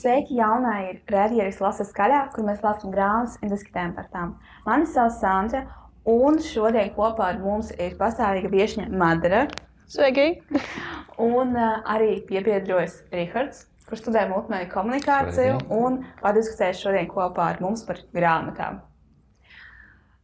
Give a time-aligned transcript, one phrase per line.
[0.00, 4.30] Sveiki, jaunā ir rēdieris lasa skaļā, kur mēs lasām grāmatas un diskutējam par tām.
[4.64, 5.60] Mani sauc Sandra,
[6.08, 9.42] un šodien kopā ar mums ir pastāvīga viešņa Madara.
[9.92, 10.24] Sveiki!
[11.20, 15.82] Un uh, arī piebiedrojas Rihards, kurš studē multimēdiju komunikāciju Sveiki.
[15.82, 18.80] un padiskutēs šodien kopā ar mums par grāmatām.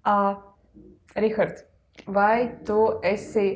[0.08, 0.38] Uh,
[1.20, 1.66] Rihards,
[2.08, 3.50] vai tu esi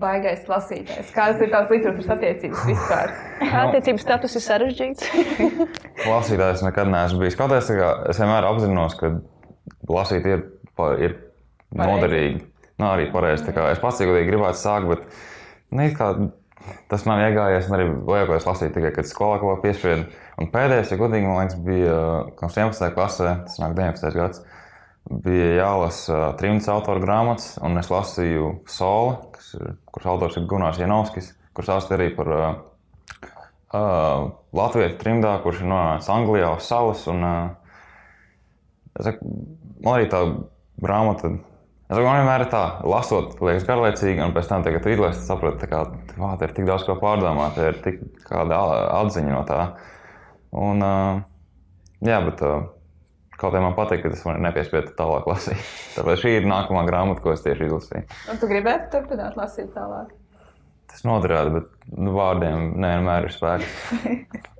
[0.00, 1.12] baigais lasītājs?
[1.14, 3.12] Kādas ir tavas literatūras attiecības vispār?
[3.64, 5.10] Attiecības status ir sarežģīts.
[6.12, 7.38] Lasītājs nekad neesmu bijis.
[7.40, 9.12] Arī es vienmēr apzinos, ka
[9.90, 10.46] lasīt ir,
[11.02, 11.18] ir
[11.78, 12.42] noderīgi.
[12.80, 13.46] Nu, arī pareizi.
[13.70, 15.04] Es pats godīgi gribētu sākt, bet
[15.70, 16.10] nu, it kā
[16.90, 17.68] tas man iegājies.
[17.68, 20.08] un Arī vajagos lasīt tikai, kad skolā kaut ko piespiedu.
[20.40, 21.96] Un pēdējais, ja godīgi, man liekas, bija
[22.34, 22.90] kaut kas 11.
[22.96, 24.18] klasē, tas nāk 19.
[24.18, 24.42] gads.
[25.24, 29.18] Bija jālasa trījus autora grāmatas, un es lasīju Soli,
[29.90, 32.46] kurš autors ir Gunārs Janovskis, kurš stāsta arī par uh,
[33.74, 37.06] uh, Latvijas trimdā, kurš ir nonācis Anglijā uz salas.
[37.10, 39.32] Un, uh, saku,
[39.84, 40.22] man arī tā
[40.82, 41.32] grāmata,
[41.88, 45.24] es saku, man vienmēr ir tā, lasot, liekas garlaicīgi, un pēc tam, kad tu izlasi,
[45.26, 48.60] saproti, ka te ir tik daudz ko pārdomāt, ir tik kāda
[49.00, 49.60] atziņa no tā.
[50.54, 51.22] Un, uh,
[52.06, 52.73] jā, bet uh,
[53.40, 55.68] kaut kā man patīk, ka tas man ir nepiespiedu tālāk lasīt.
[55.96, 58.08] Tāpēc šī ir nākamā grāmata, ko es tieši izlasīju.
[58.32, 60.14] Un tu gribētu turpināt lasīt tālāk?
[60.92, 64.50] Tas noderētu, bet nu, vārdiem nevienmēr ir spēks.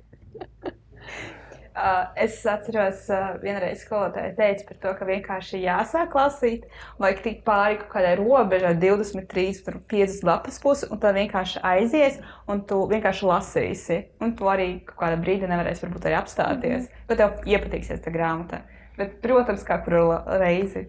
[1.75, 6.63] Uh, es atceros, uh, vienreiz skolotāja teica par to, ka vienkārši jāsāk lasīt,
[7.03, 12.21] vai tikt pāri kaut kādai robežai, 23, tur 50 lapas puses, un tad vienkārši aizies,
[12.47, 13.97] un tu vienkārši lasīsi.
[14.23, 16.87] Un tu arī kādā brīdī nevarēsi varbūt arī apstāties.
[17.11, 18.63] Bet tev iepatīksies tā grāmata.
[18.95, 20.87] Bet, protams, kā kuru reizi.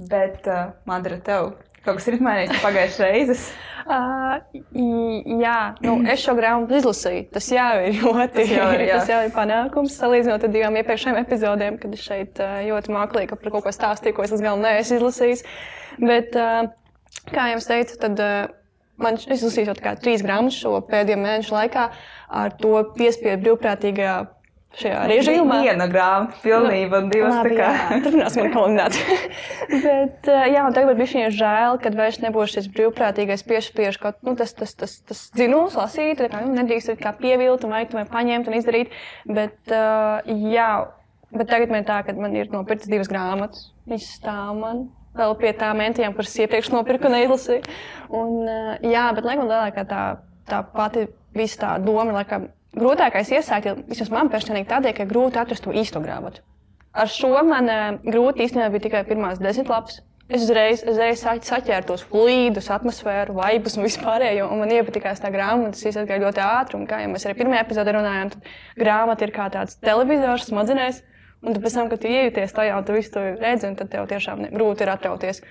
[0.00, 3.46] Bet, uh, Madara, tev kaut kas ir mainījies pagājušajā reizes.
[3.86, 4.40] Uh,
[5.38, 7.28] jā, nu, es šo grāmatu izlasīju.
[7.36, 8.96] Tas jau ir ļoti Tas jau ir, jā.
[8.98, 9.94] tas jau ir panākums.
[10.00, 14.16] Salīdzinot ar divām iepriekšējām epizodēm, kad es šeit uh, ļoti mākslīgi par kaut ko stāstīju,
[14.16, 15.44] ko es līdz galam neesmu izlasījis.
[16.02, 16.66] Bet, uh,
[17.30, 18.18] kā jau es teicu, tad.
[18.18, 18.54] Uh,
[18.96, 21.82] Man es izlasīju jau trīs grāmatas šo pēdējo mēnešu laikā,
[22.32, 24.14] ar to piespiedu brīvprātīgajā
[24.76, 25.58] šajā režīmā.
[25.64, 27.68] Viena grāmata, pilnība, un divas Labi, kā.
[27.72, 29.16] jā, Turpināsim ar kalendāru.
[29.86, 34.12] Bet, uh, jā, un tagad bija šī žēl, kad vairs nebūs šis brīvprātīgais piespiež, ka
[34.26, 38.04] nu, tas, tas, tas, tas dzinulis lasīt, kā nu, nedrīkst kā pievilt un vajag to
[38.12, 38.94] paņemt un izdarīt.
[39.28, 40.20] Bet, uh,
[40.52, 40.70] jā,
[41.32, 43.70] bet tagad man ir tā, ka man ir nopirktas divas grāmatas.
[43.88, 44.86] Viņas stāv man.
[45.16, 47.62] Vēl pie tām mentijām, kuras iepriekš nopirku un neizlasīju.
[48.12, 50.02] Un, uh, jā, bet laikam lielākā tā,
[50.50, 51.06] tā pati
[51.36, 55.72] visa tā doma, laikam, grūtākais iesākt, jo vismaz man personīgi tādēļ, ka grūti atrast to
[55.76, 56.42] īsto grāmatu.
[56.96, 60.02] Ar šo man eh, grūti īstenībā bija tikai pirmās desmit lapas.
[60.26, 64.48] Es uzreiz, uzreiz sa- saķēru tos flīdus, atmosfēru, vaibus un vispārējo.
[64.50, 66.80] Un man iepatikās tā grāmata, tas izgāja ļoti ātri.
[66.80, 68.48] Un kā jau mēs arī pirmajā epizodē runājām, tad
[68.80, 70.98] grāmata ir kā tāds televizors smadzenēs.
[71.46, 74.48] Un pēc tam, kad tu iejūties tajā, un tu visu to redzi, tad tev tiešām
[74.50, 75.42] grūti ir atrauties.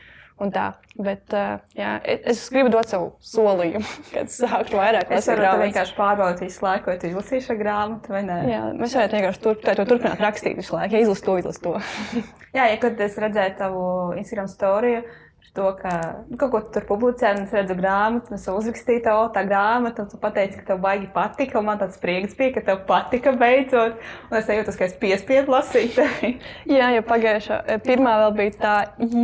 [0.43, 0.65] Un tā.
[0.99, 5.61] Bet uh, jā, es gribu dot savu solījumu, kad sākšu vairāk Es lasīt grāmatas.
[5.63, 8.39] vienkārši pārbaudīt visu laiku, vai tu izlasīji šo grāmatu vai nē.
[8.51, 11.63] Jā, mēs varētu vienkārši turp, tā- to turpināt rakstīt visu laiku, ja izlasīt to, izlasīt
[11.63, 11.75] to.
[12.57, 13.85] Jā, ja kad es redzēju tavu
[14.19, 15.05] Instagram storiju,
[15.55, 15.93] to, ka
[16.29, 19.45] nu, kaut ko tu tur publicē, un es redzu grāmatu, un es uzrakstīju tev tā
[19.47, 22.83] grāmatu, un tu pateici, ka tev baigi patika, un man tāds prieks bija, ka tev
[22.89, 23.97] patika beidzot,
[24.29, 25.99] un es jūtos, ka es piespiedu lasīt.
[26.75, 28.75] Jā, jau pagājušā eh, pirmā vēl bija tā,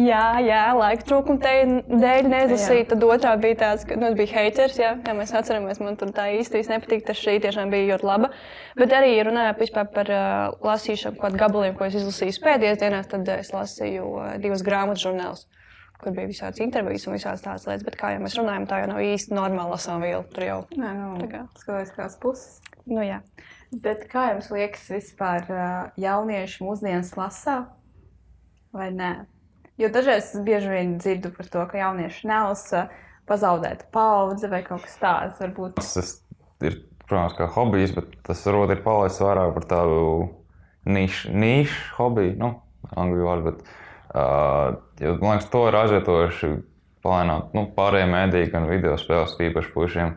[0.08, 2.90] jā, jā laika trūkuma dēļ neizlasīja.
[2.92, 6.14] Tad otrā bija tāds, ka nu, es biju haters, jā, jā, mēs atceramies, man tur
[6.16, 7.06] tā īsti īsti nepatīk.
[7.08, 8.32] Tas šī tiešām bija ļoti laba.
[8.80, 13.28] Bet arī runājot vispār par uh, lasīšanu, kādu gabaliem, ko es izlasīju pēdējās dienās, tad
[13.28, 15.48] eh, es lasīju uh, divas grāmatas žurnālus.
[16.02, 18.88] Kur bija visādas intervijas un visādas tādas lietas, bet kā jau mēs runājam, tā jau
[18.90, 20.24] nav īsti normāla viela.
[20.34, 21.42] Tur jau, Nē, nu, Tā kā.
[21.62, 22.62] skaties, kādas puses.
[22.90, 23.20] nu jā.
[23.72, 25.46] Bet kā jums liekas, vispār
[26.02, 27.60] jaunieši mūsdienas lasā
[28.74, 29.12] vai nē?
[29.80, 32.88] Jo dažreiz es bieži vien dzirdu par to, ka jaunieši nelasa,
[33.30, 35.40] pazaudēt paudzi vai kaut kas tāds.
[35.40, 36.20] Varbūt Tas
[36.62, 40.02] ir, protams, kā hobijs, bet tas varbūt ir palaists vairāk par tādu
[40.86, 42.52] nišu, nišu hobiju, nu,
[42.98, 43.52] angļu vārdu.
[43.54, 43.72] Bet,
[44.14, 46.52] jo, man liekas, to ir aizvietojuši
[47.02, 50.16] palēnāt nu, pārējiem mēdījiem, gan video spēles, īpaši pušiem.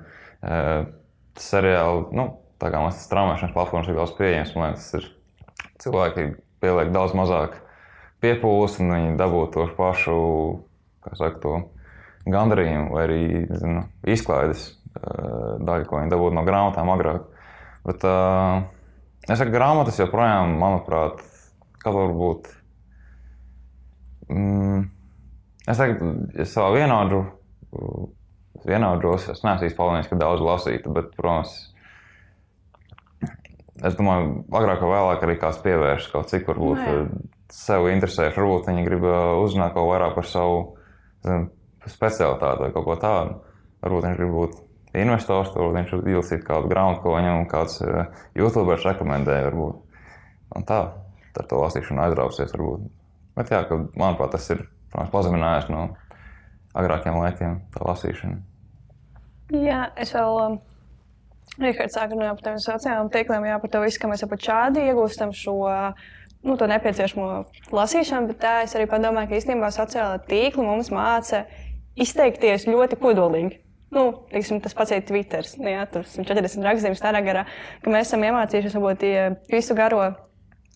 [1.41, 2.26] Seriāli, nu,
[2.62, 5.08] tā kā mums tas traumēšanas platformas ir daudz pieejams, man liekas, tas ir
[5.85, 6.26] cilvēki
[6.62, 7.56] pieliek daudz mazāk
[8.25, 10.19] piepūles un viņi dabū to pašu,
[11.05, 17.26] kā saka, to gandarījumu vai arī zinu, izklaides daļu, ko viņi dabūtu no grāmatām agrāk.
[17.85, 18.62] Bet uh,
[19.26, 21.20] es saku, grāmatas joprojām, manuprāt,
[21.82, 22.52] kaut varbūt.
[24.32, 24.88] Mm,
[25.69, 27.25] es teiktu, ja savā vienādu,
[28.65, 31.55] vienādos, es neesmu īsti palīdzējis, ka daudz lasītu, bet, protams,
[33.82, 36.99] es domāju, agrāk vai vēlāk arī kāds pievērš kaut cik, varbūt Nu jā.
[37.03, 38.41] eh, sev interesējuši.
[38.41, 40.61] Varbūt viņi grib eh, uzzināt kaut vairāk par savu
[41.26, 41.49] zin,
[41.91, 43.38] specialitāti vai kaut ko tādu.
[43.85, 44.61] Varbūt viņš grib būt
[44.94, 48.05] investors, varbūt viņš ir izlasīt kādu grāmatu, ko viņam kāds eh,
[48.38, 49.49] YouTuberis rekomendēja.
[49.50, 49.81] Varbūt.
[50.55, 50.82] Un tā,
[51.35, 52.55] ar to lasīšanu aizrausies.
[52.55, 52.87] Varbūt.
[53.35, 55.89] Bet jā, ka, manuprāt, tas ir protams, pazeminājies no
[56.75, 58.39] agrākiem laikiem, tā lasīšana.
[59.55, 60.39] Jā, es vēl.
[60.45, 60.63] Um,
[61.61, 64.87] Rihards sāka runāt par tādiem sociālajiem tīkliem, jā, par to visu, ka mēs pat šādi
[64.89, 65.55] iegūstam šo
[66.45, 67.29] nu, nepieciešamo
[67.77, 71.45] lasīšanu, bet tā es arī padomāju, ka īstenībā sociālā tīkla mums māca
[72.01, 73.61] izteikties ļoti kodolīgi.
[73.95, 75.47] Nu, teiksim, tas pats ir Twitter.
[75.61, 77.45] Nu, jā, tur ir 40 rakstījums tādā garā,
[77.85, 79.07] ka mēs esam iemācījušies varbūt
[79.53, 80.09] visu garo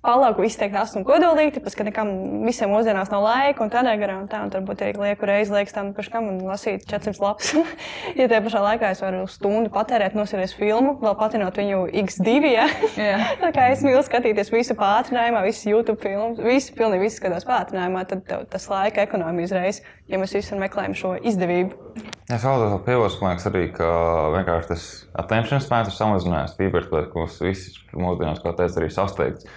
[0.05, 2.11] palāku izteikt asmu kodolīgi, tāpēc, ka nekam
[2.47, 5.75] visiem mūsdienās nav laika un tādā garā un tā, un turbūt arī lieku reizi liekas
[5.75, 7.53] tam pašam un lasīt 400 lapas.
[8.19, 12.69] ja tajā pašā laikā es varu stundu patērēt, nosēties filmu, vēl patinot viņu X2, ja?
[12.97, 13.19] Jā.
[13.43, 18.07] tā kā es mīlu skatīties visu pātrinājumā, visas YouTube filmas, visu pilnīgi visu skatās pātrinājumā,
[18.11, 22.07] tad tas laika ekonomija uzreiz, ja mēs visi meklējam šo izdevību.
[22.29, 23.89] Es vēlos vēl piebilst, man liekas, arī, ka
[24.35, 24.83] vienkārši tas
[25.23, 26.59] attention spēks ir samazinājies.
[26.59, 29.49] Tīpaši, ka mums visi mūsdienās, kā teicu, arī sasteigts.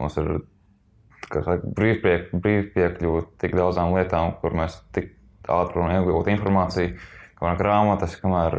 [0.00, 0.30] Mums ir
[1.76, 5.12] brīvpiekļuve tik daudzām lietām, kur mēs tik
[5.50, 6.96] ātri varam iegūt informāciju,
[7.38, 8.58] kamēr grāmatas, kamēr,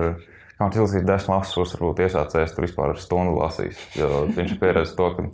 [0.64, 3.80] kamēr cilvēks desmit lasus, varbūt iesācējs tur vispār ar stundu lasīs.
[4.00, 5.26] Viņš ir pieredzējis to, ka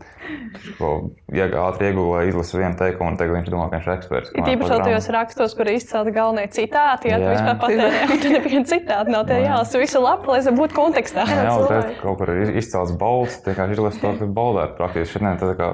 [1.38, 4.34] ieg- ātri iegūlē, izlasa vienu teikumu un tagad viņš domā, ka viņš ir eksperts.
[4.34, 8.28] Ir par vēl tajos rakstos, kur ir izcelti galvenie citāti, ja tu vispār patērē, tad
[8.34, 11.26] neviena citāta nav te jālasa visu lapu, lai būtu kontekstā.
[11.30, 11.96] Jā, Jā, cilvēki.
[12.02, 15.14] kaut kur ir izcēlts balss, tā kā izlasa to, kas baudē praktiski.
[15.20, 15.72] Šodien tā kā,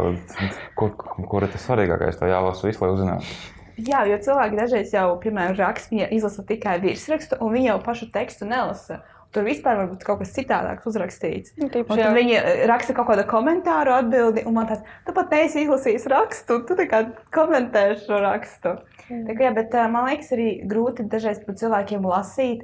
[0.80, 0.96] kur,
[1.32, 3.36] kur ir tas svarīgākais, tā jālasa visu, lai uzzinātu.
[3.76, 8.48] Jā, jo cilvēki dažreiz jau, piemēram, raksta, izlasa tikai virsrakstu, un viņi jau pašu tekstu
[8.48, 9.02] nelasa.
[9.36, 11.52] Tur vispār var būt kaut kas citādāks uzrakstīts.
[11.60, 15.66] Nu, tīpaši, viņi eh, raksta kaut kādu komentāru, atbildi, un man tāds, tu pat neesi
[15.66, 17.02] izlasījis rakstu, tu kā
[17.36, 18.78] komentē šo rakstu.
[19.10, 22.64] Tā kā, jā, bet eh, man liekas, arī grūti dažreiz par cilvēkiem lasīt.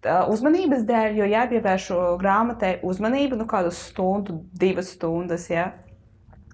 [0.00, 1.90] tā, Uzmanības dēļ, jo jāpievērš
[2.24, 5.50] grāmatai uzmanība, nu, kādu stundu, divas stundas.
[5.52, 5.74] Ja?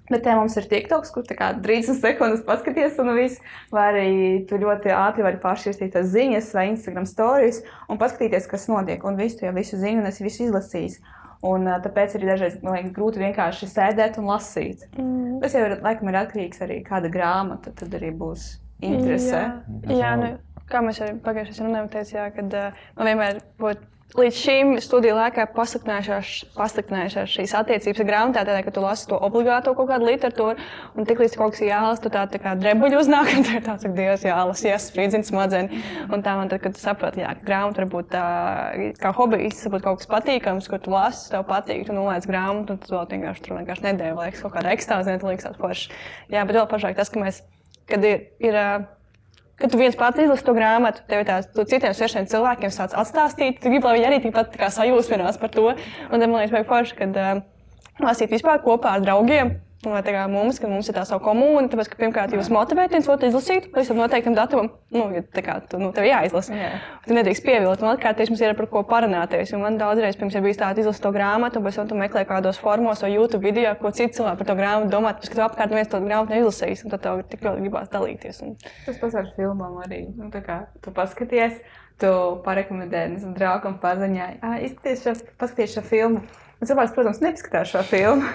[0.08, 3.42] Bet te mums ir TikToks, kur tā kā 30 sekundes paskaties, un viss.
[3.74, 4.08] Vai arī
[4.48, 9.04] tu ļoti ātri vari pāršķirstīt tās ziņas vai Instagram stories un paskatīties, kas notiek.
[9.04, 11.16] Un visu tu jau visu zini, un es visu izlasīju.
[11.46, 14.88] Un, ā, tāpēc arī dažreiz man liekas, grūti vienkārši sēdēt un lasīt.
[14.98, 15.36] Mm.
[15.44, 18.48] Tas jau ir, laikam, ir atkarīgs arī no kāda grāmata, tad arī būs
[18.82, 19.44] interese.
[19.86, 20.32] Jā, jā nu,
[20.70, 25.44] kā mēs arī pagājušajā runājām, teicām, ka uh, man vienmēr būtu līdz šim studiju laikā
[25.52, 30.56] pasliktinājušās šīs attiecības grāmatā, tādā, ka tu lasi to obligāto kaut kādu literatūru,
[30.96, 33.66] un tiklīdz kaut kas ir jālasa, tu tā, tā kā drebuļi uznāk, un tur ir
[33.66, 35.88] tāds, ka Dievs jālasa, jāsprīdzina smadzenes.
[36.08, 38.26] Un tā man tad, kad tu saproti, jā, ka grāmata varbūt tā,
[39.02, 42.84] kā hobijs, varbūt kaut kas patīkams, ko tu lasi, tev patīk, tu nolaic grāmatu, un
[42.84, 45.90] tu vēl vienkārši tur vienkārši nedēļu liekas kaut kāda ekstāze, un liekas tāds foršs.
[46.32, 47.42] Jā, bet vēl pašāk tas, ka mēs,
[47.90, 48.68] kad ir, ir ā,
[49.58, 51.24] Kad tu viens pats izlasi to grāmatu, tev
[51.54, 55.72] tu citiem svešiem cilvēkiem sāc atstāstīt, tu gribi, lai viņi arī tikpat sajūsminās par to.
[55.74, 57.40] Un tad man liekas, vajag forši, kad uh,
[58.04, 59.56] lasīt vispār kopā ar draugiem.
[59.86, 62.48] Un Vai tā kā mums, ka mums ir tā sava komūna, tāpēc, ka pirmkārt jūs
[62.50, 66.08] motivējat viens otru izlasīt, līdz tam noteiktam datumam, nu, ja tā kā tu, nu, tev
[66.08, 66.56] jāizlasa.
[66.58, 66.70] Jā.
[67.04, 69.52] Tu nedrīkst pievilkt, un otrkārt, mums ir par ko parunāties.
[69.54, 72.24] Un man daudzreiz pirms ir bijis tāds, izlasīt to grāmatu, un pēc tam tu meklē
[72.26, 75.46] kādos formos vai YouTube video, ko citi cilvēki par to grāmatu domā, tāpēc, ka tu
[75.46, 78.42] apkārt neviens to grāmatu neizlasījis, un tad tev tik ļoti gribās dalīties.
[78.48, 78.58] Un...
[78.88, 80.02] Tas pats ar filmām arī.
[80.18, 81.62] Nu, tā kā tu paskaties,
[82.02, 86.26] tu parekomendēji draugam, paziņāji, ah, izskaties šo, paskaties šo filmu.
[86.58, 88.26] Un cilvēks, protams, nepaskatās šo filmu.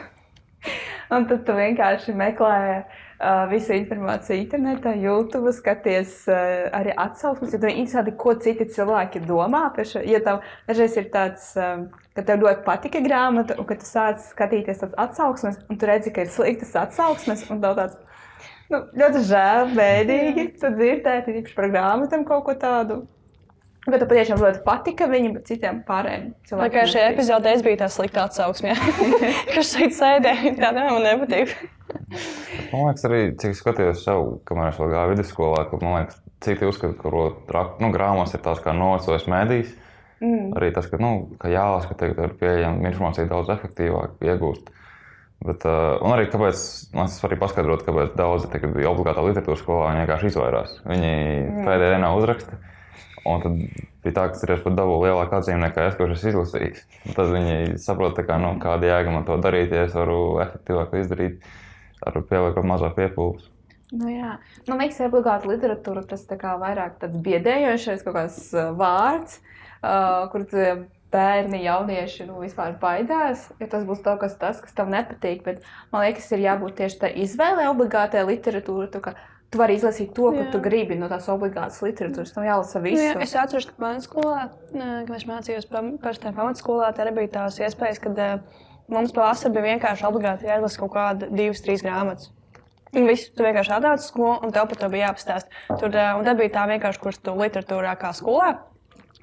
[1.14, 7.60] Un tad tu vienkārši meklē uh, visu informāciju internetā, YouTube, skaties uh, arī atsauksmes, jo
[7.60, 10.02] tev ir interesanti, ko citi cilvēki domā par šo.
[10.08, 11.86] Ja tev dažreiz ir tāds, um,
[12.18, 16.14] ka tev ļoti patika grāmata, un ka tu sāc skatīties tās atsauksmes, un tu redzi,
[16.16, 18.00] ka ir sliktas atsauksmes, un tev tāds.
[18.72, 23.04] Nu, ļoti žēl, bēdīgi tu dzirdēt, īpaši par grāmatām kaut ko tādu.
[23.84, 26.76] Ka tu patiešām ļoti patika viņam, bet citiem pārējiem Tā cilvēkiem.
[26.76, 28.76] kā šajā epizodē es biju tā slikta atsauksme,
[29.54, 30.54] kas šeit sēdēja.
[30.62, 31.52] Tā man nepatīk.
[32.72, 36.22] Man liekas, arī cik es skatījos sev, kamēr es vēl gāju vidusskolā, ka man liekas,
[36.44, 39.76] citi uzskata, ka nu, grāmatas ir tās kā novecojis mēdījis.
[40.24, 40.54] Mm.
[40.56, 44.72] Arī tas, ka, nu, ka jālasa, ka tagad ir pieejama informācija daudz efektīvāk iegūst.
[45.44, 46.60] Bet, uh, un arī kāpēc,
[46.96, 50.78] man tas arī paskaidrot, kāpēc daudzi tagad bija obligātā literatūras skolā, viņi vienkārši izvairās.
[50.88, 51.66] Viņi mm.
[51.68, 52.60] pēdējā dienā uzraksta.
[53.24, 53.60] Un tad
[54.04, 56.82] bija tā, ka es pat dabūju lielāku atzīmi nekā es, kurš esmu izlasījis.
[57.16, 61.48] Tad viņi saprot, kā, nu, kāda jēga man to darīt, ja es varu efektīvāk izdarīt,
[62.04, 63.48] ar pieliekot mazāk piepūles.
[63.94, 64.36] Nu, jā,
[64.68, 69.40] man liekas, ka obligāti literatūra tas tā vairāk tāds biedējošais kaut kāds uh, vārds,
[69.86, 70.48] uh, kur
[71.14, 75.44] bērni, jaunieši nu, vispār baidās, ja tas būs kaut kas tāds, kas tam nepatīk.
[75.46, 75.62] Bet
[75.94, 79.14] man liekas, ir jābūt tieši tā izvēlē, obligātai literatūrai.
[79.54, 80.50] Tu, vari izlasīt to, ko Jā.
[80.50, 82.32] tu gribi no tās obligātas literatūras.
[82.34, 82.80] Nav jālasa.
[82.82, 87.34] Nu, jā, es atceros, ka manā skolā, kad es mācījos parastā pamatskolā, tā arī bija
[87.36, 92.32] tās iespējas, kad eh, mums pavasarī bija vienkārši obligāti jāizlasa kaut kāda divas, trīs grāmatas.
[92.98, 95.54] Un viss, tu vienkārši atnāc uz skolu, un tev par to bija jāpastāst.
[95.70, 98.56] Tur, eh, un tā bija tā vienkārši kurs tu literatūrā kā skolā.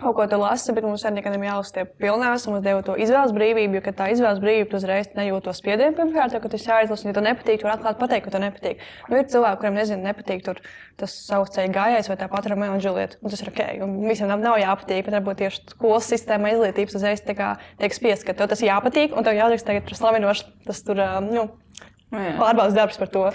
[0.00, 3.34] Kaut ko tu lasi, bet mums arī jālasa tie pilnās, un mums deva to izvēles
[3.36, 7.04] brīvību, jo, kad tā izvēles brīvība, tu uzreiz nejūti to spiedienu pirmkārt, kad tas jāizlasa,
[7.04, 8.84] un ja tev nepatīk, tu vari atklāt pateikt, ka tev nepatīk.
[9.10, 10.60] Nu, ir cilvēki, kuriem, nezinu, nepatīk tur
[11.00, 13.96] tas savs ceļš gājējs vai tā patra Romeo un Julieta, un tas ir ok, un
[14.04, 18.52] visiem nav, nav jāpatīk, bet varbūt tieši skolas sistēma izglītības uzreiz tiek spiest, ka tev
[18.52, 21.48] tas jāpatīk, un tev jādara tagad tur slavinošs, tas tur, nu,
[22.10, 23.26] Nu, pārbaudas darbs par to.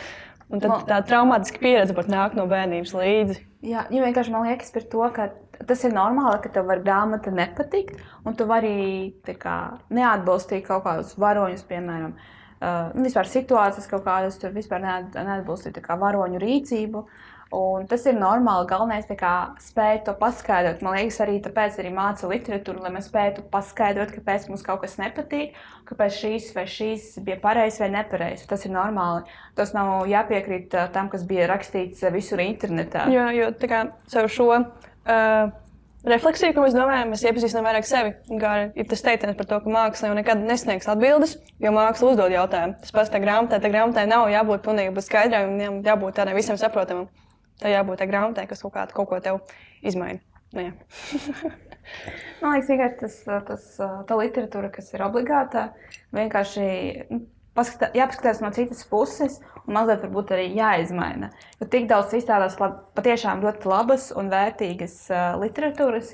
[0.53, 3.37] Un tad tā traumātiska pieredze var nākt no bērnības līdzi.
[3.65, 5.29] Jā, jo vienkārši man liekas par to, ka
[5.67, 9.57] tas ir normāli, ka tev var grāmata nepatikt, un tu vari kā,
[9.89, 15.97] neatbalstīt kaut kādus varoņus, piemēram, uh, vispār situācijas kaut kādas, tur vispār neat- neatbalstīt kā
[15.99, 17.05] varoņu rīcību.
[17.55, 18.65] Un tas ir normāli.
[18.67, 19.19] Galvenais ir
[19.61, 20.81] spēt to paskaidrot.
[20.81, 24.97] Man liekas, arī tāpēc arī māca literatūru, lai mēs spētu paskaidrot, kāpēc mums kaut kas
[24.97, 25.53] nepatīk,
[25.85, 28.47] kāpēc šīs vai šīs bija pareizs vai nepareizs.
[28.49, 29.23] Tas ir normāli.
[29.55, 33.05] Tas nav jāpiekrīt uh, tam, kas bija rakstīts uh, visur internetā.
[33.13, 34.49] Jo, jo tā kā caur šo
[35.05, 35.53] uh,
[36.05, 38.13] refleksiju, ko mēs domājam, mēs iepazīstinām vairāk sevi.
[38.41, 42.35] Kā ir tas teiciens par to, ka māksla jau nekad nesniegs atbildes, jo māksla uzdod
[42.35, 42.77] jautājumu.
[42.83, 47.09] Tas pats tā grāmatā, tā grāmatai nav jābūt pilnīgi jā- jābūt tādai visam saprotamam.
[47.61, 49.41] Tā jābūt tā grāmatai, kas kaut, kā, kaut ko tev
[49.81, 50.19] izmaina.
[50.55, 50.71] Nu.
[52.41, 53.15] Man liekas, vienkārši tas,
[53.47, 53.65] tas,
[54.07, 55.69] tā literatūra, kas ir obligāta,
[56.15, 56.65] vienkārši
[57.11, 57.19] nu,
[57.55, 61.31] paskatā, jāpaskatās no citas puses, un mazliet varbūt arī jāizmaina.
[61.59, 66.13] Jo tik daudz izstrādās lab, patiešām ļoti labas un vērtīgas uh, literatūras,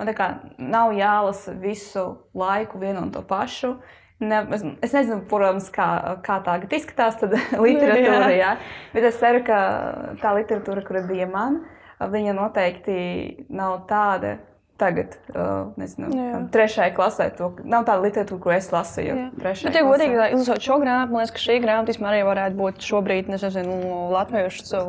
[0.00, 0.28] un tā kā
[0.58, 2.06] nav jālasa visu
[2.36, 3.76] laiku vienu un to pašu.
[4.20, 5.86] Ne, es, es nezinu, protams, kā,
[6.26, 8.36] kā tā izskatās tad literatūra, Jā.
[8.36, 8.50] jā.
[8.92, 9.60] bet es ceru, ka
[10.20, 11.62] tā literatūra, kura bija man,
[12.00, 13.00] viņa noteikti
[13.48, 14.36] nav tāda
[14.80, 16.28] tagad, uh, nezinu, Jā.
[16.34, 17.28] tam trešajai klasē.
[17.38, 19.16] To, nav tāda literatūra, ko es lasīju.
[19.16, 19.26] Jā.
[19.36, 22.86] Bet, ja godīgi, izlasot šo grāmatu, man liekas, ka šī grāmata vispār arī varētu būt
[22.88, 23.78] šobrīd, nezinu,
[24.14, 24.84] latviešu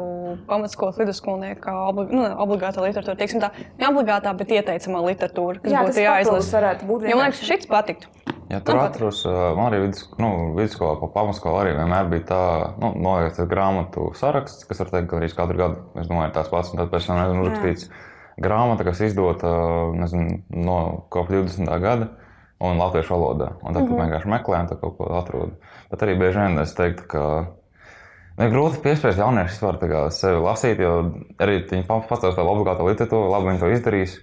[0.49, 3.19] pamatskolas vidusskolnieku kā oblig, nu, ne obligāta literatūra.
[3.19, 6.55] Teiksim tā, ne obligātā, bet ieteicamā literatūra, kas Jā, būtu jāizlasa.
[6.57, 7.09] varētu būt.
[7.11, 8.11] Jo man liekas, šis patiktu.
[8.51, 9.21] Ja tur atceros,
[9.55, 12.39] man arī vidus, nu, vidusskolā, pa pamatskolā arī vienmēr bija tā,
[12.83, 16.73] nu, noiet grāmatu saraksts, kas var teikt, ka arī katru gadu, es domāju, tās pats,
[16.73, 17.87] un tad pēc tam nezinu, uzrakstīts
[18.37, 19.51] grāmata, kas izdota,
[19.97, 20.77] nezinu, no
[21.09, 21.67] kaut 20.
[21.81, 22.11] gada.
[22.61, 23.47] Un latviešu valodā.
[23.65, 24.01] Un tad mm -hmm.
[24.03, 25.55] vienkārši meklējām, tā kaut ko atrod.
[25.89, 27.45] Bet arī bieži vien es teiktu, ka
[28.37, 32.49] nu, ir grūti piespiest jauniešus vispār tā kā sevi lasīt, jo arī viņi pastāv tādu
[32.49, 34.19] obligātu literatūru, labi viņi to izdarīs.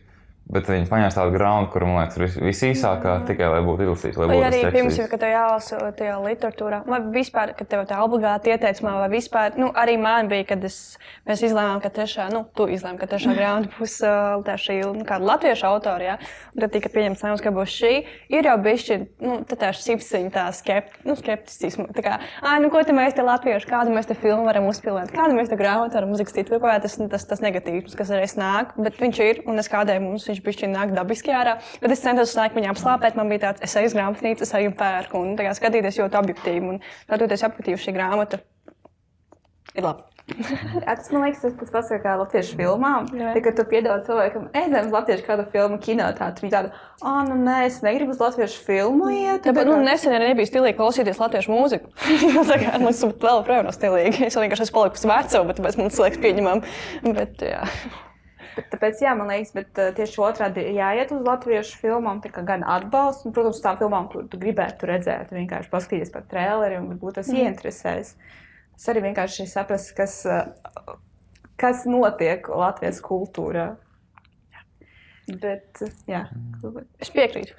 [0.49, 3.85] Bet viņi paņēma tādu grāmatu, kur, man liekas, ir vis- visīsākā, tikai lai būtu.
[4.17, 4.63] Lai Vai arī,
[4.97, 9.59] jau, kad tev jālasa tajā literatūrā, vai vispār, kad tev tā obligāti ieteicamā, vai vispār,
[9.61, 10.97] nu, arī man bija, kad es,
[11.29, 13.99] mēs izlēmām, ka trešā, nu, tu izlēmi, ka trešā grāmata būs
[14.47, 16.17] tā šī, nu, kāda latviešu autora, jā,
[16.55, 17.93] un tad tika pieņemts lēmums, ka būs šī,
[18.33, 22.73] ir jau bišķi, nu, tā tā sipsiņa, tā skept, nu, skepticisma, tā kā, ā, nu,
[22.73, 26.01] ko te mēs te latviešu, kādu mēs te filmu varam uzpildīt, kādu mēs te grāmatu
[26.01, 29.61] varam uzrakstīt, kaut kā tas, tas, tas negatīvs, kas reiz nāk, bet viņš ir, un
[29.61, 33.33] es kādēļ mums viņš bišķi nāk dabiski ārā, bet es centos laiku viņām slāpēt, man
[33.33, 36.75] bija tāds, es eju uz grāmatnīcu, es eju pērku, un tā kā skatīties ļoti objektīvi,
[36.75, 38.43] un skatoties objektīvi šī grāmata
[39.77, 40.09] ir labi.
[40.85, 43.07] Tas man liekas, tas pats pats kā latviešu filmām.
[43.17, 43.33] Jā.
[43.33, 47.23] Tad, kad tu piedāvā cilvēkam, ejam uz latviešu kādu filmu, kino tādu, viņi tādu, ah,
[47.29, 49.47] nu nē, es negribu uz latviešu filmu iet.
[49.47, 51.93] Tāpēc nu, nesen arī nebija stilīgi klausīties latviešu mūziku.
[52.51, 54.29] tā kā man tas vēl projām nav stilīgi.
[54.29, 56.63] Es vienkārši esmu palikusi veca, bet tāpēc man tas liekas pieņemam.
[57.09, 57.65] Bet, jā.
[58.57, 62.45] Tāpēc, jā, man liekas, bet uh, tieši otrādi ir jāiet uz latviešu filmām, tā kā
[62.47, 66.89] gan atbalsts, un, protams, tām filmām, kur tu gribētu redzēt, vienkārši paskatīties par traileri un
[66.93, 67.43] varbūt tas mm.
[67.43, 68.15] ieinteresēs.
[68.79, 70.97] Es arī vienkārši saprastu, kas, uh,
[71.61, 73.73] kas notiek Latvijas kultūrā.
[75.29, 76.25] Bet, uh, jā,
[77.03, 77.55] Es piekrītu.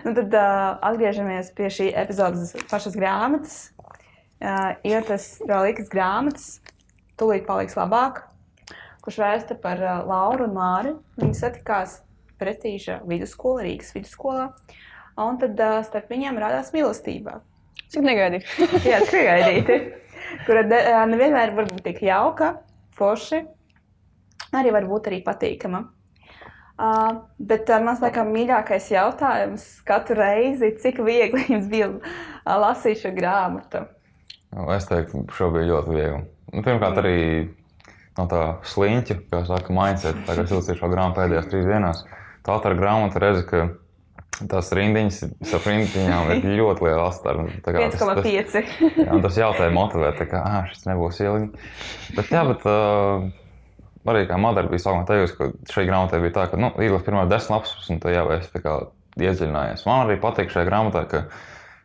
[0.00, 3.56] Nu, tad uh, atgriežamies pie šī epizodes pašas grāmatas.
[4.40, 6.46] Uh, ir tas reliģijas grāmatas,
[7.20, 8.22] tūlīt paliks labāk,
[9.10, 10.92] kurš vēsta par uh, Lauru un Māri.
[11.18, 11.96] Viņi satikās
[12.38, 14.52] prestiža vidusskolā, Rīgas vidusskolā.
[15.18, 17.40] Un tad uh, starp viņiem radās mīlestība.
[17.90, 18.46] Cik negaidīju.
[18.86, 19.78] Jā, tas ir gaidīti.
[20.46, 22.52] Kura de- ā, nevienmēr var būt tik jauka,
[22.94, 23.42] forši,
[24.54, 25.82] arī var būt arī patīkama.
[26.80, 33.02] Uh, bet uh, mans laikam mīļākais jautājums katru reizi, cik viegli jums bija uh, lasīt
[33.02, 33.88] šo grāmatu?
[34.54, 36.22] Nu, Es teiktu, šo bija ļoti viegli.
[36.54, 37.18] Nu, pirmkārt, arī
[38.18, 42.02] no tā sliņķa, kā saka, mindset, tā kā es izlasīju šo grāmatu pēdējās trīs dienās.
[42.46, 43.68] katra grāmata redz, ka
[44.48, 47.10] tās rindiņas, starp rindiņām ir ļoti liela.
[47.12, 47.34] Tā
[47.92, 49.04] tas- tas- 1,5.
[49.04, 51.50] Jā, tas jautāja motivē, tā kā ah, šis nebūs ilgi.
[52.16, 53.28] Bet, jā, bet uh,
[54.08, 57.26] arī kā Madara bija sākumā teikusi, ka šai grāmatai bija tā, ka nu, izlasa pirmā
[57.28, 58.78] desmit lapas, un tu jau esi tā kā
[59.20, 59.84] iedziļinājies.
[59.86, 61.24] Man arī patīk šajā grāmatā, ka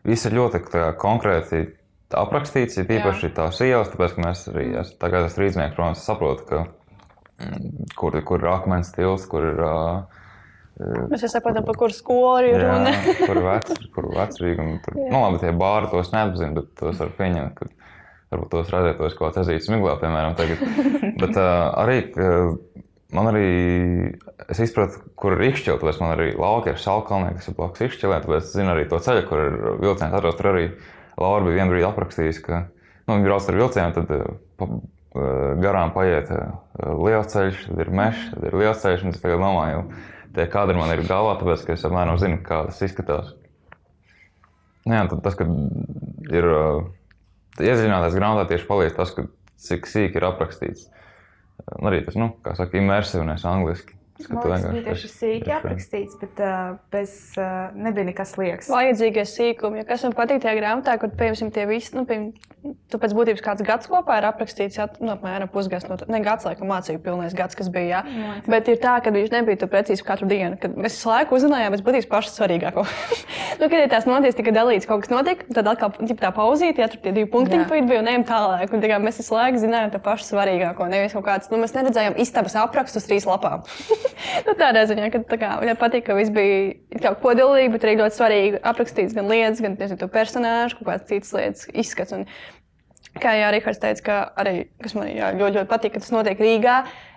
[0.07, 1.65] viss ir ļoti tā kā, konkrēti
[2.13, 6.45] aprakstīts, ir īpaši tās ielas, tāpēc, ka mēs arī, es, tagad esmu rīznieks, protams, saprotu,
[6.49, 6.61] ka
[7.41, 10.21] mm, kur, kur ir akmens stils, kur ir uh,
[10.75, 12.91] Mēs jau saprotam, par kuru skolu ir runa.
[12.91, 14.65] Jā, kur vec, kur vecrīgi.
[14.83, 17.69] Tur, nu, labi, tie bāri tos neapzina, bet tos var pieņemt, ka
[18.33, 20.59] varbūt tos redzētos kaut kāds ezīts miglā, piemēram, tagad.
[21.21, 22.57] Bet uh, arī uh,
[23.15, 23.47] man arī,
[24.51, 28.19] es izpratu, kur ir izšķilt, tāpēc man arī lauki ir šalkalnē, kas ir blakus izšķilē,
[28.25, 30.39] tāpēc es zinu arī to ceļu, kur ir vilciens atrodas.
[30.41, 30.65] Tur arī
[31.21, 32.65] Laura bija vienbrīd aprakstījis, ka,
[33.05, 34.25] nu, viņi brauc ar vilcienu, tad uh,
[34.59, 35.29] pa, uh,
[35.63, 36.57] garām paiet uh,
[36.99, 39.85] liels ceļš, tad ir mežs, tad ir liels ceļš, es domāju,
[40.35, 43.31] tie kadri man ir galvā, tāpēc, ka es apmēram zinu, kā tas izskatās.
[44.85, 45.47] Jā, tas, ka
[46.35, 46.45] ir
[47.63, 49.25] iedziļināties grāmatā, tieši palīdz tas, ka
[49.65, 50.89] cik sīki ir aprakstīts.
[51.79, 53.95] Arī tas, nu, kā saka, imersīvais angliski.
[54.29, 58.69] Man liekas, bija tieši sīki aprakstīts, bet uh, bez, uh, nebija nekas liekas.
[58.71, 62.54] Vajadzīgie sīkumi, jo kas man patīk tajā grāmatā, kur, piemēram, tie visi, nu, piemēram,
[62.91, 66.45] tu pēc būtības kāds gads kopā ir aprakstīts, jā, nu, apmēram pusgads, no, ne gads,
[66.47, 68.35] laikam, mācību pilnais gads, kas bija, jā.
[68.49, 71.75] Bet ir tā, ka viņš nebija tur precīzi katru dienu, kad mēs visu laiku uzzinājām,
[71.75, 72.85] pēc būtības pašu svarīgāko.
[73.59, 76.83] nu, kad ir tās noties, tika dalīts, kaut kas notiek, tad atkal ģip, tā pauzīte,
[76.83, 77.69] ja tur tie divi punktiņi Jā.
[77.69, 78.73] pa bija un ejam tālāk.
[78.73, 80.89] Un, tā mēs visu laiku zinājām to pašu svarīgāko.
[80.91, 83.65] Nevis kaut kāds, nu, mēs neredzējām istabas aprakstus trīs lapām.
[84.47, 87.97] nu, tādā ziņā, ka tā kā, man patīk, ka viss bija kā kodolīgi, bet arī
[88.01, 92.15] ļoti svarīgi aprakstīts gan lietas, gan nezinu, personāžu, kaut kādas citas lietas izskats.
[92.15, 92.25] Un,
[93.15, 96.41] Kā jau Rihards teica, ka arī, kas man jā, ļoti, ļoti patīk, ka tas notiek
[96.43, 96.73] Rīgā.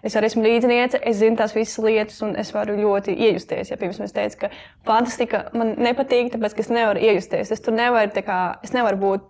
[0.06, 3.72] Es arī esmu līdziniece, es zinu tās visas lietas, un es varu ļoti iejusties.
[3.72, 4.52] Ja pirms es teicu, ka
[4.86, 7.50] fantastika man nepatīk, tāpēc es nevaru iejusties.
[7.50, 9.26] Es tur nevaru, kā, es nevaru būt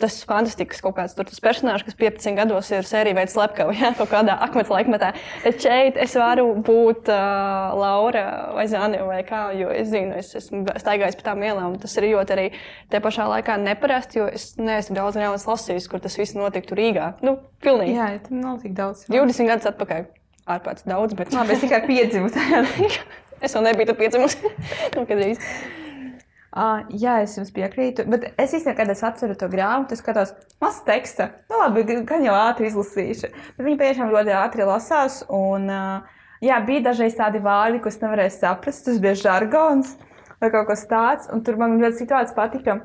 [0.00, 3.92] tas fantastisks kaut kāds tur, tas personāžs, kas 15 gados ir sērija veids slepkavu, ja,
[3.98, 5.12] kaut kādā akmens laikmetā.
[5.44, 8.24] Bet šeit es varu būt uh, Laura
[8.56, 11.74] vai Zāne vai kā, jo es zinu, es esmu staigājis pa tām ielām.
[11.74, 12.46] un Tas ir ļoti arī
[12.92, 17.14] te pašā laikā neparasti, jo es neesmu daudz grāmatas lasījis, kur tas viss notiktu Rīgā.
[17.26, 17.96] Nu, pilnīgi.
[17.98, 19.06] Jā, tam nav tik daudz.
[19.10, 20.08] 20 gadus atpakaļ.
[20.50, 22.64] Ārpēc daudz, bet Labi, es tikai piedzimu tajā.
[23.44, 24.54] es vēl nebiju tur piedzimusi.
[24.96, 25.38] Nu, kad drīz.
[26.50, 28.04] Uh, jā, es jums piekrītu.
[28.10, 30.32] Bet es īstenībā, kad es atceru to grāmatu, skatos,
[30.62, 31.28] maz teksta.
[31.50, 33.30] Nu, labi, gan jau ātri izlasīšu.
[33.54, 35.20] Bet viņi tiešām ļoti ātri lasās.
[35.30, 38.88] Un, uh, jā, bija dažreiz tādi vārdi, ko es nevarēju saprast.
[38.88, 39.94] Tas bija žargons
[40.42, 41.30] vai kaut kas tāds.
[41.30, 42.80] Un tur man ļoti situācija patika.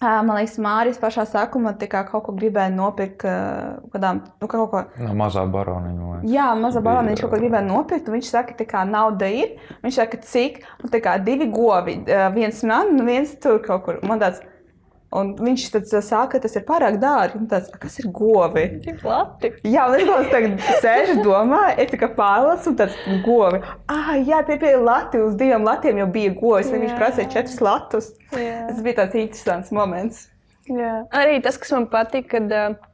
[0.00, 3.20] Man liekas, Mārijas pašā sākumā kā kaut ko gribēja nopirkt,
[3.92, 6.22] kādām, nu, kaut ko No mazā baroniņa.
[6.24, 8.08] Jā, mazā balonā viņš kaut ko gribēja nopirkt.
[8.08, 9.58] Viņš saka, ka nauda ir.
[9.84, 10.62] Viņš saka, cik?
[10.80, 11.98] Un tā kā divi govi,
[12.32, 14.00] viens man, viens tur kaut kur.
[14.08, 14.40] Man tāds,
[15.12, 17.40] un viņš tad saka, ka tas ir pārāk dārgi.
[17.40, 18.66] Un Tāds, "A, kas ir govi?
[18.84, 19.52] Tik lati.
[19.64, 22.94] Jā, un es domāju, tagad sēžu domā, es kā pārlasu, un tāds
[23.24, 23.62] govi.
[23.88, 27.60] Ah, jā, tie bija lati, uz diviem latiem jau bija govis, un viņš prasīja četrus
[27.60, 28.12] latus.
[28.32, 28.68] Jā.
[28.68, 30.28] Tas bija tāds interesants moments.
[30.68, 31.06] Jā.
[31.10, 32.52] Arī tas, kas man patīk, kad.
[32.52, 32.89] Uh,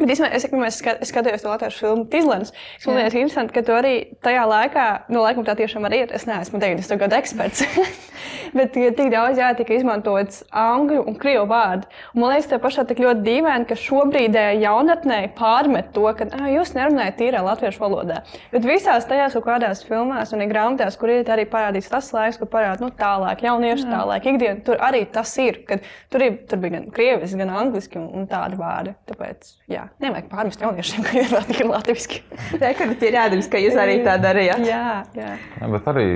[0.00, 2.54] Bet īstenībā es, pirmais skat, es skatījos to latviešu filmu Tīslens.
[2.78, 2.88] Es Jā.
[2.88, 6.14] domāju, ka interesanti, ka tu arī tajā laikā, nu, laikam tā tiešām arī ir.
[6.16, 7.66] Es neesmu 90 gadu eksperts.
[8.56, 11.86] Bet ja tik daudz jā, tika izmantots angļu un krievu vārdu.
[12.14, 16.26] Un man liekas, tā pašā tik ļoti dīvaini, ka šobrīd eh, jaunatnē pārmet to, ka
[16.34, 18.22] "Ā, jūs nerunājat tīrā latviešu valodā.
[18.50, 22.50] Bet visās tajās kaut kādās filmās un grāmatās, kur ir arī parādīts tas laiks, kur
[22.50, 24.64] parādās nu, tālāk, jauniešu tālāk, ikdiena.
[24.66, 28.28] Tur arī tas ir, kad tur, ir, tur bija gan krieviski, gan angliski un, un
[28.30, 28.96] tādi vārdi.
[29.10, 32.20] Tāpēc, jā, nevajag pārmest jauniešiem, ka ir vēl tikai latviešu.
[32.60, 34.62] Tā kā pierādījums, ka jūs arī tā darījāt.
[34.68, 34.84] Jā,
[35.16, 35.34] jā.
[35.60, 36.06] Jā, bet arī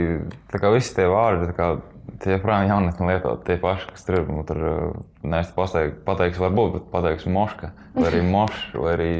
[0.75, 1.75] visi tie vārdi, kā
[2.23, 4.27] tie joprojām jaunatni lietot tie paši, kas tur ir.
[4.31, 9.11] nu, Tur uh, nevis pateiks, pateiks varbūt, bet pateiks moška, vai arī mošs, vai arī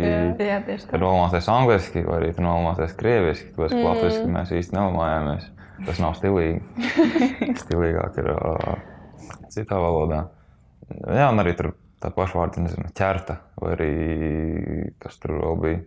[1.05, 5.51] nolamāsies angliski, vai arī tur nolamāsies krieviski, tāpēc, ka latviski mēs īsti nelamājāmies.
[5.85, 6.61] Tas nav stilīgi.
[7.65, 8.77] Stilīgāk ir uh,
[9.53, 10.27] citā valodā.
[10.95, 11.73] Jā, un arī tur
[12.05, 13.93] tā paša vārda, nezinu, ķerta, vai arī
[15.03, 15.81] kas tur vēl bija.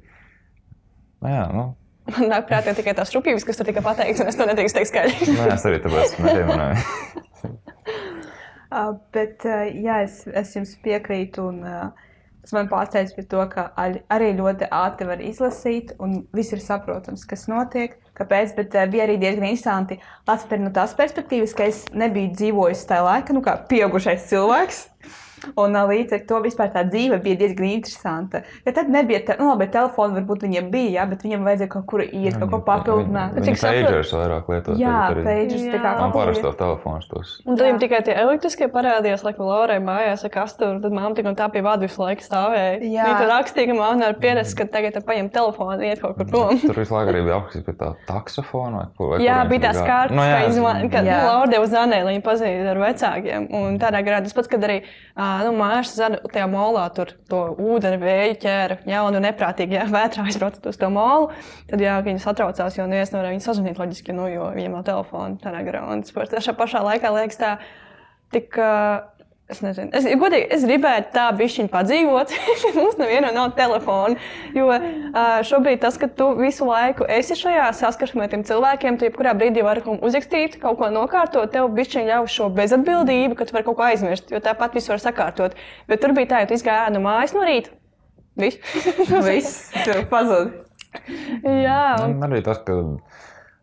[1.21, 1.67] Nu, jā, nu,
[2.07, 4.91] Man nāk prātā tikai tās rupjības, kas tur tika pateikts, un es to nedrīkstu teikt
[4.93, 5.15] skaļi.
[5.35, 6.83] nu, es arī tāpēc nepieminēju.
[8.67, 11.45] Uh, bet uh, jā, es, es jums piekrītu.
[11.53, 12.09] Un, uh,
[12.43, 17.23] tas man pārsteidz par to, ka arī- ļoti ātri var izlasīt, un viss ir saprotams,
[17.29, 17.95] kas notiek.
[18.17, 18.57] Kāpēc?
[18.57, 23.07] Bet uh, bija arī diezgan interesanti lasīt no tās perspektīvas, ka es nebiju dzīvojis tajā
[23.07, 24.83] laikā, nu, kā pieaugušais cilvēks.
[25.55, 28.41] Un uh, līdz ar to vispār tā dzīve bija diezgan interesanta.
[28.65, 31.85] Ja tad nebija, te, nu, labi, telefona varbūt viņiem bija, jā, bet viņiem vajadzēja kaut
[31.91, 33.35] kur iet, kaut ko papildināt.
[33.37, 34.77] Viņi saprotu- pagers vairāk lietot.
[34.81, 35.99] Jā, pages tā kā Jā.
[36.01, 37.33] Man parasti kur tos telefonus tos.
[37.45, 37.67] Un tad Jā.
[37.69, 40.81] viņam tikai tie elektriskie parādījās, laikam, Laurai mājās ar kasturu.
[40.81, 42.81] Tad mamma tik un tā pie vada visu laiku stāvēja.
[42.81, 43.05] Jā.
[43.07, 46.25] Viņa tur rakstīja, ka mamma ir pierasts, ka tagad paņem telefonu un iet kaut kur
[46.25, 46.59] prom.
[46.65, 48.77] Tur visu laiku arī bija apgājis pie tā taksofona.
[48.77, 51.21] vai ko- vai Jā, bija tās kārtas, Nu, jā, ka, izman, ka nu, Jā.
[51.29, 53.47] Laura deva zvanīt, lai viņa pazīstinātu ar vecākiem.
[53.53, 54.81] Un tādā garā tas pats, kad arī
[55.17, 60.27] ā, nu, mājas zana tajā molā tur to ūdeni vēju ķēra jaunu neprātīgi, jā, vētrā
[60.27, 61.31] aizbraucat uz to molu.
[61.71, 65.41] Tad, jā, viņi satraucās, jo neviens nevarēja viņu sazvanīt loģiski, nu, jo viņiem nav telefona
[65.43, 65.83] tādā garā.
[65.91, 67.53] Un tas tā pašā laikā liekas tā,
[68.35, 68.57] tik.
[68.57, 68.73] ā,
[69.47, 72.33] Es nezinu, es, godīgi, es gribētu tā bišķiņu padzīvot.
[72.75, 74.17] Mums nevienam nav telefona.
[74.51, 74.67] Jo
[75.47, 79.63] šobrīd tas, ka tu visu laiku esi šajā saskarsmē ar tiem cilvēkiem, tu jebkurā brīdī
[79.63, 83.69] vari kaut ko uzrakstīt, kaut ko nokārtot, tev bišķiņu ļauj šo bezatbildību, ka tu vari
[83.69, 85.55] kaut ko aizmirst, jo tāpat visu var sakārtot.
[85.87, 87.71] Bet tur bija tā, ka tu izgāji no mājas no rīta.
[88.37, 88.59] Viss.
[89.31, 90.57] viss tur pazūd.
[91.47, 92.81] Jā, un Man arī tas, ka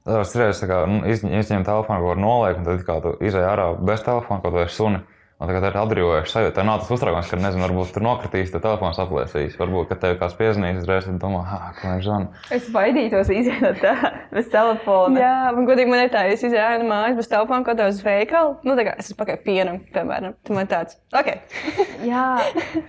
[0.09, 3.75] tā kā, nu, izņem, izņem telefonu, ko var noliekt, un tad kā tu izēj ārā
[3.85, 5.11] bez telefona, kaut vai suni.
[5.43, 6.55] Un tagad ir atbrīvojuši sajūta.
[6.55, 9.57] Tā nav tas uztraukums, ka, nezinu, varbūt tur nokritīs, tad telefons aplēsīs.
[9.59, 12.43] Varbūt, ka tev kāds piezvanīs, uzreiz domā, ah, ko viņš zvana.
[12.55, 13.97] Es baidītos iziet no tā
[14.31, 15.19] bez telefona.
[15.19, 17.99] Jā, man godīgi man ir tā, es izgāju no mājas bez telefona, kaut kādā uz
[18.07, 18.55] veikalu.
[18.63, 20.37] Nu, tā kā es esmu pakaļ pienam, piemēram.
[20.47, 21.33] Tu man tāds, ok.
[22.13, 22.27] Jā,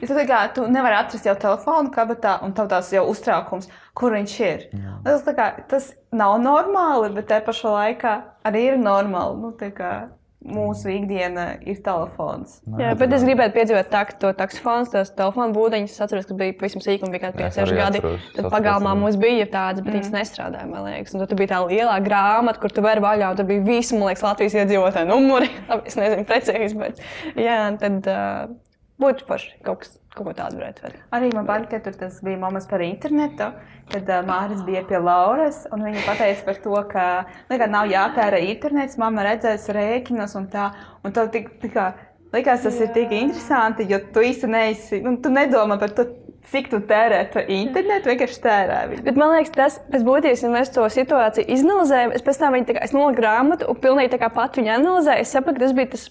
[0.04, 4.14] tu, tā kā, tu nevari atrast jau telefonu kabatā, un tev tās jau uztraukums, kur
[4.14, 4.68] viņš ir.
[5.08, 8.14] Tas, tā kā, tas nav normāli, bet te pašā laikā
[8.46, 9.42] arī ir normāli.
[9.42, 9.74] Nu, tā
[10.46, 12.60] mūsu ikdiena ir telefons.
[12.80, 16.38] Jā, bet es gribētu piedzīvot tā, ka to taksofons, tās telefona būdiņas, es atceros, ka
[16.38, 18.04] bija pavisam sīkumi, bija kādi es 5, arī 6 gadi.
[18.38, 21.16] Tad pagalmā mums bija tādas, bet viņas nestrādāja, man liekas.
[21.16, 24.12] Un tad bija tā lielā grāmata, kur tu vari vaļā, un tur bija visi, man
[24.12, 25.52] liekas, Latvijas iedzīvotāju numuri.
[25.86, 27.02] Es nezinu precīzi, bet
[27.40, 28.54] jā, tad uh,
[29.02, 31.06] būtu forši kaut, kas, kaut ko tādu varētu darīt.
[31.16, 33.52] Arī man patīk, ka tur bija moments par internetu,
[33.92, 37.06] kad uh, Mārcis bija pie Lauras, un viņa pateica par to, ka
[37.52, 40.72] nekad nav jāpēra internets, mamma redzēs rēķinus un tā,
[41.06, 41.88] un tev tik, tā kā,
[42.36, 42.88] likās tas Jā.
[42.88, 46.08] ir tik interesanti, jo tu īsti neesi, nu, tu nedomā par to,
[46.52, 49.06] cik tu tērē to internetu, vienkārši tērē viņu.
[49.08, 52.68] Bet man liekas, tas pēc būtības, ja mēs to situāciju izanalizējam, es pēc tam viņu
[52.70, 55.26] tā noliku grāmatu un pilnīgi tā kā pat viņu analizēju.
[55.26, 56.06] Es sapratu, ka tas bija tas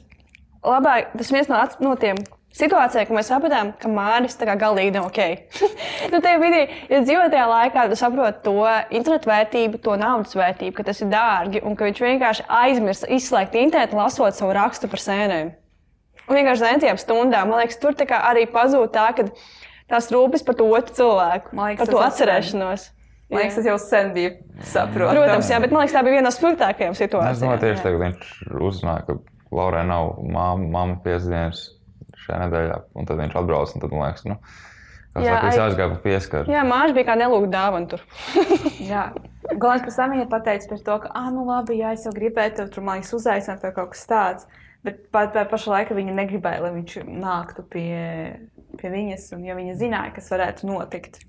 [0.64, 2.18] labāk, tas viens no, no tiem
[2.54, 5.20] situācijām, ka mēs sapratām, ka Mārcis tā kā galīgi nav ok.
[6.12, 6.62] nu, tajā brīdī,
[6.92, 8.54] ja dzīvo tajā laikā, tu saproti to
[8.94, 13.58] internetu vērtību, to naudas vērtību, ka tas ir dārgi un ka viņš vienkārši aizmirst izslēgt
[13.58, 15.52] internetu, lasot savu rakstu par sēnēm.
[16.24, 19.28] Un vienkārši zināmām stundām, man liekas, tur arī pazūd tā, ka
[19.90, 22.88] tās rūpes par to otru cilvēku, Man liekas, par to atcerēšanos.
[23.32, 25.18] Man liekas, tas jau sen bija saprotams.
[25.18, 27.60] Protams, jā, bet man liekas, tā bija viena no spilgtākajām Es domāju, situācijām.
[27.60, 28.34] tieši tagad viņš
[28.70, 29.18] uzzināja, ka
[29.54, 31.73] Laurai nav māma, māma piesdienas
[32.24, 34.38] šajā nedēļā, un tad viņš atbrauc, un tad, man liekas, nu,
[35.14, 36.50] kā Jā, saka, aizgāja pa pieskaru.
[36.52, 38.02] Jā, māša bija kā nelūgta dāvana tur.
[38.92, 39.04] Jā,
[39.52, 42.56] galvenais pēc tam viņa pateica par to, ka, ah, nu labi, jā, es jau gribēju
[42.58, 44.48] tev tur, man liekas, uzaicināt vai kaut kas tāds.
[44.84, 47.94] Bet pat tā pašā laikā viņa negribēja, lai viņš nāktu pie,
[48.80, 51.22] pie viņas, un, jo viņa zināja, kas varētu notikt.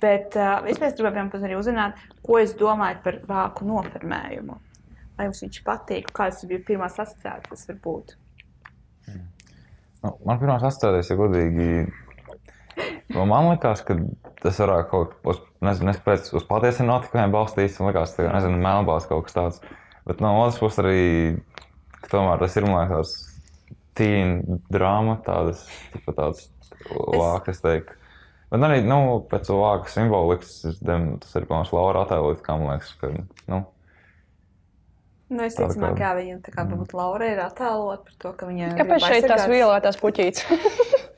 [0.00, 4.58] Bet uh, es gribēju arī uzzināt, ko jūs domājat par vāku noformējumu.
[5.14, 8.16] Vai jums viņš patīk, kādas bija pirmās asociācijas varbūt?
[10.04, 11.66] Nu, man pirmā asociēties, ja godīgi,
[13.14, 13.96] nu, man liekas, ka
[14.42, 19.08] tas varētu kaut kā, nezinu, pēc uz patiesiem notikumiem balstīts, man liekas, tā nezinu, melnbās
[19.08, 19.62] kaut kas tāds.
[20.04, 20.98] Bet no otras puses arī,
[22.02, 23.14] ka tomēr tas ir, man liekas,
[23.96, 25.64] tīna drāma, tādas,
[25.94, 26.50] tipa tādas
[26.90, 27.96] vākas, teiktu.
[28.52, 28.98] Bet arī, nu,
[29.30, 33.14] pēc to vāku simbolikas, tas ir, piemēram, Laura attēlot, kā man liekas, ka,
[33.48, 33.64] nu,
[35.34, 38.32] Nu, es Tā domāju, kā- ka viņa tā kā varbūt Laura ir attēlot par to,
[38.38, 40.44] ka viņa Kāpēc grib šeit tās vielētās puķītes?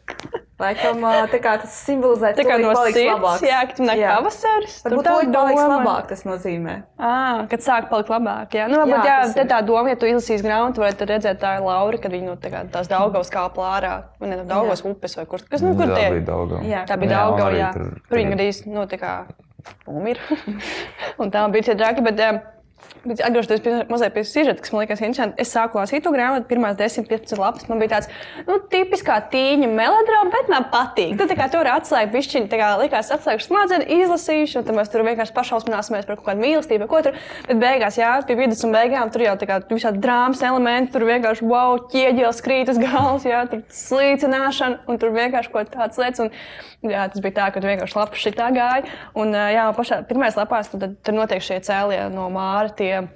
[0.56, 3.42] Laikam, tā tas simbolizē Tā kā tūlīt no sirds, labāks.
[3.44, 4.14] jā, ka tu nāk Jā.
[4.16, 4.76] pavasaris.
[4.86, 5.74] Varbūt tā tā paliks doma.
[5.74, 6.76] labāk, tas nozīmē.
[6.96, 7.10] À,
[7.50, 8.56] kad sāk palikt labāk.
[8.56, 9.50] Jā, nu, varbūt, Jā, jā, tā ir.
[9.52, 12.48] tā doma, ja tu izlasīsi grāmatu, varētu redzēt, tā ir Laura, kad viņa no tā
[12.54, 15.44] kā, tās Daugavas kāpa ārā, vai ne Daugavas upes vai kur.
[15.44, 16.08] Kas, nu, kur tā tie?
[16.16, 16.56] bija daudz.
[16.64, 16.86] Jā.
[16.88, 17.70] Tā bija un Daugava, jā.
[17.76, 19.12] tur- viņa gandrīz, nu, tā kā
[19.92, 20.16] umir.
[21.20, 22.40] un tā bija tie draki, bet um,
[23.06, 26.48] Bet atgriežoties pie mazliet pie sižeta, kas man liekas interesanti, es sāku lasīt to grāmatu,
[26.50, 27.66] pirmās 10, 15 lapas.
[27.70, 28.10] Man bija tāds,
[28.48, 31.14] nu, tipiskā tīņa melodrama, bet man patīk.
[31.20, 35.06] Tad, kā tur atslēga pišķiņa, tā kā likās, atslēgšu smadzenes, izlasīšu, un tad mēs tur
[35.06, 37.18] vienkārši pašausmināsimies par kaut kādu mīlestību, ko tur.
[37.46, 41.06] Bet beigās, jā, pie vidus un beigām tur jau tā kā visādi drāmas elementi, tur
[41.06, 46.02] vienkārši wow, ķieģelis krīt uz galvas, jā, tur slīcināšana, un tur vienkārši kaut kā tāds
[46.02, 46.26] lietas.
[46.26, 46.34] Un,
[46.92, 48.96] jā, tas bija tā, ka tu vienkārši lapas šitā gāja.
[49.18, 52.72] Un, jā, pašā pirmajās lapās tad, tad, tur notiek šie cēlie no māra.
[52.76, 53.06] Tie,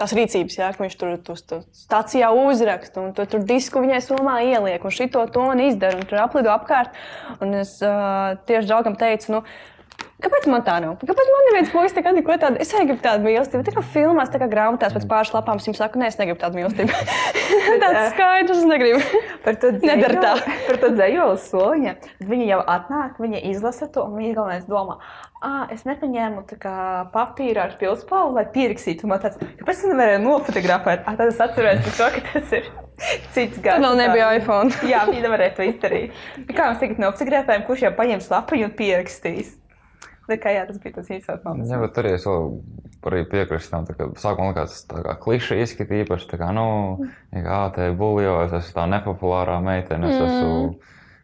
[0.00, 1.42] tās rīcības, jā, ka viņš tur uz
[1.82, 6.22] stācijā uzraksta, un to, tur disku viņai somā ieliek, un šito to izdara, un tur
[6.22, 6.96] aplido apkārt.
[7.44, 9.42] Un es uh, tieši draugam teicu, nu,
[10.20, 10.96] Kāpēc man tā nav?
[11.00, 12.60] Kāpēc man neviens puisis kā neko tādu?
[12.60, 13.64] Es arī gribu tādu mīlestību.
[13.66, 16.60] Tā kā filmās, tā kā grāmatās pēc pāris lapām jums saku, nē, es negribu tādu
[16.60, 16.92] mīlestību.
[17.82, 19.22] Tāds skaidrs, es negribu.
[19.44, 20.34] Par to Nedara tā.
[20.66, 21.94] Par to dzējoli soliņa.
[22.32, 24.98] Viņa jau atnāk, viņa izlasa to, un viņa galvenais domā,
[25.40, 26.76] ah, es nepaņēmu kā
[27.14, 29.08] papīru ar pilspālu, lai pierakstītu.
[29.10, 31.06] Man tāds, kāpēc es nevarēju nofotografēt?
[31.06, 32.68] Ah, tad es atceros to, ka tas ir
[33.32, 33.80] cits gads.
[33.80, 34.74] Vēl nebija iPhone.
[34.84, 36.20] Jā, viņi nevarēja to izdarīt.
[36.52, 39.56] Kā mēs tagad nofotografējam, kurš jau paņems lapiņu un pierakstīs?
[40.38, 41.72] Kā jā, tas bija tas īstais moments.
[41.72, 42.48] Jā, bet tur es vēl
[43.10, 46.66] arī piekrītu tam, ka sākumā likās tā kā kliša izskata īpaši, tā kā, nu,
[47.32, 50.52] kā te buļļo, es esmu tā nepopulārā meitene, es esmu,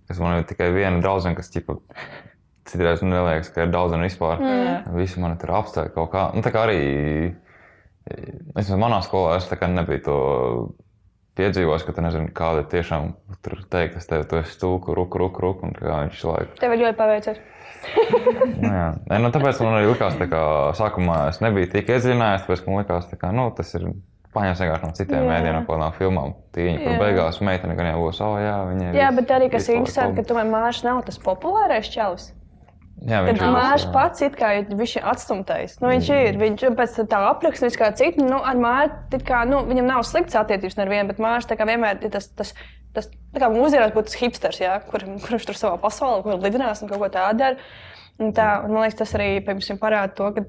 [0.08, 1.76] kas man ir tikai viena draudzene, kas, ķipa,
[2.66, 4.42] citreiz man neliekas, ka ir draudzene vispār.
[4.42, 4.96] Mm.
[4.96, 6.28] Visi mani tur apstāja kaut kā.
[6.34, 6.80] Nu, tā kā arī,
[8.56, 10.18] es manā skolā es tā kā nebiju to
[11.36, 13.12] piedzīvojis, ka tu nezini, kāda ir tiešām
[13.44, 16.58] tur teikt, es tevi, tu esi stūku, ruku, ruku, ruku, un kā viņš laiku.
[16.60, 17.44] Tev ir ļoti paveicies.
[18.56, 20.40] Nu, jā, Nē, nu, tāpēc man arī likās, ka
[20.74, 23.84] sākumā es nebiju tik iedziļinājies, tāpēc man likās, ka nu, tas ir
[24.36, 25.28] paņemts vienkārši no citiem Jā.
[25.28, 26.34] mēdījiem, no kādām filmām.
[26.56, 28.98] Tīņi, kur beigās meitene gan jau būs, oh, jā, viņa ir.
[29.00, 32.30] Jā, bet arī kas laiku interesanti, ka tomēr Mārcis nav tas populārais čalis.
[33.04, 33.50] Jā, viņš ir.
[33.52, 33.90] Mārcis jā.
[33.92, 35.74] pats ir kā viņš ir atstumtais.
[35.82, 36.38] Nu, viņš ir.
[36.40, 38.24] Viņš pēc tā apraksta kā citu.
[38.24, 42.00] Nu, ar Mārciņu kā, nu, viņam nav slikts attiecības nevienam, bet Mārcis tā kā vienmēr
[42.00, 42.32] ir tas.
[42.38, 42.56] tas
[42.96, 46.80] Tas tā kā mūsdienās būtu tas hipsters, jā, kur, kurš tur savā pasaulē, kur lidinās
[46.80, 47.66] un kaut ko tādu dara.
[48.16, 50.44] Un Tā, un man liekas, tas arī piemēram, parāda to, ka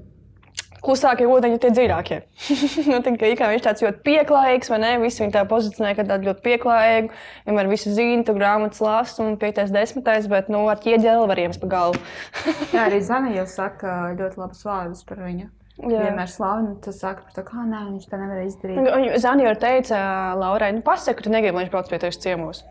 [0.88, 2.18] klusākie ūdeņi tie dziļākie.
[2.90, 4.92] nu, tā kā viņš tāds ļoti pieklājīgs, vai ne?
[5.02, 7.12] Visi viņu tā pozicionē, ka tādu ļoti pieklājīgu.
[7.48, 11.60] Vienmēr visu zina, tu grāmatas lasi un piektais, desmitais, bet nu, ar ķieģeli var iemt
[11.60, 12.02] pa galvu.
[12.74, 15.50] Jā, arī Zana jau saka ļoti labus vārdus par viņu.
[15.78, 16.08] Jā.
[16.08, 19.20] Vienmēr slavina, tas saka par to, kā nē, viņš tā nevarēja izdarīt.
[19.22, 20.00] Zani jau teica,
[20.40, 22.64] Laurai, nu, pasaka, ka tu negribi, lai viņš brauc pie tevis ciemos.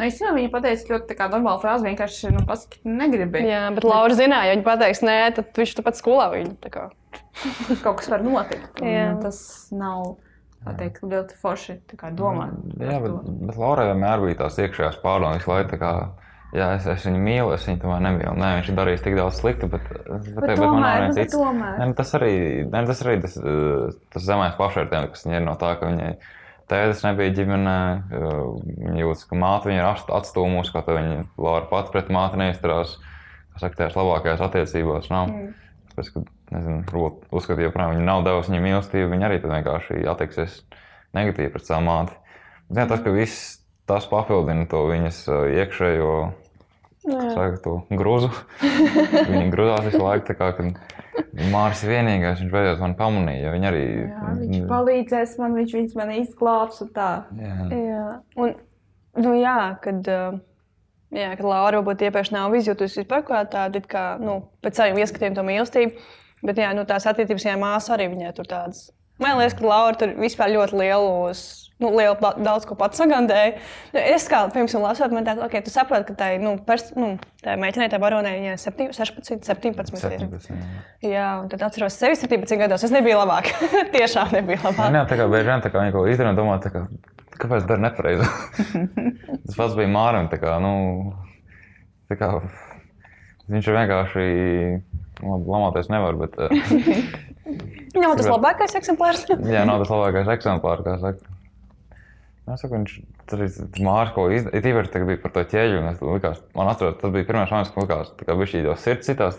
[0.00, 3.42] Nu, es jau viņa pateicu ļoti tā kā normālu frāzi, vienkārši, nu, pasaki, tu negribi.
[3.44, 6.54] Jā, bet Laura zināja, ja viņa pateiks, nē, tad viņš tāpat skolā viņu.
[6.64, 6.86] tā kā.
[7.84, 8.80] Kaut kas var notikt.
[8.80, 9.10] un Jā.
[9.20, 9.42] Tas
[9.76, 10.14] nav,
[10.64, 12.56] tā teikt, ļoti forši tā kā domāt.
[12.78, 13.36] par Jā, bet, to.
[13.50, 15.92] bet Laurai vienmēr bija tās iekšējās pārdomas, visu laiku tā kā.
[16.56, 18.32] Jā, es, es viņu mīlu, es viņu tomēr nemīlu.
[18.40, 21.12] Nē, viņš ir darījis tik daudz sliktu, bet, bet, bet, bet man nav tomēr, viens
[21.12, 21.36] nu, cits.
[21.36, 21.76] tomēr.
[21.76, 22.32] Nē, nu, tas arī
[22.72, 23.36] nē, tas, arī tas,
[24.16, 26.10] tas zemais pašvērtējums, kas viņai ir no tā, ka viņai
[26.70, 27.78] tēdes nebija ģimenē.
[28.00, 28.42] eh,
[28.80, 29.88] Viņa jūtas, ka māte viņu ir
[30.20, 32.96] atstūmusi, to viņa Laura pati pret māti neizturās.
[33.52, 35.30] Kas saka, tajās labākajās attiecībās nav.
[35.30, 35.54] Mm.
[35.90, 36.22] Tāpēc, ka,
[36.54, 40.60] nezinu, uzskata, joprojām viņa nav devusi viņai mīlestību, viņa arī tad vienkārši attieksies
[41.18, 42.14] negatīvi pret savu māti.
[42.70, 43.48] Bet, jā, tas, ka viss
[43.90, 46.14] tas papildina to viņas eh, iekšējo
[47.08, 48.30] saka, to gruzu.
[49.32, 50.80] Viņa grūzās visu laiku, kā kad
[51.30, 53.52] Mārcis vienīgais, viņš beidzot man pamanīja.
[53.54, 53.82] Viņa arī.
[54.02, 57.10] Jā, viņš palīdzēs man, viņš, viņš man izglābs un tā.
[57.38, 57.56] Jā.
[57.70, 58.06] Jā,
[58.42, 58.54] un,
[59.22, 60.40] nu, jā, kad, uh,
[61.14, 65.38] jā, kad Laura varbūt iepriekš nav izjutusi vispār kā tādu, kā, nu, pēc saviem ieskatiem
[65.38, 66.08] to mīlestību,
[66.42, 68.88] bet, jā, nu, tās attiecības, jā, māsa arī viņai tur tādas.
[69.20, 71.40] Man liekas, ka Laura tur vispār ļoti lielos,
[71.80, 73.54] nu, lielu, da- daudz ko pats sagandēja.
[73.94, 77.14] Nu, Es kā, piemēram, lasot, man tāds, ok, tu saproti, ka tai, nu, pers, nu,
[77.44, 80.24] tā meitenei, tā baronē, viņai 7, 16, 17 ir.
[80.24, 81.10] 17, jā.
[81.12, 83.52] Jā, un tad atceros sevi 17 gados, es nebiju labāk.
[83.96, 84.92] Tiešām nebiju labāk.
[84.98, 86.84] Jā, tā kā bieži vien tā kā viņa kaut ko izdarīja, domā, tā kā,
[87.40, 88.28] kāpēc dara nepareizi.
[89.46, 90.74] Tas pats bija Mārim, tā kā, nu,
[92.12, 92.32] tā kā,
[93.50, 94.26] viņš ir vienkārši,
[95.22, 97.28] labi, lamāties nevar, bet, eh,
[98.00, 99.24] Nav tas labākais eksemplārs.
[99.56, 101.36] jā, nav tas labākais eksemplārs, kā saka.
[102.46, 102.92] Nu, Es saku, viņš
[103.30, 104.62] tur ir mākslinieks, ko izdarīja.
[104.64, 105.82] Tīpaši tā bija par to ķēļu.
[105.90, 109.38] Es likās, man atceros, tas bija pirmais moments, kad likās, ka viņš jau sirds citās.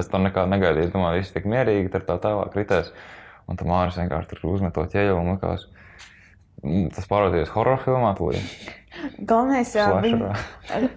[0.00, 0.88] Es to nekā negaidīju.
[0.88, 2.92] Es domāju, viss tik mierīgi, tur tā tālāk kritēs.
[3.50, 5.66] Un tam mākslinieks vienkārši uzmet to ķēļu un likās.
[6.62, 8.14] mm, Tas pārvērtījās horror filmā.
[8.16, 8.56] tūlīt.
[9.18, 10.32] Galvenais, jā, viņa,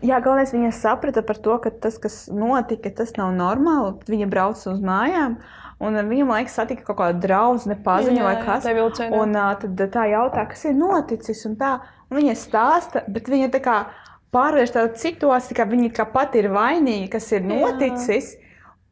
[0.06, 3.96] jā, galvenais viņa saprata par to, ka tas, kas notika, tas nav normāli.
[4.10, 5.38] Viņa brauca uz mājām,
[5.84, 8.68] un viņa, man liekas, satika kaut kādu draugu, nepaziņu vai kas.
[8.68, 9.24] Tā vilcienā.
[9.24, 11.78] Un tad tā jautā, kas ir noticis, un tā.
[12.10, 13.80] Un viņa stāsta, bet viņa tā kā
[14.34, 18.36] pārvērš tādu situāciju, ka viņa kā pati ir vainīga, kas ir noticis.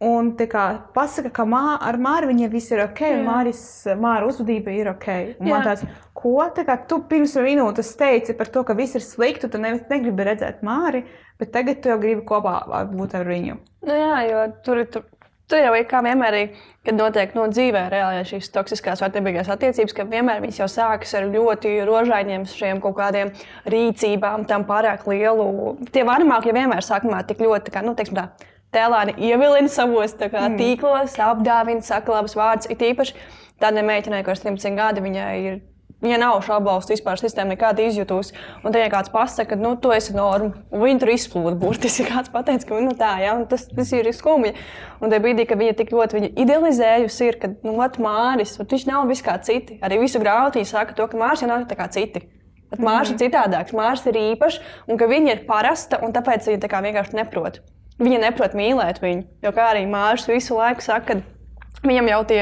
[0.04, 3.24] Un tā kā pasaka, ka mā, ar Māru viņai viss ir ok, un.
[3.26, 3.62] Māris,
[3.98, 5.08] Māra uzvedība ir ok.
[5.40, 9.02] Un man tāds, ko tā kā tu pirms minūtes teici par to, ka viss ir
[9.02, 11.02] slikti, tu nevis negribi redzēt Māri,
[11.42, 12.60] bet tagad tu jau gribi kopā
[12.92, 13.58] būt ar viņu.
[13.88, 15.08] Nu, jā, jo tur, tur,
[15.50, 16.38] tur jau ir kā vienmēr,
[16.86, 21.26] kad notiek no dzīvē reāli šīs toksiskās vērtībīgās attiecības, ka vienmēr viņas jau sākas ar
[21.34, 23.34] ļoti rožainiem šiem kaut kādiem
[23.66, 25.74] rīcībām, tam pārāk lielu.
[25.90, 28.28] Tie varamākie vienmēr sākumā tik ļoti, kā, nu, teiksim tā,
[28.76, 32.70] tēlāni ievilina savos kā, tīklos, apdāvina, saka labus vārdus.
[32.72, 33.16] It īpaši,
[33.62, 35.58] tādai meitenei, kas ir 17 gadi, viņai ir.
[35.98, 38.30] Viņa nav šaubalstu vispār sistēma, nekāda izjūtus.
[38.62, 42.30] Un ja kāds pasakā, ka nu, tu esi norma, un viņi tur izplūda burtiski, kāds
[42.30, 44.54] pateica, ka nu, tā, ja, tas, tas ir skumji.
[45.02, 48.86] Un tajā brīdī, kad viņa tik ļoti viņa idealizējusi, ir, ka nu, vat, Māris, viņš
[48.92, 49.80] nav viss kā citi.
[49.82, 52.28] Arī visu grāmatu viņa saka, to, ka Māris jau nav tā kā citi.
[52.70, 56.62] Bet Māris ir citādāks, Māris ir īpašs, un ka viņa ir parasta, un tāpēc viņa
[56.62, 57.64] tā kā vienkārši neprot.
[57.98, 59.26] Viņa neprot mīlēt viņu.
[59.42, 62.42] Jo kā arī Māris visu laiku saka, ka viņam jau tie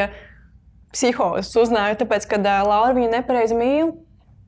[0.95, 3.93] psihozes uznāja, tāpēc, ka uh, Laura viņu nepareizi mīl.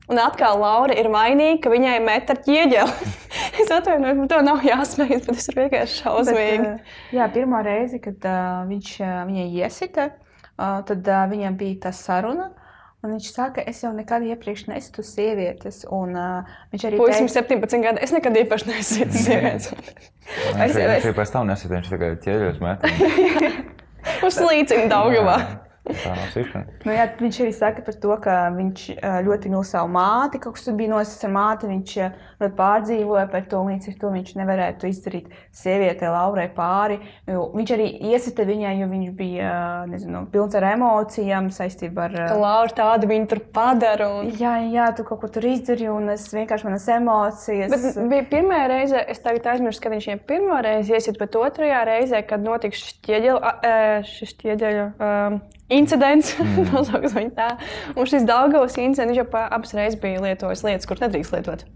[0.08, 3.08] Un atkal Laura ir vainīga, ka viņai met ar ķieģeli.
[3.60, 6.62] es atvainojos, man to nav jāsmējas, bet tas ir vienkārši šausmīgi.
[6.62, 11.60] Bet, uh, jā, pirmā reize, kad uh, viņš uh, viņai iesita, uh, tad uh, viņam
[11.60, 12.50] bija tā saruna.
[12.98, 15.84] Un viņš saka, es jau nekad iepriekš nesu sievietes.
[15.94, 18.02] Un, uh, viņš arī Puisim 17 gadi.
[18.02, 19.70] Es nekad iepriekš nesu sievietes.
[20.58, 22.84] Viņš arī pēc tam nesita, viņš tikai ķieģeļus met.
[24.26, 25.38] Uz līdzīgi Daugavā.
[25.38, 25.67] Sišana.
[26.84, 28.84] Nu, jā, viņš arī saka par to, ka viņš
[29.26, 30.40] ļoti mīl savu māti.
[30.42, 31.70] Kaut kas tur bija nosis ar māti.
[31.70, 31.94] Viņš
[32.58, 37.00] pārdzīvoja par to, līdz ar to viņš nevarētu izdarīt sievietei Laurai pāri.
[37.28, 39.52] Viņš arī iesita viņai, jo viņš bija
[39.90, 42.18] nezinu, pilns ar emocijām saistībā ar.
[42.38, 44.10] Laura tādu viņu tur padara.
[44.20, 44.32] Un...
[44.38, 47.74] Jā, jā, tu kaut ko tur izdarīji, un es vienkārši manas emocijas.
[47.74, 51.84] Bet bija pirmā reize, es tagad aizmirsu, kad viņš viņam pirmo reizi iesit, bet otrajā
[51.88, 53.76] reizē, kad notiks šis ķieģeļu, a, ē,
[54.08, 56.64] šis ķieģeļu um, incidents, mm.
[56.72, 57.50] nosauksim viņu tā,
[57.94, 61.68] un šis Daugavas incidents, viņš jau pa- abas reizes bija lietojis lietas, kuras nedrīkst lietot.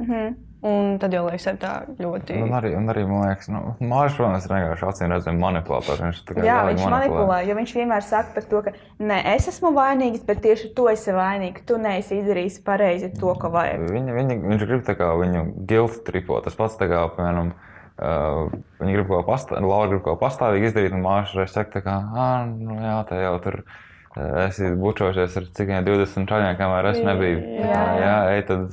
[0.00, 0.38] Mhm.
[0.60, 2.34] Un tad jau liekas, tā ļoti.
[2.44, 6.02] Un arī, un arī man liekas, nu, Mārcis, ir vienkārši acīm redzami manipulators.
[6.04, 9.48] Viņš tā kā Jā, viņš manipulē, jo viņš vienmēr saka par to, ka ne es
[9.48, 11.64] esmu vainīgs, bet tieši tu esi vainīgs.
[11.64, 13.88] Tu neesi izdarījis pareizi to, ko vajag.
[13.88, 16.44] Viņa, viņa, viņš grib tā kā viņu guilt tripot.
[16.44, 20.24] Tas pats, tā kā, piemēram, uh, viņa grib kaut ko pastāvīgi, Laura grib kaut ko
[20.24, 23.60] pastāvīgi izdarīt, un Mārcis reiz saka, kā, ah, nu jā, tā jau tur.
[23.60, 23.78] uh,
[24.10, 27.42] Es bučojušies ar cik vien 20 čaļiem, kamēr es nebiju.
[27.60, 27.82] Jā.
[28.00, 28.72] Jā, ej, tad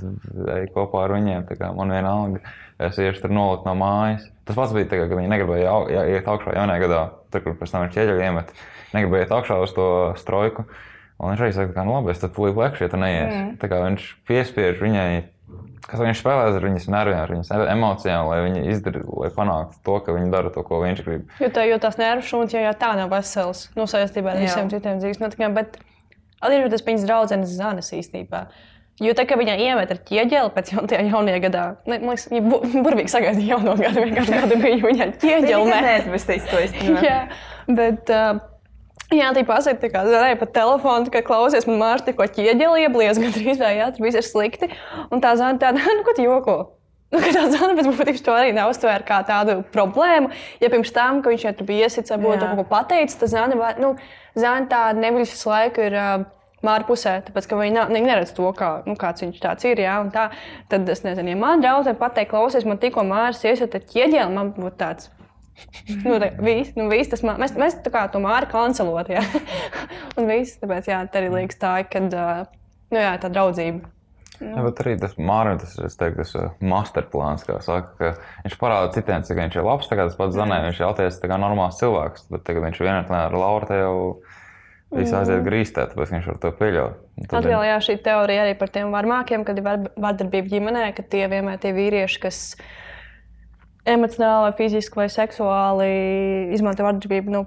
[0.55, 1.43] ej kopā ar viņiem.
[1.45, 2.41] tā kā Man vienalga,
[2.81, 4.25] es iešu tur nolikt no mājas.
[4.49, 7.43] Tas pats bija, tā kā, kad viņi negribēja jau, jā, iet augšā jaunajā gadā, tur,
[7.45, 8.53] kur pēc tam viņš ķieģeļi iemet.
[8.97, 9.87] Negribēja iet augšā uz to
[10.17, 10.65] strojku.
[11.21, 13.29] Un viņš arī saka, ka, nu labi, es tad tulīt lekšu, ja tu neies.
[13.29, 13.53] Mm.
[13.61, 15.09] Tā kā viņš piespiež viņai,
[15.87, 19.97] kas viņš spēlēs ar viņas nerviem, ar viņas emocijām, lai viņi izdarītu, lai panāktu to,
[20.03, 21.27] ka viņi dara to, ko viņš grib.
[21.41, 24.71] Jo tā jau tās nervu šūnas jau, jau tā nav veselas, nu, saistībā ar visiem
[24.73, 25.55] citiem dzīves notikumiem.
[25.57, 25.79] Bet
[26.43, 28.47] arī tas viņas draudzenes zanas īstenībā.
[28.97, 32.31] Jo tā kā viņa iemet ar ķieģeli pēc jau tajā jaunajā gadā, ne, man liekas,
[32.31, 34.03] viņa bu, burvīgi sagaidīja jauno gadu.
[34.07, 35.69] Vienkārši gadu bija viņa ķieģeli.
[35.69, 36.13] Nē, met.
[36.17, 37.03] es teicu, to īstenībā.
[37.11, 37.19] Jā,
[37.69, 38.09] bet.
[38.09, 38.45] Uh,
[39.07, 43.19] Jā, tā pasaka, tā kā zvanīja pa telefonu, ka klausies, man mārs tikko ķieģeli ieblies,
[43.23, 44.67] gandrīz vai jā, tur viss ir slikti.
[45.07, 46.57] Un tā zvanīja tāda, nu, ko tu joko?
[47.15, 50.33] Nu, tā zvanīja, bet būtībā to arī neuztvēra kā tādu problēmu.
[50.59, 53.77] Ja pirms tam, ka viņš jau tur bija iesits, būtu kaut ko pateicis, tad zvanīja,
[53.79, 53.93] nu,
[54.35, 56.01] zvanīja tā neviļas laiku ir.
[56.01, 56.33] Uh,
[56.65, 59.77] Māra pusē, tāpēc, ka viņi, nav, viņi neredz to, kā, nu, kāds viņš tāds ir.
[59.77, 60.23] Jā, tā,
[60.71, 64.49] tad es nezinu, ja man draudzene pateikt, klausies, man tikko mārs iesiet ar ķieģeli, man
[64.55, 65.11] būtu tāds.
[66.03, 69.23] Nu, tā, vis, nu, vis, tas, mā- mēs, mēs tā kā to māri kancelot, jā.
[70.19, 73.89] un viss, tāpēc, jā, tā arī liekas tā, ka, nu, jā, tā draudzība.
[74.37, 78.11] Jā, bet arī tas Mārcis, tas, teiktu, tas masterplāns, kā saka, ka
[78.45, 79.87] viņš parāda citiem, cik viņš ir labs.
[79.89, 83.33] Tagad tas pats zanē, viņš jauties tā kā normāls cilvēks, bet tagad viņš vienotnē ar
[83.33, 83.95] Lauru te jau
[84.93, 87.01] viss aiziet grīstē, tāpēc viņš var to pieļaut.
[87.25, 91.01] Tad Atkal jā, šī teorija arī par tiem varmākiem, kad ir var- vardarbība ģimenē, ka
[91.01, 92.43] tie vienmēr tie vīrieši, kas
[93.87, 95.87] emocionāli, fiziski vai seksuāli
[96.55, 97.43] izmanto vardarbību nu,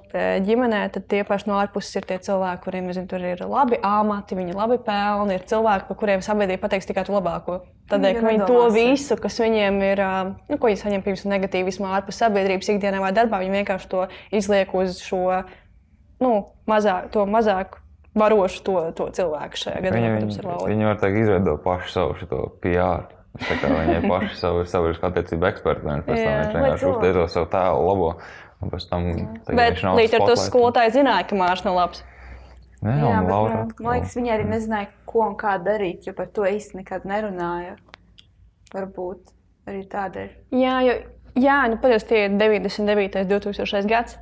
[0.47, 4.39] ģimenē, tad tie paši no ārpuses ir tie cilvēki, kuriem nezinu, tur ir labi amati,
[4.39, 7.61] viņi labi pelna, ir cilvēki, par kuriem sabiedrība pateiks tikai to labāko.
[7.91, 10.03] Tādēļ, Viņi ka viņi to visu, kas viņiem ir,
[10.47, 14.07] nu, ko viņi saņem pirms negatīvismu ārpus sabiedrības ikdienā vai darbā, viņi vienkārši to
[14.41, 15.43] izliek uz šo
[16.23, 16.35] nu,
[16.71, 17.81] mazāk, to mazāk
[18.15, 22.45] varošu to, to cilvēku šajā gadījumā, Viņi, viņi, viņi var teikt, izveidot pašu savu šo
[22.63, 23.20] PR.
[23.39, 28.09] Ir paši savu sabiedriskā attiecību eksperti, un pēc tam viņš vienkārši uzteico savu tēlu labo.
[28.61, 32.03] Tam tagad Bet līdz ar to skolotāji zināja, ka Mārcis nav labs.
[32.81, 36.15] Jā, Jā, bet, Laura nu, man liekas, viņi arī nezināja, ko un kā darīt, jo
[36.17, 37.75] par to īsti nekad nerunāja.
[38.73, 39.33] Varbūt
[39.69, 40.29] arī tādēļ.
[40.57, 40.95] Jā, jo,
[41.41, 43.21] jā nu, patiesībā tie ir 99.
[43.21, 43.89] un 2000.
[43.91, 44.17] gads,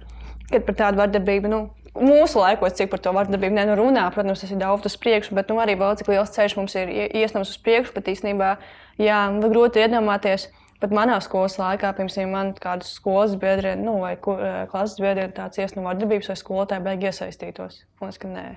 [0.51, 1.53] kad par tādu vardarbību.
[1.53, 1.64] Nu,
[1.99, 5.57] Mūsu laikos, cik par to vardarbību nerunā, protams, tas ir daudz uz priekšu, bet nu,
[5.59, 7.95] arī vēl cik liels ceļš mums ir ie- iesnams uz priekšu.
[7.97, 8.53] Bet īstenībā,
[9.01, 10.49] jā, nu, grūti iedomāties,
[10.82, 15.36] pat manā skolas laikā, piemēram, man kādas skolas biedri, nu, vai eh, klases biedri ir
[15.36, 17.84] tāds iesnams vardarbības, vai skolotāji beig iesaistītos.
[17.99, 18.49] Man liekas, ka nē.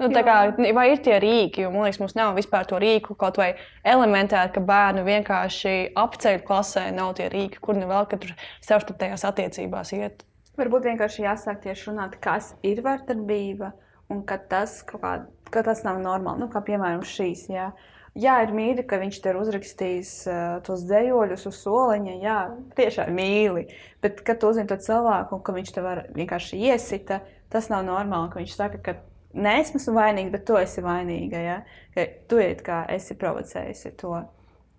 [0.00, 0.36] Nu, tā kā,
[0.74, 3.52] vai ir tie rīki, jo man liekas, mums nav vispār to rīku, kaut vai
[3.86, 9.92] elementāri, ka bērnu vienkārši apceļ klasē, nav tie rīki, kur nu vēl katru savstarpējās attiecībās
[9.98, 10.24] iet.
[10.58, 13.70] Varbūt vienkārši jāsāk tieši runāt, kas ir vardarbība
[14.12, 15.14] un ka tas, kā,
[15.52, 16.42] ka tas nav normāli.
[16.42, 17.46] Nu, kā piemēram šīs.
[17.52, 17.70] Jā.
[18.12, 22.16] Jā, ir mīļi, ka viņš tur uzrakstīs uh, tos dzējoļus uz soliņa.
[22.20, 22.36] Jā,
[22.76, 23.62] tiešām mīli.
[24.04, 27.86] Bet, kad tu uzzini to cilvēku, un ka viņš te var vienkārši iesita, tas nav
[27.88, 28.42] normāli.
[28.42, 28.98] Viņš saka, ka
[29.32, 31.40] ne es esmu vainīgs, bet tu esi vainīga.
[31.40, 31.56] Ja?
[31.96, 34.18] Ka tu esi provocējusi to.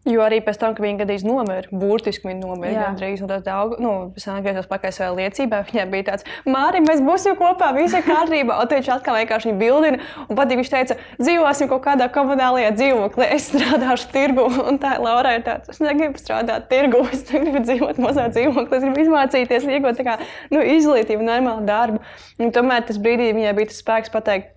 [0.04, 3.22] Jo arī pēc tam, kad viņa gadījis nomira, burtiski viņa nomira gandrīz.
[3.24, 5.62] Un tas daudz, nu, es atgriezos pakaļ savā liecībā.
[5.70, 8.58] Viņai bija tāds, Mārī, mēs būsim kopā, viss ir kārtībā.
[8.60, 10.02] Un viņš atkal vienkārši viņu bildina.
[10.28, 14.50] Un pat viņš teica, dzīvosim kaut kādā komunālajā dzīvoklī, es strādāšu tirgu.
[14.68, 18.88] Un tā Laura ir tāds, es negribu strādāt tirgu, es gribu dzīvot mazā dzīvoklī, es
[18.90, 20.20] gribu izmācīties, iegūt kā,
[20.52, 22.04] nu, izglītību, normālu darbu.
[22.44, 24.52] Un tomēr tas brīdī viņai bija tas spēks pateikt,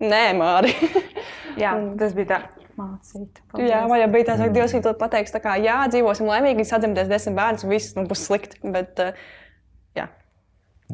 [0.00, 0.72] nē, Mārī.
[1.60, 2.46] Jā, tas bija tā
[2.78, 3.42] mācīt.
[3.50, 3.72] Paldies.
[3.72, 7.10] Jā, vai jau bija tāds, ka Dievs to pateiks, tā kā jā, dzīvosim laimīgi, sadzimties
[7.10, 8.60] desmit bērnus, un viss nu, būs slikti.
[8.64, 9.18] Bet, uh,
[9.98, 10.06] jā.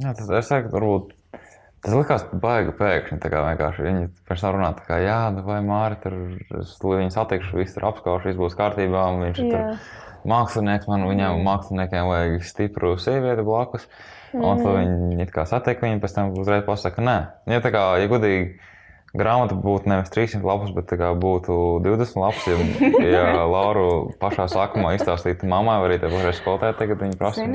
[0.00, 1.12] jā, tas es teiktu, varbūt.
[1.84, 3.18] Tas likās baigi pēkšņi.
[3.84, 8.30] Viņi pēc tam runā, kā, jā, nu vai Mārta tur viņa satikšu, viss tur apskaušu,
[8.30, 9.02] viss būs kārtībā.
[9.20, 9.56] Viņš ir
[10.24, 11.44] mākslinieks, man viņam mm.
[11.44, 13.84] māksliniekiem vajag stipru sievieti blakus.
[14.32, 14.46] Mm.
[14.48, 17.18] Un tad viņi kā satiek viņu, pēc tam uzreiz pasaka, nē.
[17.52, 18.56] Ja tā kā, ja godīgi,
[19.14, 22.46] grāmata būtu nevis 300 lapas, bet būtu 20 lapas.
[22.50, 22.58] Ja,
[23.14, 23.86] ja Laura
[24.22, 27.46] pašā sākumā izstāstītu mammai, arī te pašai skolotājai, tagad viņa prasa.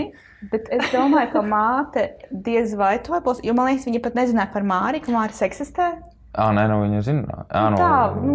[0.52, 4.54] Bet es domāju, ka māte diez vai to būs, jo man liekas, viņa pat nezināja
[4.54, 5.92] par Māri, ka Māris eksistē.
[6.38, 7.40] Ah, nē, nu viņa zina.
[7.50, 8.34] Jā, nu, tā, nu,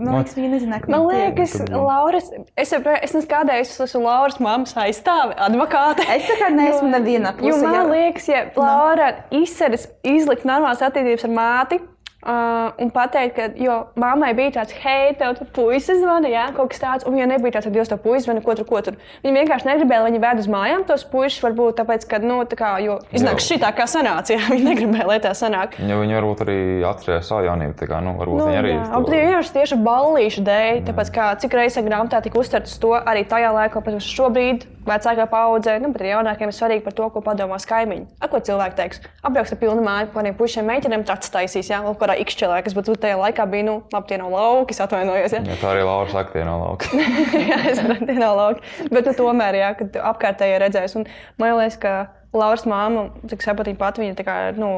[0.00, 2.72] man liekas, viņa nezināja, ka man liekas, Lauras, es, es
[3.04, 6.06] esmu kādreiz, es esmu Lauras mammas aizstāve, advokāte.
[6.08, 7.52] Es tā kā neesmu neviena puse.
[7.52, 11.80] Jo man liekas, ja Laura izceras izlikt normālas attiecības ar māti,
[12.28, 16.74] Uh, un pateikt, ka, jo mammai bija tāds, hei, tev tur puisis zvana, jā, kaut
[16.74, 18.98] kas tāds, un viņa nebija tāds, ka Dievs tev puisis zvana, ko tur, ko tur.
[19.24, 22.58] Viņa vienkārši negribēja, lai viņi ved uz mājām tos puišus, varbūt tāpēc, ka, nu, tā
[22.60, 25.78] kā, jo iznāk šī tā kā sanāca, jā, viņa negribēja, lai tā sanāk.
[25.80, 26.58] Ja viņi varbūt arī
[26.90, 28.74] atcerējās savu jaunību, tā kā, nu, varbūt nu, viņi arī.
[28.76, 33.24] Jā, un vienkārši tieši ballīšu dēļ, tāpēc, kā cik reizes grāmatā tika uztverts to arī
[33.24, 37.22] tajā laikā, pat šobrīd vecākā paudze, nu, bet arī jaunākiem ir svarīgi par to, ko
[37.24, 38.06] padomās kaimiņi.
[38.20, 39.02] A, ko cilvēki teiks?
[39.26, 42.76] Apbrauks ar pilnu māju, ko viņiem pušiem meitenēm tāds taisīs, jā, kaut kādā ikšķelē, kas
[42.76, 45.34] būtu tajā laikā bija, nu, labi, tie nav lauki, atvainojos.
[45.36, 47.02] Jā, ja tā arī Laura saka, tie nav lauki.
[47.50, 48.64] jā, es saprotu, tie nav lauki.
[48.92, 51.08] Bet nu, tomēr, jā, kad apkārtēji redzēs, un
[51.40, 51.94] man liekas, ka
[52.36, 54.70] Lauras māma, cik saprotu, pat viņa kā, nu,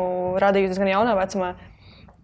[0.43, 1.55] radījusi diezgan jaunā vecumā,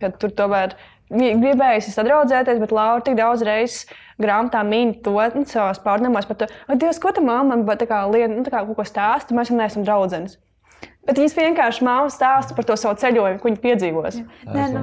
[0.03, 0.77] kad tur tomēr
[1.11, 3.87] gribējusi sadraudzēties, bet Laura tik daudz reizes
[4.23, 8.03] grāmatā min to nu, savās pārdomās par to, Dievs, ko tā mamma man tā kā,
[8.11, 10.39] lien, nu, tā kā kaut ko stāsta, mēs jau neesam draudzenes.
[11.07, 14.21] Bet viņas vienkārši māmu stāsta par to savu ceļojumu, ko viņa piedzīvos.
[14.51, 14.83] Nē, nu,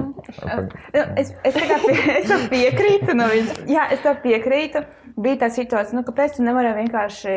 [1.20, 3.16] es, es, pie, es tam piekrītu.
[3.18, 3.28] Nu,
[3.68, 4.84] jā, es tam piekrītu.
[5.14, 7.36] Bija tā situācija, nu, kāpēc tu nevari vienkārši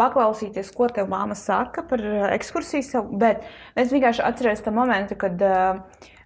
[0.00, 2.02] paklausīties, ko tev māma saka par
[2.34, 2.86] ekskursiju.
[2.86, 3.44] Savu, bet
[3.78, 5.84] es vienkārši atceros to momentu, kad uh,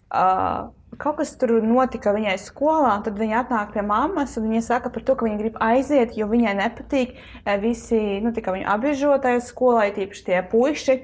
[0.09, 4.92] uh, kaut kas tur notika viņai skolā, tad viņa atnāk pie mammas un viņa saka
[4.94, 9.90] par to, ka viņa grib aiziet, jo viņai nepatīk eh, visi nu, viņu apbiežotajā skolā,
[9.99, 10.99] tīpaši tie puiši.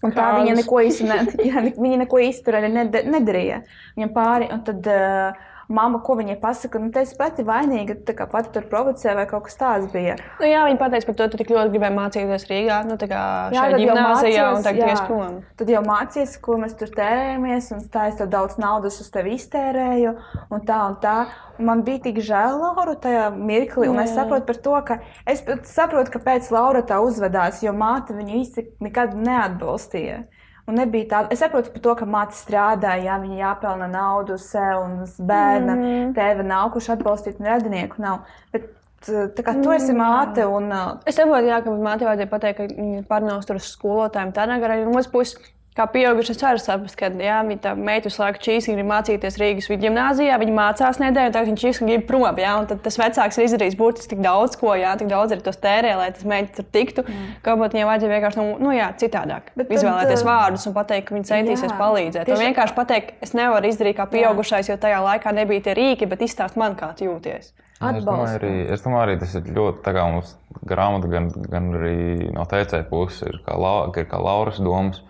[0.00, 3.60] Un tā viņa neko īsti, ne, jā, viņa neko īsti tur arī nedarīja.
[3.98, 8.26] Viņam pāri, un tad uh, mamma, ko viņai pasaka, nu, tas pati vainīga, tā kā
[8.30, 10.16] pati tur provocē vai kaut kas tāds bija.
[10.40, 13.20] Nu, jā, viņa pateica par to, tu tik ļoti gribēji mācīties Rīgā, nu, tā kā
[13.54, 15.36] jā, šajā gimnāzijā un tagad ies prom.
[15.60, 19.36] Tad jau mācījies, ko mēs tur tērējamies, un tā es tev daudz naudas uz tevi
[19.38, 20.16] iztērēju,
[20.50, 21.16] un tā un tā.
[21.60, 24.06] Un man bija tik žēl Lauru tajā mirklī, un jā.
[24.08, 24.98] es saprotu par to, ka
[25.28, 30.22] es saprotu, kāpēc Laura tā uzvedās, jo māte viņu īsti nekad neatbalstīja.
[30.70, 34.84] Un nebija tā, es saprotu par to, ka māte strādāja, jā, viņa jāpelna naudu sev
[34.84, 35.74] un bērna.
[35.74, 36.12] Mm.
[36.14, 38.28] Tēva nav, kurš atbalstītu, un radinieku nav.
[38.54, 40.44] Bet, Tā kā tu esi māte.
[40.44, 40.98] Un, uh...
[41.08, 44.34] Es saprotu, jā, ka māte vajadzēja pateikt, ka viņa pārnāvs tur uz skolotājiem.
[44.36, 45.38] Tā negarā no otras puses
[45.78, 49.70] kā pieaugušas ceru saprast, ka jā, viņa tā meita visu laiku čīs, grib mācīties Rīgas
[49.70, 52.26] gimnājā, viņa mācās nedēļu, tagad viņa čīs un grib prom.
[52.40, 55.46] Jā, un tad tas vecāks ir izdarījis burtiski tik daudz ko, jā, tik daudz arī
[55.46, 57.06] tos tērē, lai tas meita tur tiktu.
[57.06, 57.30] Mm.
[57.46, 59.54] Kāpēc viņai vajadzēja vienkārši, nu, nu jā, citādāk.
[59.58, 62.26] Bet izvēlēties tad, vārdus un pateikt, ka viņa centīsies jā, palīdzēt.
[62.28, 62.36] Tieši...
[62.36, 66.26] Un vienkārši pateikt, es nevaru izdarīt kā pieaugušais, jo tajā laikā nebija tie rīki, bet
[66.26, 67.54] izstāst man, kā tu jūties.
[67.80, 70.34] Es domāju, arī, es domāju, arī tas ir ļoti tā kā mums
[70.68, 75.00] grāmata, gan, gan arī no teicēja puses, ir kā, la, ir kā Lauras domas.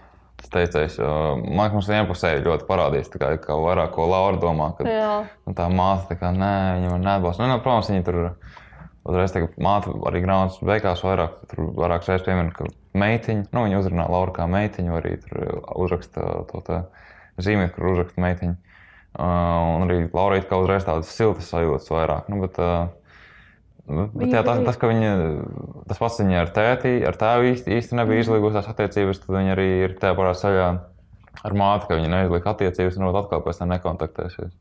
[0.40, 4.70] Tas teicējs, man liekas, mums vienpusēji ļoti parādījās, kā, kā vairāk ko Laura domā.
[4.78, 4.88] Kad,
[5.46, 7.44] nu, tā māte, tā kā, nē, viņa man neatbalsta.
[7.44, 8.20] Nu, no, protams, viņa tur
[9.10, 12.68] uzreiz tagad māte arī grāmatas beigās vairāk, tur vairāk reizes piemina, ka
[13.00, 16.80] meitiņa, nu, viņa uzrunā Laura kā meitiņu, arī tur uzraksta to tā,
[17.40, 18.56] zīmē, kur uzraksta meitiņu.
[19.10, 19.26] Uh,
[19.74, 22.28] un arī Laura it kā uzreiz tādas siltas sajūtas vairāk.
[22.30, 22.92] Nu, bet, uh,
[23.90, 25.12] Nu, bet, jā, tas, tas, ka viņa,
[25.90, 28.24] tas pats viņa ar tēti, ar tēvu īsti, īsti nebija mm.
[28.26, 30.68] izlīgusies attiecības, tad viņa arī ir tajā pašā ceļā
[31.48, 34.52] ar māti, ka viņi neizlika attiecības un atkal pēc tam nekontaktēsies.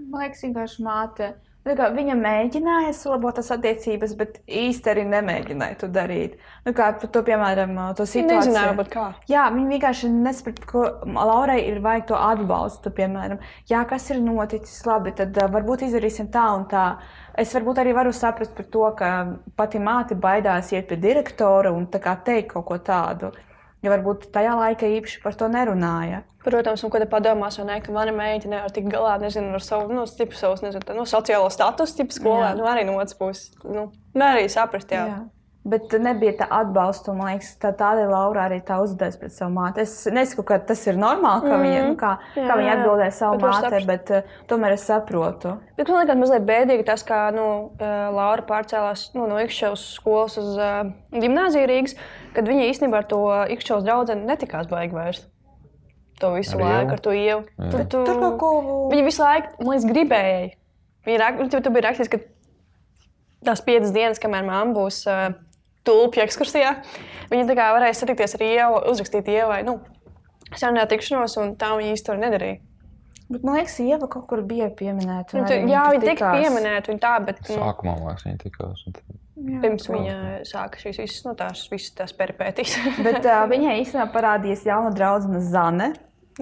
[0.00, 1.32] Man liekas, vienkārši māte.
[1.70, 6.32] Nu, kā, viņa mēģināja salabot tās attiecības, bet īsti arī nemēģināja to darīt.
[6.66, 8.40] Nu, kā to, piemēram, to situāciju.
[8.40, 9.04] Nezināju, varbūt kā.
[9.30, 10.82] Jā, viņi vienkārši nesaprata, ko
[11.14, 12.90] Laurai ir vajag to atbalstu.
[12.96, 13.38] Piemēram,
[13.70, 16.88] jā, kas ir noticis labi, tad uh, varbūt izdarīsim tā un tā.
[17.38, 19.12] Es varbūt arī varu saprast par to, ka
[19.54, 23.30] pati māte baidās iet pie direktora un teikt kaut ko tādu.
[23.80, 26.22] Ja varbūt tajā laikā īpaši par to nerunāja.
[26.44, 29.92] Protams, un te padomās, vai ne, ka mana meita nevar tikt galā nezinu, ar savu
[29.92, 32.50] nu, stipu, savus, nezinu, tā, nu, sociālo statusu, tipu skolā.
[32.50, 32.56] Jā.
[32.60, 33.50] Nu, arī no otras puses.
[33.64, 35.06] Nu, ne arī saprast, jā.
[35.08, 35.18] jā.
[35.60, 39.82] Bet nebija tā atbalsta, man liekas, tā tādēļ Laura arī tā uzdevusi pret savu māti.
[39.84, 41.64] Es nesaku, ka tas ir normāli, ka Mm.
[41.66, 43.86] viņa, nu, kā, Jā, kā viņa atbildēja savu Bet māti, saprast.
[43.90, 45.52] bet uh, tomēr es saprotu.
[45.76, 47.44] Bet man liekas, mazliet bēdīgi tas, ka nu,
[47.78, 51.94] eh, Laura pārcēlās nu, no Ikšķevas skolas uz uh, gimnāziju Rīgas,
[52.32, 53.20] kad viņa īstenībā ar to
[53.58, 55.26] Ikšķevas draugu netikās baigi vairs.
[56.20, 57.44] To visu Ar laiku ar to ievu.
[57.70, 58.48] Tur, tu, Tur kaut ko
[58.92, 60.50] Viņa visu laiku, man liekas, gribēja.
[61.04, 62.18] Viņa rak, tur, tur bija rakstīts, ka
[63.44, 65.30] tās piecas dienas, kamēr mamma būs uh,
[65.88, 66.74] tulpju ekskursijā,
[67.30, 69.62] viņa tā kā varēja satikties ar ievu, uzrakstīt ievai.
[69.66, 69.78] Nu,
[70.50, 72.58] Sarunā tikšanos, un tā viņa īsti to nedarīja.
[73.30, 75.36] Bet, man liekas, Ieva kaut kur bija pieminēta.
[75.38, 78.40] un Nu, tu, jā, viņa tika pieminēta, un tā, bet nu, Sākumā man liekas, viņi
[78.42, 78.82] tikās.
[79.40, 80.14] Jā, pirms viņa
[80.50, 82.74] sāka šīs visas, nu, tās, visas tās peripētīs.
[83.06, 85.92] Bet uh, viņai īstenībā parādījās jauna draudzene Zane.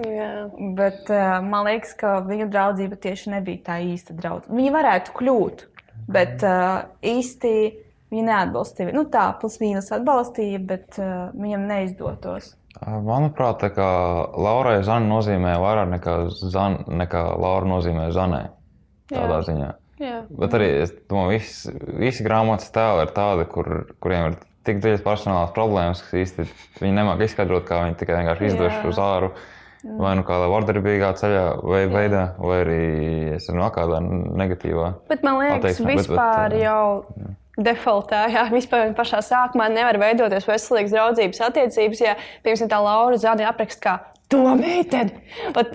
[0.01, 0.31] jā.
[0.75, 4.57] Bet uh, man liekas, ka viņu draudzība tieši nebija tā īsta draudzība.
[4.57, 5.63] Viņa varētu kļūt,
[6.11, 7.53] bet uh, īsti
[8.11, 8.93] viņa neatbalstīja.
[8.95, 12.55] Nu, tā plus mīnus atbalstīja, bet uh, viņam neizdotos.
[12.85, 13.87] Manuprāt, tā kā
[14.39, 16.15] Laurai Zana nozīmē vairāk nekā,
[16.53, 18.45] Zan, nekā Laura nozīmē Zanai.
[19.09, 19.45] Tādā Jā.
[19.49, 19.69] ziņā.
[19.99, 20.19] jā.
[20.29, 24.37] Bet arī es domāju, visi, visi grāmatas tēli ir tādi, kur, kuriem ir
[24.69, 26.45] tik dziļas personālās problēmas, ka īsti
[26.79, 28.83] viņi nemāķi izskaidrot, kā viņi tikai vienkārši Jā.
[28.91, 29.31] uz āru.
[29.79, 32.79] Vai nu kādā vardarbīgā ceļā, vai veidā, vai arī
[33.37, 34.89] es nezinu, kādā negatīvā.
[35.07, 36.73] Bet man liekas, Attieksme, bet- bet, vispār jā.
[37.65, 43.47] Defaultā, jā, vispār pašā sākumā nevar veidoties veselīgas draudzības attiecības, ja, piemēram, tā Laura Zani
[43.47, 43.97] apraksta kā
[44.29, 45.11] to meiteni.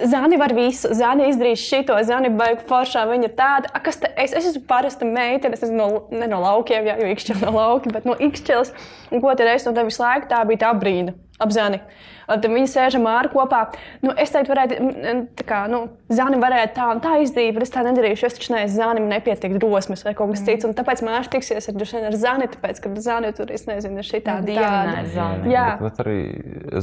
[0.07, 4.11] Zani var visu, Zani izdarīs šito, Zani baigi foršā, viņa ir tāda, a, kas te,
[4.21, 7.55] es, es esmu parasta meitene, es esmu no, ne no laukiem, jā, jo ikšķēl no
[7.57, 8.71] lauki, bet no ikšķēles.
[9.11, 11.81] Un ko tad es no tevis laiku, tā bija tā brīna, ap Zani.
[12.25, 13.59] Un tad viņi sēž ar māru kopā.
[14.05, 15.83] Nu, es teiktu, varētu, mm, tā kā, nu,
[16.15, 18.29] Zani varētu tā un tā izdarīt, bet es tā nedarīšu.
[18.29, 20.65] Es taču neesmu Zanim nepietiek drosmes vai kaut kas cits.
[20.65, 24.23] Un tāpēc mārs tiksies ar, ar Zani, tāpēc, ka Zani tur, es nezinu, ir šī
[24.25, 25.53] tāda Dievināja Zani.
[25.53, 25.65] Jā.
[25.81, 26.19] Bet, bet arī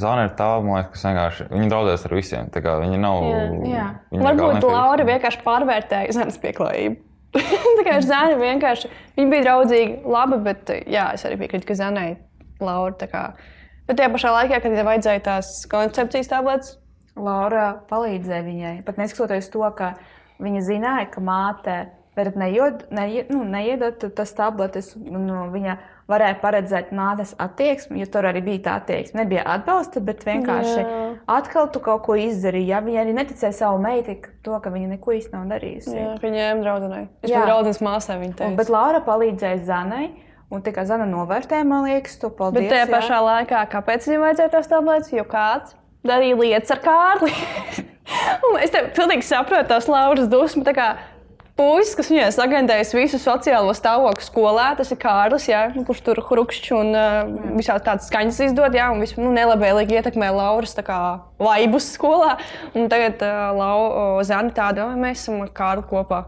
[0.04, 2.52] Zana ir tā, man liekas, kas vienkārši viņi draudzēs ar visiem.
[2.54, 3.24] Tā kā viņi nav.
[3.32, 3.88] Jā, jā.
[4.12, 7.00] viņi Varbūt Laura vienkārši pārvērtēja Zanas pieklājību.
[7.80, 11.80] tā kā ar Zani vienkārši viņa bija draudzīga, laba, bet jā, es arī piekrītu, ka
[11.80, 12.12] Zanai
[12.62, 13.24] Laura tā kā.
[13.92, 16.78] Bet tajā pašā laikā, kad tev vajadzēja tās koncepcijas tabletes,
[17.20, 18.76] Laura palīdzēja viņai.
[18.88, 19.90] Pat neskatoties to, ka
[20.42, 21.74] viņa zināja, ka māte
[22.16, 25.76] varat neied, neie, nu, neiedot tas tabletes, un nu, viņa
[26.12, 29.22] varēja paredzēt mātes attieksmi, jo tur arī bija tā attieksme.
[29.26, 30.96] Nebija atbalsta, bet vienkārši Jā.
[31.36, 32.68] atkal tu kaut ko izdarīji.
[32.72, 32.82] Ja?
[32.84, 35.94] Viņa arī neticēja savu meitai, ka to, ka viņa neko īsti nav darījusi.
[36.00, 37.06] jā, ka ņēma draudzenei.
[37.28, 37.30] Jā.
[37.32, 38.58] biju draudzenes māsai, viņa Un, teica.
[38.64, 40.06] bet Laura palīdzēja Zanai.
[40.52, 42.66] Un tā kā Zana novērtēja, man liekas, to paldies.
[42.66, 42.92] Bet tajā jā.
[42.92, 45.14] pašā laikā, kāpēc viņam vajadzēja tās tabletes?
[45.16, 45.78] Jo kāds
[46.08, 47.32] darīja lietas ar Kārli.
[48.60, 50.66] Es tev pilnīgi saprotu tās Lauras dusmu.
[51.56, 56.22] Puisis, kas viņai sagatavojas visu sociālo stāvokli skolā, tas ir Kārlis, jā, nu, kurš tur
[56.26, 61.00] krukšķi un uh, visādi tādas skaņas izdod, jā, un visu nu, nelabvēlīgi ietekmē Lauras kā
[61.40, 62.38] vaibus skolā.
[62.74, 66.26] Un tagad uh, Lau, o, Zana tāda, "Oi, mēs esam Kārli kopā.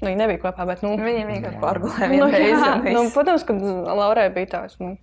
[0.00, 4.30] Nu, viņi nebija kopā, bet, nu, Viņa vienkārši pārgulēja nu, jā, nu, protams, ka Laurai
[4.32, 4.78] bija tāds.
[4.80, 4.94] Nu,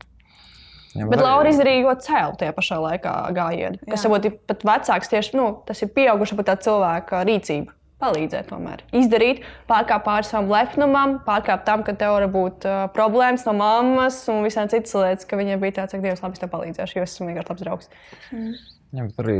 [0.97, 3.77] Jā, Bet arī- Laura izdarīja ļoti cēlu tajā pašā laikā gājienu.
[3.85, 7.75] Kas varbūt ir pat vecāks, tieši nu, tas ir pieauguša pat tā cilvēka rīcība.
[8.01, 8.81] Palīdzēt, tomēr.
[8.93, 14.19] Izdarīt, pārkāpt pāri savam lepnumam, pārkāpt tam, ka tev var būt uh, problēmas no mammas
[14.29, 17.05] un visām citas lietas, ka viņai bija tāds, ka Dievs labi es tev palīdzēšu, jo
[17.07, 17.89] es esmu vienkārši labs draugs.
[18.95, 19.39] Jā, bet arī,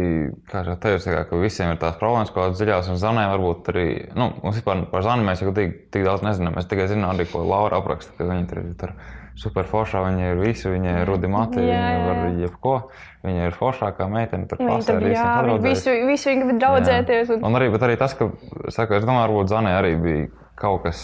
[0.52, 3.70] kā jau teicu, tā kā, ka visiem ir tās problēmas, kādas dziļās, un Zanē varbūt
[3.72, 3.86] arī,
[4.20, 6.58] nu, mums vispār par Zanu mēs jau tik, tik daudz nezinām.
[6.58, 8.92] Mēs tikai zinām, arī, ko Laura apraksta, ka viņa tur ir tur
[9.40, 12.34] super foršā, viņa ir visu, viņa ir rudi mati, Jā, viņa var jā.
[12.44, 12.74] jebko.
[13.24, 15.80] Viņa ir foršākā meitene, tur klasē tad, ar visiem jā, sadraudzējas.
[15.86, 17.32] visu, visu viņa grib draudzēties.
[17.38, 17.48] Un...
[17.48, 18.30] Un arī, bet arī tas, ka,
[18.74, 20.28] saku, es domāju, varbūt Zanē arī bija
[20.60, 21.02] kaut kas.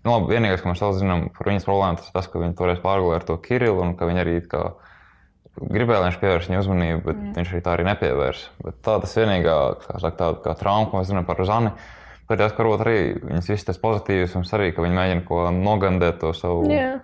[0.00, 2.56] Nu, labi, vienīgais, ko mēs vēl zinām par viņas problēmu, tas ir tas, ka viņa
[2.56, 4.62] toreiz pārgāja ar to Kirillu un ka viņa arī it kā
[5.60, 7.32] gribēja, lai viņš pievērš viņa uzmanību, bet mm.
[7.38, 8.52] viņš arī tā arī nepievērsa.
[8.64, 11.74] Bet tā tas vienīgā, kā, saka, tā, kā trauma, ko mēs zinām par Zani.
[12.30, 16.20] Bet tas, ka varbūt arī viņas viss tas pozitīvs, arī, ka viņi mēģina ko nogandēt
[16.22, 17.00] to savu Jā.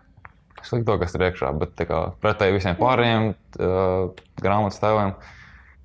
[0.63, 1.51] slikto, kas ir iekšā.
[1.59, 5.17] Bet tā kā, pretēji visiem pārējiem uh, grāmatas tēliem,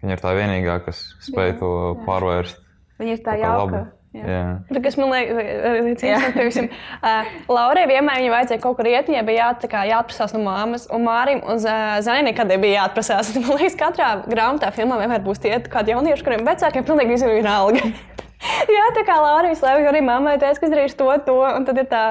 [0.01, 1.71] Viņa ir tā vienīgā, kas spēj to
[2.07, 2.61] pārvērst.
[3.01, 3.59] Viņa ir tā kā jauka.
[3.61, 3.81] labi.
[4.11, 4.23] Jā.
[4.27, 4.45] Jā.
[4.67, 9.83] Bet kas man liekas, uh, Laurai vienmēr viņai vajadzēja kaut kur iet, viņai bija jā,
[9.93, 13.31] jāatprasās no māmas, un Mārim un Zainai nekad nebija jāatprasās.
[13.39, 17.47] Man liekas, katrā grāmatā, filmā vienmēr būs tie kādi jaunieši, kuriem vecākiem pilnīgi visur ir
[17.47, 17.85] alga.
[18.75, 21.37] Jā, tā kā Laura visu laiku arī mammai teica, ka izdarīšu to, to.
[21.45, 22.03] Un tad ir tā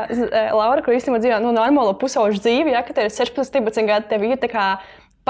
[0.55, 4.09] Laura, kur īstenībā dzīvo nu, normālo pusauģu dzīvi, ja, ka tev ir 16, 17 gadi,
[4.13, 4.67] tev ir tā kā.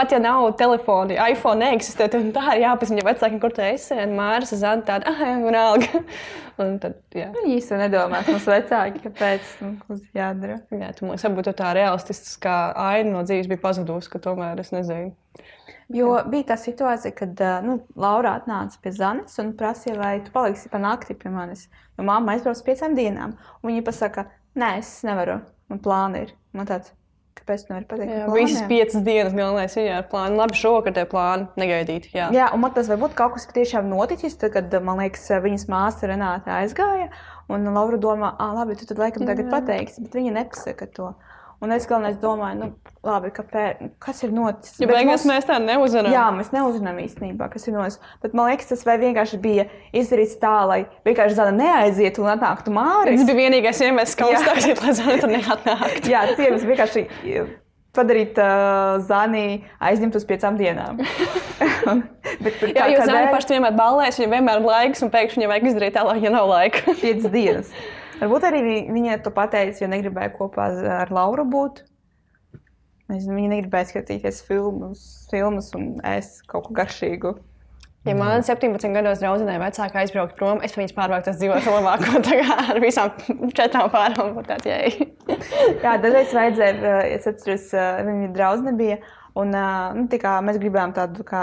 [0.01, 3.93] Pat ja nav telefona, iPhone neeksistē, tad tā ir jāpazina viņa vecākiem, kur tu esi.
[4.01, 6.01] Un Māris Zana tāda, ah, vienalga.
[6.63, 7.27] Un tad, jā.
[7.35, 10.55] Viņi īstenībā nedomā, ka mums vecāki, kāpēc nu, mums jādara.
[10.73, 15.13] Jā, tu mums varbūt tā realistiskā aina no dzīves bija pazudusi, ka tomēr es nezinu.
[15.93, 20.73] Jo bija tā situācija, kad nu, Laura atnāca pie Zanes un prasīja, vai tu paliksi
[20.73, 21.67] pa nakti pie manis.
[22.01, 23.37] Jo mamma aizbrauca piecām dienām.
[23.61, 25.43] Un viņa pasaka, nē, es nevaru.
[25.69, 26.33] Man plāni ir.
[26.57, 26.97] Man tāds,
[27.41, 28.13] kāpēc tu nevari pateikt?
[28.15, 30.39] Jā, visas piecas dienas galvenais ir ar plānu.
[30.41, 32.11] Labi, šovakar tie plāni negaidīt.
[32.15, 32.29] Jā.
[32.35, 36.11] Jā, un man tas varbūt kaut kas patiešām noticis, tad, kad, man liekas, viņas māsa
[36.11, 37.11] Renāte aizgāja.
[37.51, 41.11] Un Laura domā, ah, labi, tu tad laikam tagad pateiksi, bet viņa nepasaka to.
[41.61, 42.67] Un es galvenais domāju, nu,
[43.05, 44.79] labi, kāpēc, kas ir noticis.
[44.81, 46.09] Ja beigās mums- mēs tā neuzvaram.
[46.15, 48.01] Jā, mēs neuzzinām īstenībā, kas ir noticis.
[48.23, 52.75] Bet man liekas, tas vienkārši bija izdarīts tā, lai vienkārši tāda neaizietu un atnāktu Tas
[52.79, 53.27] māris.
[53.29, 54.39] bija vienīgais iemesls, kā Jā.
[54.41, 56.09] uzstāstīt, lai zvanītu un neatnāktu.
[56.15, 57.05] Jā, ciems vienkārši
[57.93, 60.97] padarīt uh, Zani aizņemt uz piecām dienām.
[62.41, 63.31] Bet, bet Jā, jo kādēļ?
[63.35, 66.31] pašai vienmēr ballēs, viņa vienmēr ir laiks, un pēkšņi viņai vajag izdarīt tā, lai viņa
[66.33, 66.95] nav laika.
[67.01, 67.73] piecas dienas.
[68.21, 70.69] Varbūt arī vi- viņa to pateica, jo negribēja kopā
[71.01, 71.83] ar Lauru būt.
[73.11, 75.01] Nezinu, viņa negribēja skatīties filmus,
[75.31, 77.33] filmus un ēst kaut ko garšīgu.
[78.09, 82.55] Ja man 17 gados draudzenei vecāki aizbraukt prom, es viņas pārvāktu dzīvot labāk, tā kā
[82.73, 83.11] ar visām
[83.53, 85.09] četrām pārām būtu tāds jēga.
[85.83, 88.97] Jā, dažreiz vajadzēja, eh, es atceros, eh, viņa draudzene bija.
[89.37, 91.43] Un, eh, nu, tā kā mēs gribējām tādu kā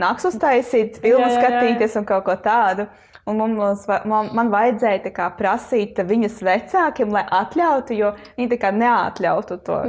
[0.00, 1.42] nakts uztaisīt, filmu Jā, jā, jā.
[1.42, 2.88] skatīties un kaut ko tādu.
[3.30, 3.54] Un
[3.86, 9.60] va- man, man vajadzēja kā prasīt viņas vecākiem, lai atļautu, jo viņi tā kā neatļautu
[9.66, 9.82] to.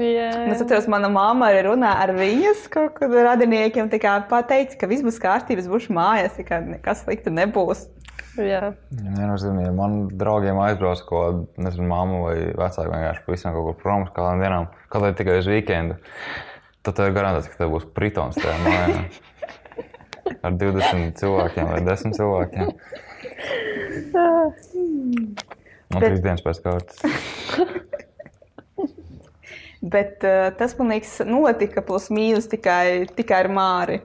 [0.45, 2.67] Un Es atceros, mana mamma arī runā ar viņas
[3.31, 7.87] radiniekiem, tā kā pateica, ka viss būs kārtībā, būšu mājās, kā nekas slikti nebūs.
[8.39, 8.71] Jā.
[8.95, 13.75] Nenozīmīgi, ja man draugiem aizbrauc kaut kāda, nezinu, mamma vai vecāka vienkārši pavisam kaut kur
[13.81, 15.97] prom uz kādām dienām, kaut vai tikai uz weekendu.
[16.81, 19.01] Tad tev ir garantēts, ka tev būs pritons tajā mājā.
[20.47, 22.71] Ar 20 cilvēkiem vai 10 cilvēkiem.
[25.91, 26.97] Un Bet- trīs dienas pēc kārtas.
[29.81, 33.97] Bet uh, tas, man liekas, notika plus mīnus tikai, tikai ar Māri.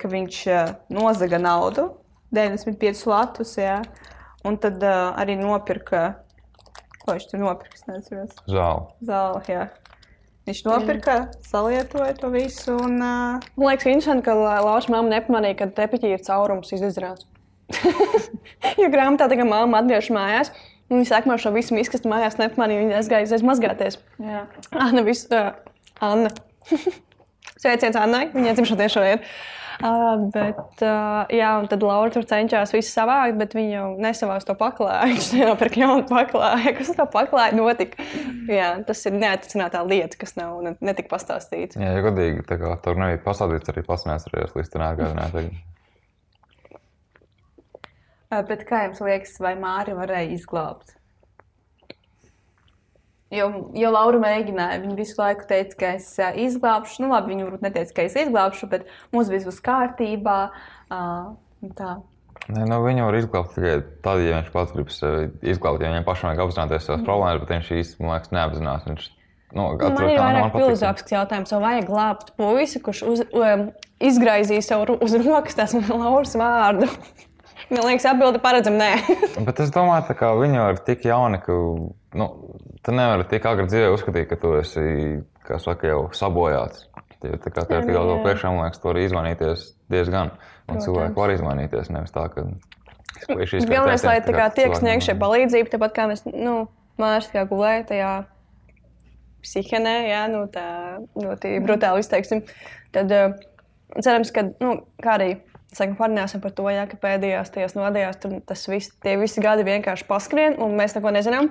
[0.00, 1.86] Ka viņš uh, nozaga naudu,
[2.34, 3.78] 95 latus, jā,
[4.44, 6.02] un tad uh, arī nopirka,
[7.04, 8.84] ko viņš tur nopirka, nezinu, Žēl.
[9.08, 9.42] zāli.
[9.52, 9.64] Jā.
[10.46, 11.14] Viņš nopirka,
[11.48, 16.24] salietoja to visu, un uh, Man liekas, interesanti, ka Lauša mamma nepamanīja, ka tepiķī ir
[16.26, 17.24] caurums izdarīts.
[18.82, 20.52] jo grāmatā tā kā mamma atgriežas mājās.
[20.90, 22.84] un Viņa man šo visu izkastu mājās nepamanīja.
[22.84, 23.98] Viņa aizgāja aiz mazgāties.
[24.22, 24.46] jā.
[24.70, 25.52] Anna, visu, uh,
[26.00, 26.30] Anna.
[27.60, 29.22] Sveiciens Annai, viņa dzimšanas šodien.
[29.76, 34.46] Uh, bet, uh, jā, un tad Laura tur cenšas visu savākt, bet viņa jau nesavās
[34.48, 35.10] to paklāju.
[35.12, 36.72] Viņš nenopirka jaunu paklāju.
[36.78, 38.06] Kas ar to paklāju notika?
[38.48, 41.76] Jā, tas ir neatricinātā lieta, kas nav ne- netika pastāstīta.
[41.82, 45.36] Jā, ja godīgi, tā kā tur nebija pasādīts, arī pats neatcerējos līdz tam atgādināt.
[48.26, 50.96] Uh, bet kā jums liekas, vai Māri varēja izglābt?
[53.34, 57.00] Jo, jo Laura mēģināja, viņa visu laiku teica, ka es uh, izglābšu.
[57.04, 60.40] Nu, labi, viņa varbūt neteica, ka es izglābšu, bet mums viss būs kārtībā.
[60.90, 61.96] Un tā.
[62.46, 65.82] Nē, nu, viņu var izglābt tikai tad, ja viņš pats grib sevi izglābt.
[65.82, 68.84] Ja viņam pašam vajag apzināties savas problēmas, bet viņš īstenībā, man neapzinās.
[68.86, 69.08] Viņš,
[69.50, 73.66] nu, Man atceros, ir vairāk filozofisks jautājums, vai vajag glābt puisi, kurš uz, um,
[74.10, 76.90] izgraizīja sev uz rokas tās Lauras vārdu.
[77.66, 78.92] Man liekas, atbildi paredzam, nē.
[79.48, 81.56] Bet es domāju, kā viņi ir tik jauni, ka
[82.20, 82.28] nu,
[82.86, 84.84] tu nevari tik agri dzīvē uzskatīt, ka tu esi
[85.62, 86.86] saka, jau sabojāts.
[87.22, 90.34] Tev ir tik daudz vēl priekšā, man liekas, tu vari izmainīties diezgan.
[90.70, 91.90] Un cilvēki var izmainīties.
[91.94, 92.46] Nevis tā, ka
[93.26, 96.66] Galvenais, lai tā kā tiek sniegta šī palīdzība, tāpat kā mēs, nu,
[97.00, 98.10] Mārcis kā gulēja tajā
[99.44, 100.66] psihenē, jā, nu, tā
[101.16, 102.42] ļoti brutāli izteiksim.
[102.94, 103.36] Tad uh,
[103.98, 105.30] cerams, ka, nu, kā arī.
[105.76, 109.66] Saka, parunāsim par to, jā, ka pēdējās tajās nodējās tur tas viss, tie visi gadi
[109.66, 111.50] vienkārši paskrien, un mēs neko nezinām.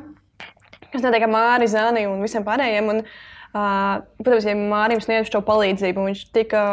[0.90, 2.90] Kas notiek ar Māri, Zani un visiem pārējiem.
[2.90, 6.64] Un, uh, protams, ja Mārim sniedz šo palīdzību, viņš tika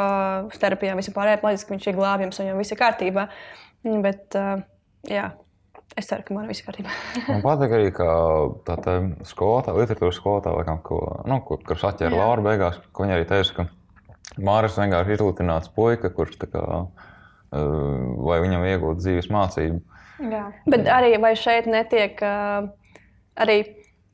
[0.46, 3.26] uz terapijām, visam pārējiem, loģiski, ka viņš ir glābjams un jau viss ir kārtībā.
[4.06, 4.64] Bet, uh,
[5.10, 5.28] jā,
[5.98, 6.96] es ceru, ka man viss ir kārtībā.
[7.28, 8.08] Man patīk arī, ka
[8.64, 8.98] tā te
[9.28, 12.24] skolotāja, literatūras skolotāja, laikam, ko, nu, ko, kurš atķēra Jā.
[12.24, 16.62] Lauru beigās, ka viņa arī teica, ka Māris vienkārši ir izlutināts puika, kurš tā kā
[17.52, 19.80] vai viņam iegūt dzīves mācību.
[20.32, 20.44] Jā.
[20.70, 23.56] Bet arī vai šeit netiek arī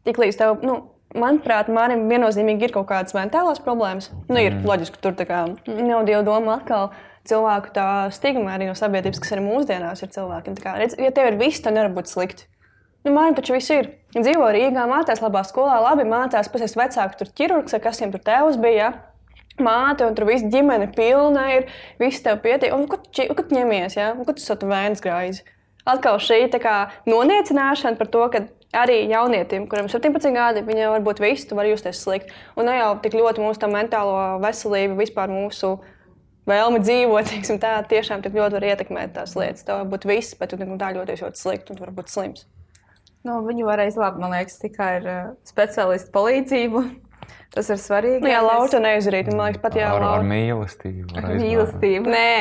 [0.06, 0.62] tik līdz tev.
[0.66, 0.78] Nu,
[1.16, 4.10] Manuprāt, Mārim viennozīmīgi ir kaut kādas mentālās problēmas.
[4.28, 4.66] Nu, ir mm.
[4.68, 6.90] loģiski, ka tur tā kā nav dieva doma atkal
[7.28, 10.58] cilvēku tā stigma arī no sabiedrības, kas arī mūsdienās ir cilvēkiem.
[10.60, 12.44] Kā, redz, ja tev ir viss, tad nevar būt slikti.
[13.06, 13.94] Nu, Mārim taču viss ir.
[14.12, 18.24] Dzīvo Rīgā, mācās labā skolā, labi mācās, pēc tam vecāki tur ķirurgs, kas viņam tur
[18.28, 18.76] tēvs bija.
[18.76, 18.92] Ja?
[19.62, 21.68] Māte, un tur viss ģimene pilna ir,
[22.00, 22.74] viss tev pietiek.
[22.74, 24.12] Un, ko tu, ņemies, ja?
[24.14, 25.44] un, ko tu esat vēns grāzi?
[25.88, 26.76] Atkal šī kā,
[27.08, 28.44] noniecināšana par to, ka
[28.76, 32.34] arī jaunietim, kuram ir 17 gadi, viņam var būt viss, tu vari justies slikti.
[32.58, 35.78] Un ne jau tik ļoti mūsu mentālo veselību, vispār mūsu
[36.48, 39.64] vēlmi dzīvot, teiksim, tā tiešām tik ļoti var ietekmēt tās lietas.
[39.64, 42.46] Tev var būt viss, bet tu tā ļoti ļoti slikti un tu vari būt slims.
[43.26, 46.84] Nu, viņu var izglābt, man liekas, tikai ar uh, speciālistu palīdzību.
[47.54, 48.20] Tas ir svarīgi.
[48.20, 49.32] Nu, jā, Laura, tu neizdarīji.
[49.32, 51.16] Man liekas, pat jā, ar, ar mīlestību.
[51.16, 52.10] Ar mīlestību.
[52.12, 52.32] Nē,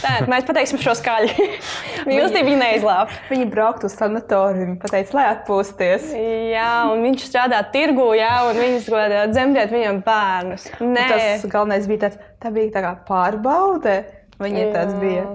[0.00, 1.48] tā, mēs pateiksim šo skaļi.
[2.08, 3.18] mīlestību viņa neizlāpa.
[3.28, 6.08] Viņa brauktu uz sanatoriju, pateica, lai atpūsties.
[6.54, 10.70] Jā, un viņš strādā tirgu, jā, un viņas godā dzemdēt viņam bērnus.
[10.80, 10.86] Nē.
[10.88, 13.98] Un tas galvenais bija tāds, tā bija tā kā pārbaude.
[14.40, 15.28] Viņa tāds bija.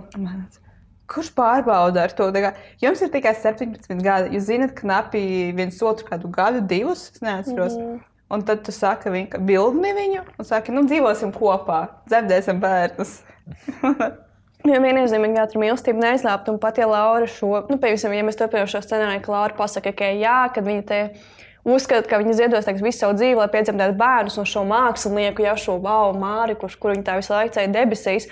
[1.13, 2.29] Kurš pārbauda ar to?
[2.33, 4.33] Kā, jums ir tikai 17 gadi.
[4.37, 5.21] Jūs zināt, knapi
[5.53, 7.11] viens otru kādu gadu, divus.
[7.13, 7.77] Es neatceros.
[7.77, 8.09] Mm -hmm.
[8.33, 13.19] Un tad tu saki, ka bildni viņu un saki, nu, dzīvosim kopā, dzemdēsim bērnus.
[14.63, 18.69] Jo viennozīmīgi ātri mīlestība neizlāpt, un pat ja Laura šo, nu, piemēram, ja mēs turpinām
[18.71, 20.99] šo scenāriju, ka Laura pasaka, ka jā, kad viņa te
[21.67, 25.57] uzskata, ka viņa ziedos teiks, visu savu dzīvi, lai piedzemdētu bērnus un šo mākslinieku, ja
[25.59, 28.29] šo wow, māri, kurš kur viņa tā visu laiku ceļ debesīs,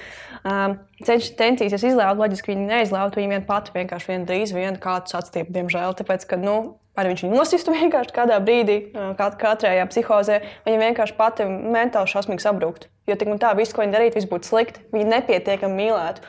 [0.47, 5.19] um, cenšas censīsies izlauzt, loģiski viņa neizlauzt, viņa vien pati vienkārši vien drīz vien kādu
[5.19, 6.57] atstiep, diemžēl, tāpēc, ka, nu,
[6.99, 8.77] Arī viņš viņu nosistu vienkārši kādā brīdī,
[9.19, 10.41] kat katrajā psihozē.
[10.67, 12.89] Viņa vienkārši pati mentāli šausmīgi sabrūkt.
[13.09, 14.83] Jo tik un tā, viss, ko viņa darītu, viss būtu slikti.
[14.93, 16.23] Viņa nepietiekami mīlētu.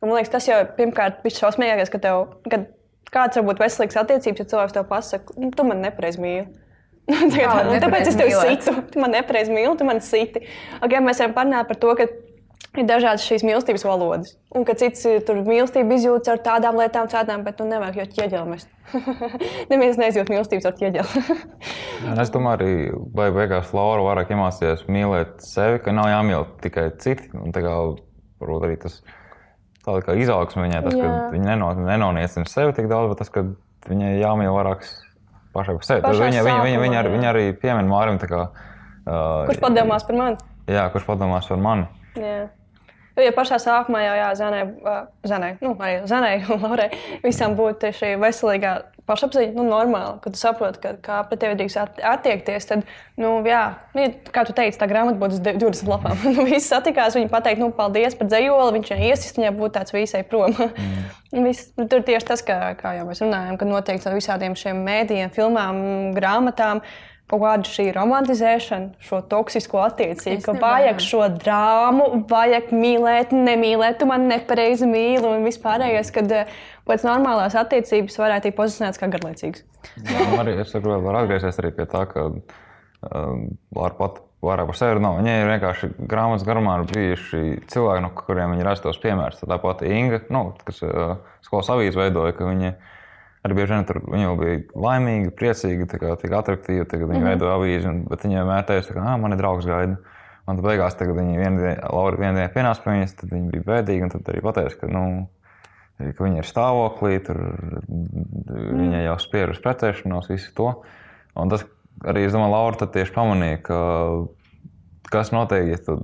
[0.00, 2.68] Un, man liekas, tas jau pirmkārt ir šausmīgākais, ka tev, kad
[3.12, 6.46] kāds var būt veselīgs attiecības, ja cilvēks tev pasaka, nu, tu man nepareizi mīli.
[7.06, 8.74] Tagad, nu, tāpēc es tevi situ.
[8.92, 10.42] Tu man nepareizi mīli, tu man siti.
[10.80, 12.08] Okay, mēs varam parunāt par to, ka
[12.80, 14.34] ir dažādas šīs mīlestības valodas.
[14.56, 18.50] Un ka cits tur mīlestību izjūtas ar tādām lietām, citām, bet nu nevajag jau ķieģeli
[18.50, 18.70] mest.
[19.72, 21.24] Neviens neizjūt mīlestības ar ķieģeli.
[22.22, 22.72] es domāju, arī
[23.16, 27.30] vai beigās Laura vairāk iemācījās mīlēt sevi, ka nav jāmīl tikai citi.
[27.36, 27.74] Un tā kā
[28.42, 29.00] varbūt arī tas
[29.86, 31.06] tāda kā izaugsme viņai, tas, Jā.
[31.06, 33.44] ka viņa neno, nenoniecina sevi tik daudz, bet tas, ka
[33.86, 34.86] viņai jāmīl vairāk
[35.54, 36.02] pašai par sevi.
[36.04, 38.18] Viņa, viņa, viņa, viņa, arī, viņa arī piemin Mārim.
[38.20, 40.40] Kā, uh, kurš padomās par mani?
[40.70, 41.86] Jā, kurš padomās par mani.
[42.18, 42.46] Jā.
[43.16, 44.64] Jo pašā sākumā jau jā, Zanai,
[45.24, 46.90] Zanai, nu, arī Zanai un Laurai
[47.22, 48.74] visam būtu šī veselīgā
[49.06, 52.66] pašapziņa, nu, normāli, kad tu saproti, ka, kā pret tevi drīkst attiekties.
[52.68, 52.82] Tad,
[53.20, 53.62] nu, jā,
[53.96, 56.20] nu, kā tu teici, tā grāmata būtu 20 lapām.
[56.36, 59.94] nu, visi satikās, viņi pateica, nu, paldies par dzējoli, viņš viņai iesist, viņai būtu tāds
[59.94, 60.56] visai prom.
[60.66, 61.44] mm.
[61.46, 64.82] Vis, nu, tur tieši tas, kā, kā jau mēs runājam, kad notiek ar visādiem šiem
[64.86, 65.84] mēdījiem, filmām,
[66.16, 66.82] grāmatām
[67.30, 74.08] kaut kāda šī romantizēšana, šo toksisko attiecību, ka vajag šo drāmu, vajag mīlēt, nemīlēt, tu
[74.10, 76.52] man nepareizi mīli un vispārējais, kad eh,
[76.86, 79.66] pēc normālās attiecības varētu būt pozicionēts kā garlaicīgs.
[80.06, 84.78] Jā, nu, arī es varu atgriezties arī pie tā, ka um, var pat vairāk par
[84.78, 85.18] sevi runāt.
[85.18, 87.40] Viņai ir vienkārši grāmatas garumā bijuši
[87.72, 89.42] cilvēki, no kuriem viņi redz tos piemērus.
[89.42, 91.16] Tāpat Inga, nu, kas uh,
[91.46, 92.95] skolas avīzes veidoja, ka viņi viņa
[93.46, 96.86] Arī bieži vien tur viņa bija laimīga, priecīga, tā kā tik attraktīva.
[96.90, 97.30] Tagad viņa mm -hmm.
[97.30, 99.96] veido avīzi, un, bet viņa vienmēr teica, ka ah, man ir draugs gaida.
[100.46, 103.66] Un tad beigās, kad viņa vienā dienā, vien dienā pienāca pie viņas, tad viņa bija
[103.70, 104.08] bēdīga.
[104.08, 105.04] Un tad arī pateica, ka, nu,
[105.98, 107.38] ka viņa ir stāvoklī, tur
[107.86, 108.26] mm.
[108.82, 110.68] viņa jau spiež uz precēšanos, visu to.
[111.36, 111.66] Un tas
[112.04, 113.80] arī, es domāju, Laura tieši pamanīja, ka
[115.10, 115.98] kas notiek, ja tu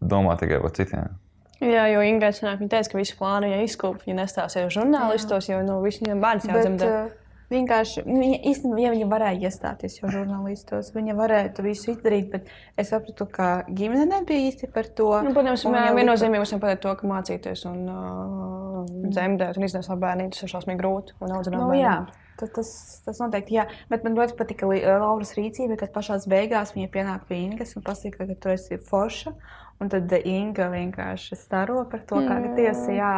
[0.00, 1.17] domā tikai par citiem.
[1.58, 4.04] Jā, jo Ingūna sanāk, viņa teica, ka visu plānu viņa izkūpa.
[4.06, 6.90] Viņa nestāsies žurnālistos, jo nu, viņam bērns jādzemdē.
[6.90, 11.62] Bet, uh, Vienkārši, nu, viņa, īstenībā, ja viņa varēja iestāties jau žurnālistos, viņa varēja to
[11.64, 15.08] visu izdarīt, bet es sapratu, ka ģimene nebija īsti par to.
[15.24, 20.28] Nu, protams, mēs viennozīmīgi varam pateikt to, ka mācīties un uh, dzemdēt un iznest bērnu
[20.34, 22.18] tas ir šausmīgi grūti un audzināt nu, bērnu.
[22.38, 22.74] Tas, tas,
[23.06, 23.64] tas noteikti, jā.
[23.88, 28.28] Bet man ļoti patika Lauras rīcība, kad pašā beigās viņa pienāk pie Ingas un pasaka,
[28.28, 29.32] ka tu esi forša.
[29.78, 32.56] Un tad Inga vienkārši staro par to, kā mm.
[32.58, 33.12] tiesa, jā.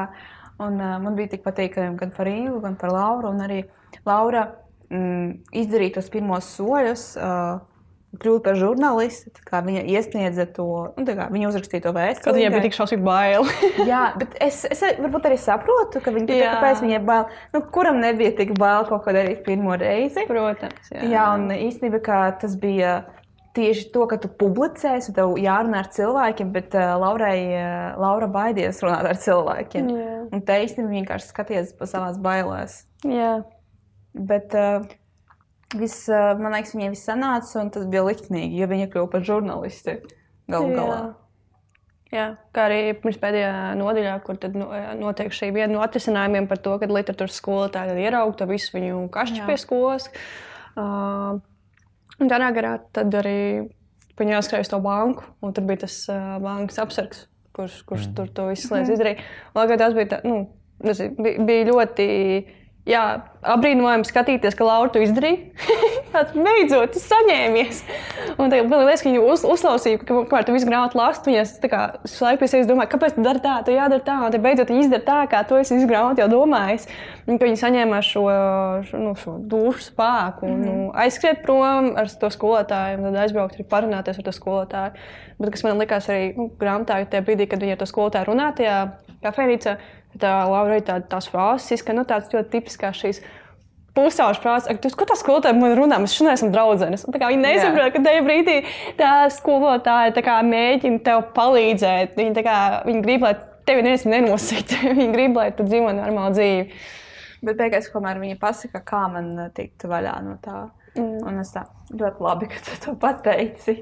[0.60, 3.32] Un, uh, man bija tik patīkami gan par Ingu, gan par Lauru.
[3.32, 3.62] Un arī
[4.04, 4.44] Laura
[4.92, 7.06] mm, izdarīja tos pirmos soļus.
[7.16, 7.66] Uh,
[8.18, 9.30] kļūt par žurnālisti.
[9.50, 12.24] Viņa iesniedza to, nu, kā, viņa uzrakstīja to vēstuli.
[12.24, 13.46] Kad viņai bija tik šausmīgi bail.
[13.90, 17.28] jā, bet es, es varbūt arī saprotu, ka viņa tikai tāpēc viņai bail.
[17.54, 20.26] Nu, kuram nebija tik bail kaut ko darīt pirmo reizi?
[20.30, 20.90] Protams.
[20.90, 22.02] Jā, jā un īstenībā
[22.42, 23.00] tas bija
[23.56, 28.28] tieši to, ka tu publicēsi, un tev jārunā ar cilvēkiem, bet uh, Laurai, uh, Laura
[28.30, 29.90] baidījās runāt ar cilvēkiem.
[29.96, 30.18] Jā.
[30.30, 32.82] Un te īstenībā vienkārši skaties pa savās bailēs.
[33.06, 33.40] Jā.
[34.14, 34.86] Bet uh,
[35.74, 39.26] viss, uh, man liekas, viņai viss sanāca, un tas bija liktenīgi, jo viņa kļuva par
[39.26, 39.98] žurnālisti
[40.50, 41.00] galu galā.
[42.10, 44.38] Jā, kā arī pirms pēdējā nodaļā, kur
[44.98, 49.44] notiek šī viena no atrisinājumiem par to, ka literatūras skolotāji ieraudzīja to visu viņu kašķi
[49.46, 50.08] pie skolas.
[50.74, 51.38] Uh,
[52.20, 53.40] un tādā garā tad arī
[54.20, 58.16] viņi aizskrēja uz to banku, un tur bija tas uh, bankas apsargs, kurš, kurš mm.
[58.18, 59.28] tur to visu lietas izdarīja.
[59.56, 60.42] Lai gan tas bija, tā, nu,
[60.84, 62.08] nezinu, bija, bija ļoti.
[62.88, 63.02] Jā,
[63.44, 65.50] apbrīnojami skatīties, ka Laura to izdarīja.
[66.46, 67.82] Beidzot, tas saņēmies.
[68.40, 71.44] Un tagad man liekas, ka viņa uz, uzklausīja, ka kamēr tu visu grāmatu lasi, viņa
[72.08, 74.86] slēpj pie sevis, domāja, kāpēc tu dari tā, tu jādara tā, un tad beidzot viņa
[74.86, 76.30] izdara tā, kā tu esi visu grāmatu jau
[77.38, 78.24] ka viņa saņēma šo,
[78.88, 83.68] šo, nu, šo dušu spēku un nu, aizskriet prom ar to skolotāju, tad aizbraukt arī
[83.68, 85.06] parunāties ar to skolotāju.
[85.40, 88.50] Bet kas man likās arī nu, grāmatā, tajā brīdī, kad viņa ar to skolotāju runā
[88.56, 88.80] tajā
[89.24, 89.76] kafejnīcā,
[90.18, 93.22] tā Laura ir tā, tās frāzes, ka nu, tāds ļoti tipisks šīs
[93.94, 97.04] pusauģis prasa, ka ko tā skolotāja man runā, mēs šodien esam draudzenes.
[97.06, 98.56] Un tā kā Viņi nesaprot, ka tajā brīdī
[98.98, 102.14] tā skolotāja tā kā mēģina tev palīdzēt.
[102.18, 103.34] Viņi, kā, viņi grib, lai
[103.66, 104.76] tevi neviens nenosīt.
[105.00, 106.82] viņi grib, lai tu dzīvo normālu dzīvi.
[107.46, 111.20] Bet beigās, kamēr viņa pasaka, kā man tikt vaļā no tā, Mm.
[111.22, 113.76] un es tā ļoti labi, ka tu to pateici.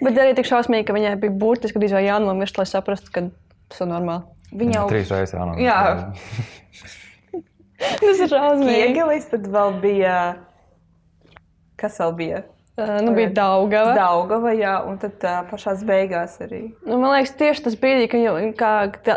[0.00, 3.28] Bet arī tik šausmīgi, ka viņai bija burtiski jānomirst, lai saprastu, ka
[3.70, 4.24] tas ir normāli.
[4.50, 5.60] Viņa jau Trīs reizes jānāk.
[5.62, 5.80] Jā.
[7.80, 8.80] Tas ir šausmīgi.
[8.90, 10.16] Iegelis, tad vēl bija.
[11.80, 12.42] Kas vēl bija?
[13.04, 13.92] Nu, bija Daugava.
[13.96, 16.70] Daugava, jā, un tad uh, pašās beigās arī.
[16.86, 18.70] Nu, man liekas, tieši tas brīdī, kad jau kā,
[19.04, 19.16] tā,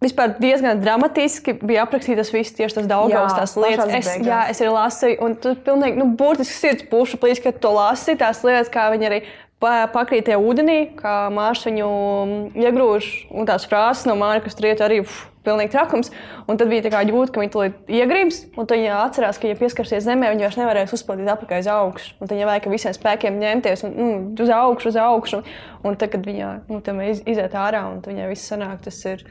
[0.00, 3.92] vispār diezgan dramatiski bija aprakstītas visas tieši tas Daugavas Jā, tās lietas.
[3.98, 4.30] Es, beigās.
[4.30, 8.20] jā, es arī lasīju, un tur pilnīgi, nu, burtiski sirds pušu plīs, kad to lasīju,
[8.22, 9.20] tās lietas, kā viņi arī
[9.60, 14.70] pakrīt tajā ūdenī, kā mārš viņu mm, iegrūž, un tās frāzes no māra, kas tur
[14.70, 15.02] iet arī.
[15.04, 16.10] Uf, Pilnīgi trakums.
[16.52, 19.48] Un tad bija tā kā jūt, ka viņi tur iegrims, un tad viņa atcerās, ka,
[19.48, 22.10] ja pieskarsies zemē, viņa vairs nevarēs uzspēlēt atpakaļ uz augšu.
[22.18, 24.10] Un tad viņa vajag visiem spēkiem ņemties un, nu,
[24.44, 25.40] uz augšu, uz augšu.
[25.80, 29.24] Un tad, kad viņa nu, iz, iziet ārā un viņai viss sanāk, tas ir.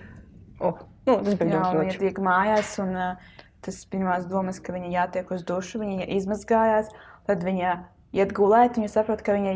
[0.58, 2.02] Oh, nu, tas bija ļoti viņa ļoti.
[2.02, 3.38] tiek mājās, un uh,
[3.70, 6.90] tas pirmās domas, ka viņa jātiek uz dušu, viņa izmazgājās,
[7.30, 7.78] tad viņa
[8.18, 9.54] iet gulēt, un viņa saprot, ka viņai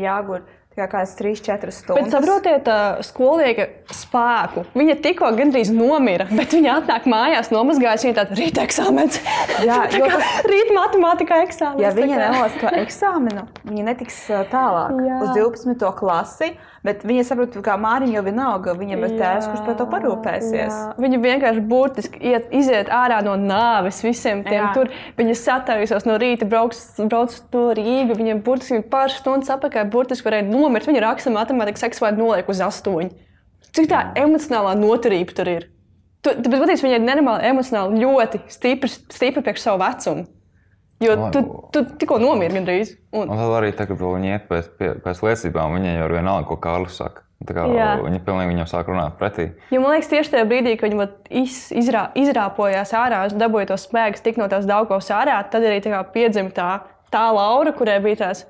[0.74, 2.04] jāgur tikai kādas 3-4 stundas.
[2.04, 2.68] Bet saprotiet,
[3.06, 4.64] skolnieka spēku.
[4.74, 8.04] Viņa tikko gandrīz nomira, bet viņa atnāk mājās, nomazgājas.
[8.04, 9.20] Viņa tāda rīta eksāmenis.
[9.64, 11.82] Jā, Tā kā Rīta matemātikā eksāmenis.
[11.84, 14.20] Ja viņa kā- nelos to eksāmenu, viņa netiks
[14.50, 15.20] tālāk Jā.
[15.22, 15.92] uz 12.
[15.98, 16.54] klasi.
[16.84, 20.74] Bet viņa saprot, ka Mārciņa jau vienalga, viņa bez tēvs, kurš par to parūpēsies.
[20.74, 20.90] Jā.
[21.00, 24.58] Viņa vienkārši burtiski iet, iziet ārā no nāves visiem tiem.
[24.60, 24.74] Jā.
[24.76, 28.18] Tur viņa satarīsies no rīta, brauks, brauks to Rīgu.
[28.20, 30.88] Viņa burtiski pāris stundas apakaļ, burtiski varēja nomirt.
[30.88, 33.12] Viņa raksta matemātikas eksāmenu noliek uz astoņu.
[33.74, 35.68] Cik tā emocionālā noturība tur ir?
[36.24, 40.24] Tu, bet patiesībā viņa ir nenormāli emocionāli ļoti stipra, stipra priekš savu vecumu.
[41.02, 41.42] Jo tu,
[41.74, 42.94] tu tikko nomiri gandrīz.
[43.12, 44.70] Un, Un tad arī tagad, viņi iet pēc,
[45.04, 47.24] pēc liecībām, viņai jau ir vienalga, ko Kārlis saka.
[47.44, 49.50] Viņi pilnīgi viņam sāk runāt pretī.
[49.74, 53.84] Jo man liekas, tieši tajā brīdī, kad viņi vat iz, izrā, izrāpojās ārā, dabūja tos
[53.84, 55.82] spēkus, tik no tās daļgos ārā, tad arī
[56.14, 56.70] piedzima tā,
[57.12, 58.46] tā Laura, kurai bija tās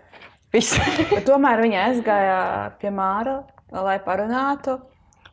[1.28, 2.40] tomēr viņa aizgāja
[2.80, 3.42] pie Māra,
[3.74, 4.80] lai parunātu.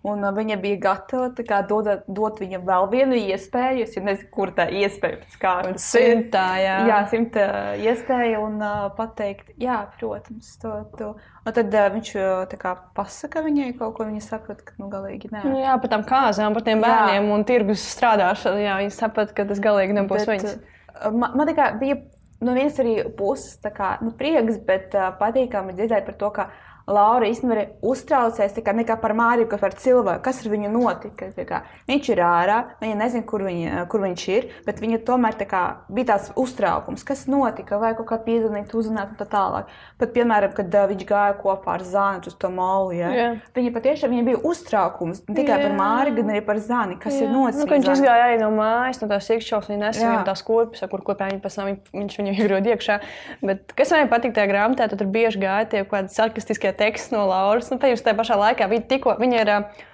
[0.02, 3.84] Un viņa bija gatava kā, dot, dot viņam vēl vienu iespēju.
[3.86, 6.08] Es nezinu, kur tā iespēja pēc kārtas ir.
[6.16, 6.78] Simtā, jā.
[6.90, 7.44] Jā, simta
[7.78, 10.72] iespēja un uh, pateikt, jā, protams, to.
[10.98, 11.12] to.
[11.46, 15.30] Un tad uh, viņš uh, kā pasaka viņai kaut ko, viņa saprot, ka nu galīgi
[15.36, 15.44] nē.
[15.46, 16.88] Nu, jā, par tām kāzām, par tiem Jā.
[16.88, 18.66] bērniem un tirgus strādāšanu.
[18.66, 20.58] Jā, viņi saprot, ka tas galīgi nebūs Bet, viņas.
[20.58, 22.02] uh, Man, man tikai bija
[22.42, 26.48] no vienas arī puses kā, nu, prieks, bet uh, patīkami dzirdēt par to, ka
[26.92, 31.30] Laura īstenībā ir uztraucies tikai kā par Māriju, bet par cilvēku, kas ar viņu notika.
[31.48, 35.48] Kā, viņš ir ārā, viņa nezina, kur, viņa, kur viņš ir, bet viņa tomēr tā
[35.50, 39.72] kā, bija tāds uztraukums, kas notika, vai kaut kā piezvanīt, uzzināt un tā tālāk.
[40.02, 43.10] Pat, piemēram, kad uh, viņš gāja kopā ar Zāni uz to molu, ja?
[43.16, 43.28] Jā.
[43.56, 45.68] viņa patiešām viņai bija uztraukums ne tikai Jā.
[45.68, 47.28] par Māriju, gan arī par Zāni, kas Jā.
[47.28, 47.62] ir noticis.
[47.62, 51.04] Nu, viņš izgāja arī no mājas, no tās iekšķos, viņa nesa viņam tās kurpes, kur
[51.06, 53.00] kopā viņa pēc tam viņ- viņš viņu iegrod iekšā.
[53.42, 57.16] Bet kas man patīk tajā grāmatā, tad tur bieži gāja tie kaut kādi sarkastiskie teksti
[57.16, 57.70] no Lauras.
[57.72, 59.88] Nu, pēc tajā pašā laikā viņa tikko, viņa ir uh,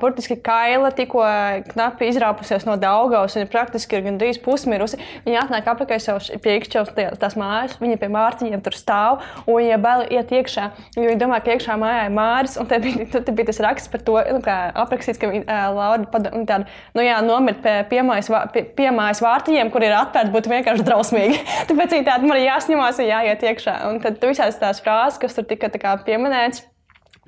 [0.00, 1.24] burtiski kaila tikko
[1.72, 5.00] knapi izrāpusies no Daugavas, un praktiski ir gandrīz pusmirusi.
[5.26, 9.80] Viņa atnāk apakaļ sev pie iekšķaus tās mājas, viņa pie mārciņiem tur stāv, un viņa
[9.82, 13.34] bail iet iekšā, jo viņa domā, ka iekšā mājā ir māris, un te bija, te
[13.34, 17.04] bija tas raksts par to, nu, kā aprakstīts, ka viņa Laura pada, nu, tāda, nu
[17.04, 21.42] jā, nomirt pie piemājas, pie, piemājas vārtiņiem, kur ir atvērti, būtu vienkārši drausmīgi.
[21.68, 23.78] Tāpēc viņa tāda man ir jāsņemās un jāiet iekšā.
[23.90, 26.64] Un tad visās tās frāzes, kas tur tika tā kā pieminētas,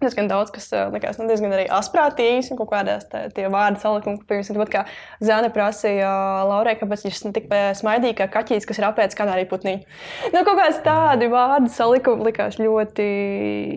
[0.02, 3.82] diezgan daudz, kas eh, likās nu, diezgan arī asprātīgs un kaut kādās tā, tie vārdu
[3.82, 4.22] salikumi.
[4.28, 4.84] Piemēram, tāpat kā
[5.24, 6.10] Zana prasīja
[6.48, 9.84] Laurai, kāpēc viņš tik smaidīja, kā kaķis, kas ir apēdis kanārī putniņu.
[10.32, 13.10] Nu, kaut kāds tādi vārdu salikumi likās ļoti,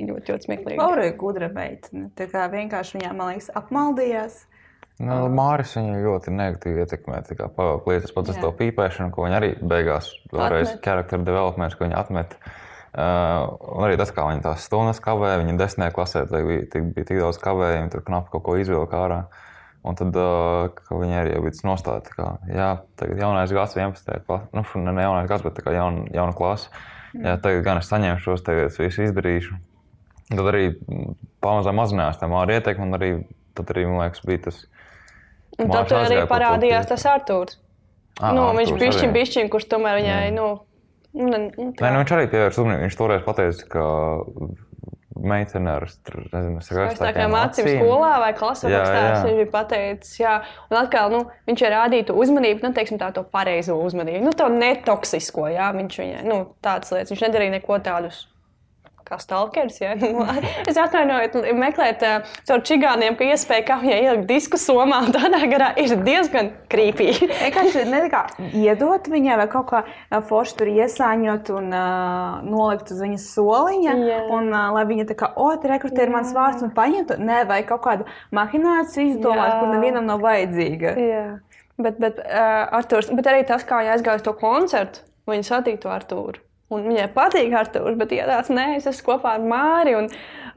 [0.10, 0.80] ļoti, ļoti smieklīgi.
[0.82, 2.10] Laura ir gudra meitene.
[2.18, 4.44] Tā kā vienkārši viņā, man liekas, apmaldījās.
[5.02, 7.24] Nu, Māris viņu ļoti negatīvi ietekmē.
[8.14, 8.42] pats Jā.
[8.44, 12.38] to pīpēšanu, ko viņa arī beigās vēlreiz charakteru developments, ko viņa atmet.
[12.94, 17.22] Un arī tas, kā viņa tās stundas kavēja, viņa desmitā klasē bija tik, bija tik
[17.24, 19.20] daudz kavējumu, tur knapi kaut ko izvilka ārā.
[19.84, 22.70] Un tad viņa arī bija nostāta, ka jā,
[23.02, 24.22] tagad jaunais gads, 11.
[24.28, 24.64] klasē, nu,
[24.94, 26.70] ne jaunais gads, bet tā kā jauna, jauna klase.
[27.14, 29.58] Jā, tagad gan es saņemšos, tagad es visu izdarīšu.
[30.32, 33.10] Tad arī mm, pamazām mazinājās tā māra ietekme, un arī,
[33.58, 34.62] tad arī, man liekas, bija tas.
[35.62, 37.60] Un tad arī parādījās tas Arthurs.
[38.22, 39.12] Ā, Nu, viņš Artūrs bija arī.
[39.18, 40.34] bišķiņš, kurš tomēr viņai, Jā.
[40.38, 40.48] nu,
[41.14, 41.86] nu, ne- nu, tā.
[41.86, 42.86] Nē, nu, viņš arī pievērsa uzmanību.
[42.88, 43.84] Viņš toreiz pateica, ka
[45.24, 50.34] meitene ar skaistākajām acīm skolā vai klasē rakstās, viņš bija pateicis, jā,
[50.72, 54.50] un atkal, nu, viņš ir rādītu uzmanību, nu, teiksim, tā to pareizo uzmanību, nu, to
[54.50, 58.28] netoksisko, jā, viņš viņai, nu, tādas lietas, viņš nedarīja neko tādus.
[59.14, 59.76] Kā stalkers.
[59.78, 59.94] Ja?
[60.70, 65.68] es atvainojos, meklēt uh, caur čigāniem, ka iespēja kā viņai ielikt disku somā tādā garā
[65.78, 67.30] ir diezgan krīpīgi.
[67.44, 68.24] Vienkārši ne kā
[68.58, 73.94] iedot viņai vai kaut kā ā, forši tur iesāņot un uh, nolikt uz viņas soliņa.
[74.10, 74.22] Jā.
[74.34, 77.14] Un, uh, lai viņa tā kā, o, te rekrutē ir mans vārds un paņemt.
[77.14, 80.96] to." Nē, vai kaut kādu mahināciju izdomāt, kur nevienam nav vajadzīga.
[80.98, 81.28] Jā,
[81.78, 86.42] bet, bet, uh, Arturs, bet arī tas, kā aizgāja uz to koncertu, viņa satiktu Artūru.
[86.74, 89.96] Un viņai patīk Arthurs, bet tāds nē, es esmu kopā ar Māri.
[90.00, 90.10] Un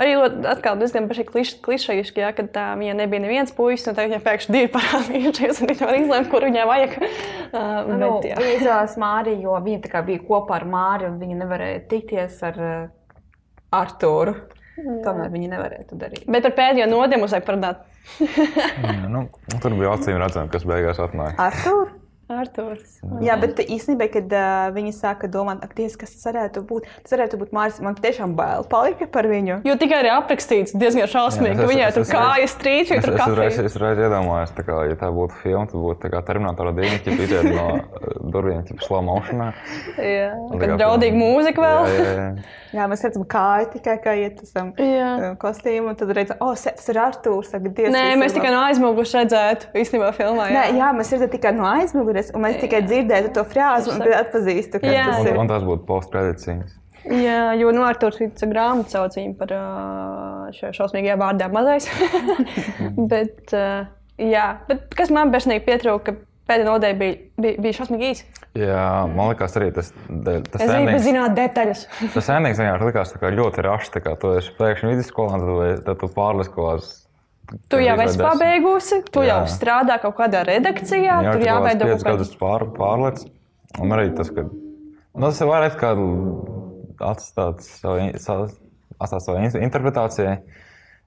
[0.03, 4.14] arī ļoti, atkal diezgan kliš, klišejiski, ja, kad tā, viņai nebija neviens puisis, un tagad
[4.14, 6.99] viņai pēkšņi divi parādījušies, un viņa var izlemt, kur viņai vajag.
[7.01, 8.37] Uh, Nu, bet, jā.
[8.41, 12.77] viņa izvēlējās Māriju, jo viņa bija kopā ar Māriju, un viņa nevarēja tikties ar uh,
[13.77, 14.37] Artūru.
[14.77, 16.27] Tomēr viņa nevarēja to darīt.
[16.29, 17.85] bet par pēdējo nodēmu mums vajag parunāt.
[18.85, 19.23] Jā, nu,
[19.62, 21.49] tur bija acīm redzams, kas beigās atnāca.
[21.49, 21.87] Artūru?
[22.27, 22.97] Arturs.
[23.22, 27.14] Jā, bet īstenībā, kad uh, viņi sāka domāt, ak, Dievs, kas tas varētu būt, tas
[27.14, 27.83] varētu būt Mārcis.
[27.87, 29.61] Man tiešām bail palika par viņu.
[29.68, 32.57] Jo tikai ir aprakstīts diezgan šausmīgi, Jā, ka viņai tur kājas
[32.97, 36.03] viņa tur es, uzreiz, es uzreiz iedomājos, tā kā, ja tā būtu filma, tad būtu
[36.03, 37.68] tā kā Terminatora divi, ja iziet no
[38.35, 39.53] durvīm, ja slow motionā.
[39.95, 41.91] Jā, kā draudīga mūzika vēl.
[41.95, 42.31] Jā, jā, jā.
[42.77, 45.11] Jā, mēs redzam, kāju tikai kā iet uz Jā.
[45.14, 47.53] uh, kostīmu, un tad redzam, oh, se- tas ir Artūrs.
[47.55, 50.49] Saka, Dievs, Nē, mēs tikai labi." no aizmugures redzētu, īstenībā, filmā.
[50.53, 54.14] Nē, jā, mēs redzam tikai no aizmugures, un mēs tikai dzirdētu to frāzi, un tad
[54.23, 55.07] atpazīstu, kas Jā.
[55.11, 55.39] tas Un, ir.
[55.43, 56.75] un tas būtu post-kredīcijas.
[57.07, 59.53] Jā, jo no Arthurs viņa grāmatu sauc viņu par
[60.57, 61.87] šo šausmīgajā vārdā mazais.
[63.12, 63.53] bet,
[64.19, 66.17] jā, bet kas man personīgi pietrūka, ka
[66.51, 68.45] pēdējā nodēļa bija, bija, bija šausmīgi īsa.
[68.57, 71.87] Jā, man liekas, arī tas, de- tas Es endings- zināt detaļas.
[72.14, 73.91] Tas endings vienkārši likās ļoti rašs.
[73.95, 75.51] tā kā Tu esi pēkšņi vidusskolā, tad,
[75.85, 75.99] tu- tad
[77.68, 79.28] tu jau esi pabeigusi, tu Jā.
[79.30, 83.24] jau strādā kaut kādā redakcijā, Jā, tur jāveido kaut gadus pār, pārlec.
[83.82, 85.92] Un arī tas, ka nu, tas vairāk kā
[87.11, 88.47] atstāt savu,
[88.99, 90.38] atstāt savu in- interpretācijai.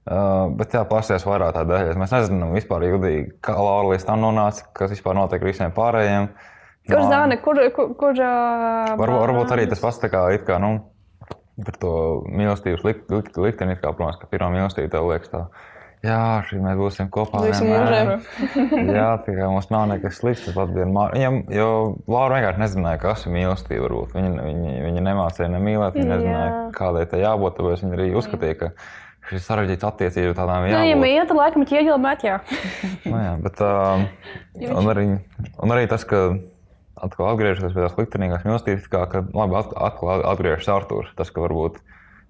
[0.10, 1.92] Uh, bet jā, pārsteigts vairāk tā dēļ.
[2.00, 6.30] Mēs nezinām vispār jūtīgi, kā Laura līdz tam nonāca, kas vispār notiek ar visiem pārējiem.
[6.90, 10.48] Kur Man- zāne, kur, kur, kur ā, Varbūt, varbūt arī tas pats tā kā, it
[10.48, 10.80] kā, nu,
[11.64, 11.92] par to
[12.26, 15.44] mīlestības likt, likt, likteni, it kā, protams, ka pirmā mīlestība tev liekas tā.
[16.00, 17.42] Jā, šī mēs būsim kopā.
[17.44, 18.12] Visu vienmēr."
[19.00, 20.46] Jā, kā mums nav nekas slikts.
[20.56, 20.86] Pats bija.
[20.88, 21.68] Viņam, jo
[22.08, 23.84] Laura vienkārši nezināja, kas ir mīlestība.
[23.90, 24.14] Varbūt.
[24.16, 26.62] Viņa, viņa, viņa nemācīja nemīlēt, viņa nezināja, Jā.
[26.78, 27.58] kādai tai jābūt.
[27.60, 28.72] Tāpēc viņa arī uzskatīja, ka
[29.30, 31.04] šis sarežģīts attiecības tādām Nu, ja jābūt.
[31.04, 32.38] mīl, tad laikam ķieģeli met, jā.
[33.04, 34.08] Nu, jā, bet, uh,
[34.80, 35.04] un, arī,
[35.60, 36.24] un arī tas, ka
[37.00, 41.12] atkal atgriežoties pie tās liktenīgās mīlestības, kā ka, labi, at- atkal atgriežas Arthurs.
[41.20, 41.78] Tas, ka varbūt,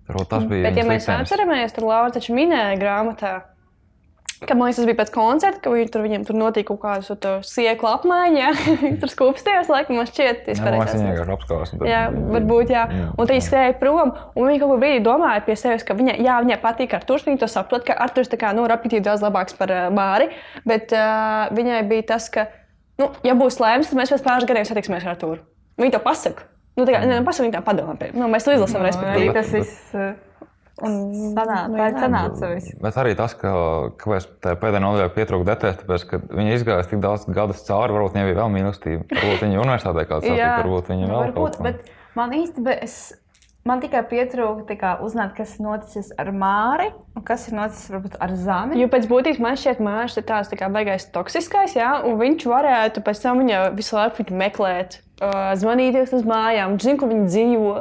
[0.10, 0.66] varbūt tas bija.
[0.68, 3.32] Bet, ja mēs atceramies, tad Laura taču minēja grāmatā,
[4.48, 7.16] ka man liekas, tas bija pēc koncerta, ka viņi tur, viņiem tur notika kaut kāda
[7.26, 8.40] to sieklu apmaiņa.
[8.40, 8.52] jā.
[8.84, 10.96] Viņi tur skūpstījās, laikam, man šķiet, tas Jā, pareizais.
[11.02, 11.74] viņa vienkārši apskaujas.
[11.90, 12.02] Jā,
[12.36, 12.84] varbūt, jā.
[13.12, 16.16] Un tad viņa skrēja prom, un viņa kaut kādā brīdī domāja pie sevis, ka viņa,
[16.24, 17.28] jā, viņai patīk ar Turku.
[17.32, 20.30] Viņa to saprot, ka tā kā, nu, ir apjūtīgi daudz labāks par uh, Māri.
[20.70, 22.48] Bet uh, viņai bija tas, ka,
[23.02, 25.44] nu, ja būs lēmums, tad mēs pēc pāris gadiem satiksimies ar Arthuru.
[25.80, 26.48] Viņa to pasaka.
[26.80, 27.98] Nu, tā kā, ne, pasaka, viņa tā padomā.
[28.00, 29.34] pie- Nu, mēs to izlasām, Arī respektīvi.
[29.36, 29.94] tas viss.
[29.98, 30.14] uh,
[30.86, 30.98] Un,
[31.36, 32.74] Sanā, nu, tā ir sanāca viss.
[32.82, 33.54] Bet arī tas, ka
[34.00, 38.28] kāpēc pēdējā nodaļā pietrūka detaļas, tāpēc, ka viņi izgāja tik daudz gadus cauri, varbūt viņai
[38.30, 39.08] bija vēl mīlestība.
[39.14, 41.68] Varbūt viņa universitātē kāds satika, varbūt viņa vēl kaut varbūt, ko.
[41.68, 43.02] bet man īstenībā es.
[43.68, 46.88] Man tikai pietrūka uzzināt, kas ir noticis ar Māri
[47.20, 48.80] un kas ir noticis varbūt ar Zani.
[48.80, 52.16] Jo pēc būtības man šķiet, ka Mārcis ir tāds tā kā baigais toksiskais, jā, un
[52.22, 57.12] viņš varētu pēc tam viņa visu laiku meklēt, uh, zvanīties uz mājām, viņš zina, kur
[57.12, 57.76] viņi dzīvo.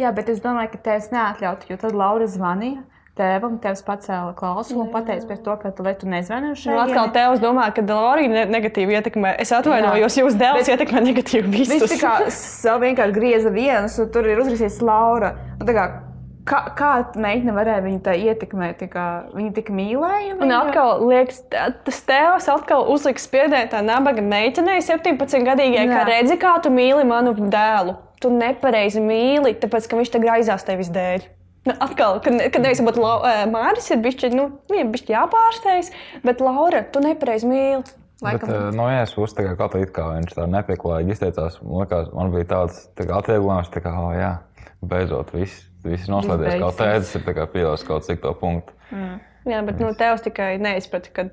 [0.00, 2.82] Jā, bet es domāju, ka tēvs neatļautu, jo tad Laura zvanīja
[3.14, 6.80] tēvam, tēvs pacēla klausulu un pateica pēc to, ka tu, tu nezvani uz Nu, šeit.
[6.88, 9.36] atkal tēvs domā, ka Laurija ne negatīvi ietekmē.
[9.38, 11.92] Es atvainojos, jūs dēls ietekmē negatīvi Viņš visus.
[11.94, 15.30] tā kā sev vienkārši grieza vienas, un tur ir uzrakstīts Laura.
[15.62, 15.84] Un kā,
[16.50, 18.80] kā, kā meitene varēja viņu tā ietekmēt?
[18.82, 19.04] Tā kā,
[19.36, 20.40] viņa tik mīlēja.
[20.42, 21.44] Un atkal, liekas,
[21.86, 27.06] tas tēvs atkal uzliks spiedienu tā nabaga meitenei, 17 gadīgai, kā redzi, kā tu mīli
[27.06, 27.94] manu dēlu.
[28.24, 31.26] Tu nepareizi mīli, tāpēc ka viņš te graizās tevis dēļ.
[31.64, 32.98] Nu, atkal, kad, kad nevis būt
[33.52, 35.92] Mārcis, ir bijis nu, bijis jāpārsteidz,
[36.24, 37.84] bet Laura, tu nepareizi mīli.
[38.22, 38.50] Bet, Laikam.
[38.52, 42.48] eh, no vienas puses, tā kā kaut viņš tā nepieklājīgi izteicās, man, liekas, man bija
[42.52, 44.30] tāds tā atvieglojums, tā kā, oh, jā,
[44.86, 46.54] beidzot, viss, viss noslēdzies.
[46.54, 46.78] Kā beigsies.
[46.80, 47.24] tēdzis ir
[47.56, 48.76] pieļāvis kaut cik to punktu.
[49.44, 51.26] Jā, bet nu, tēvs tikai neizprata, ka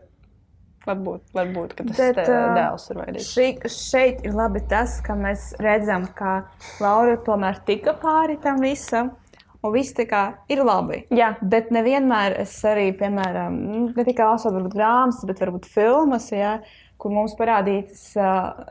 [0.88, 3.32] varbūt, varbūt tas Bet, ā, dēls ir vainīgs.
[3.36, 6.42] Šī, šeit ir labi tas, ka mēs redzam, ka
[6.84, 9.16] Laura tomēr tika pāri tam visam.
[9.62, 11.04] Un viss tā kā ir labi.
[11.14, 11.36] Jā.
[11.46, 13.60] Bet nevienmēr es arī, piemēram,
[13.94, 16.56] ne tikai lasot grāmatas, bet varbūt filmas, ja,
[16.98, 18.64] kur mums parādītas uh,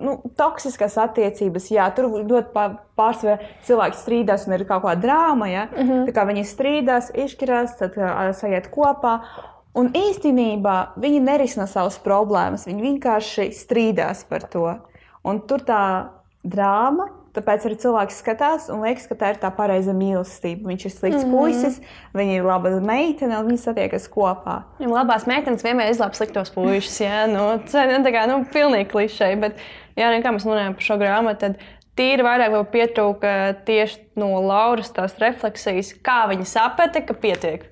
[0.00, 1.68] nu, toksiskas attiecības.
[1.74, 3.36] Jā, tur ļoti pā- pārsvarā
[3.68, 5.50] cilvēki strīdās un ir kaut kāda drāma.
[5.52, 5.68] Ja.
[5.76, 6.08] Mm -hmm.
[6.08, 9.20] Tā kā viņi strīdās, izšķirās, tad uh, sajiet kopā.
[9.78, 12.66] Un īstenībā viņi nerisina savas problēmas.
[12.66, 14.66] Viņi vienkārši strīdās par to.
[15.26, 15.82] Un tur tā
[16.42, 17.06] drāma,
[17.36, 20.72] tāpēc arī cilvēks skatās un liekas, ka tā ir tā pareiza mīlestība.
[20.72, 21.38] Viņš ir slikts mm -hmm.
[21.38, 21.80] puisis,
[22.16, 24.62] viņa ir laba meitene un viņi satiekas kopā.
[24.80, 27.00] Ja labās meitenes vienmēr izlaiž sliktos puikas.
[27.00, 29.36] Jā, nu, ir tā kā nu, pilnīgi klišeji.
[29.36, 29.56] Bet,
[29.96, 31.54] jā, nu, mēs runājam par šo grāmatu, tad
[31.96, 37.69] tīri vairāk pietrūka tieši no Lauras tās refleksijas, kā viņa saprata, ka pietiek.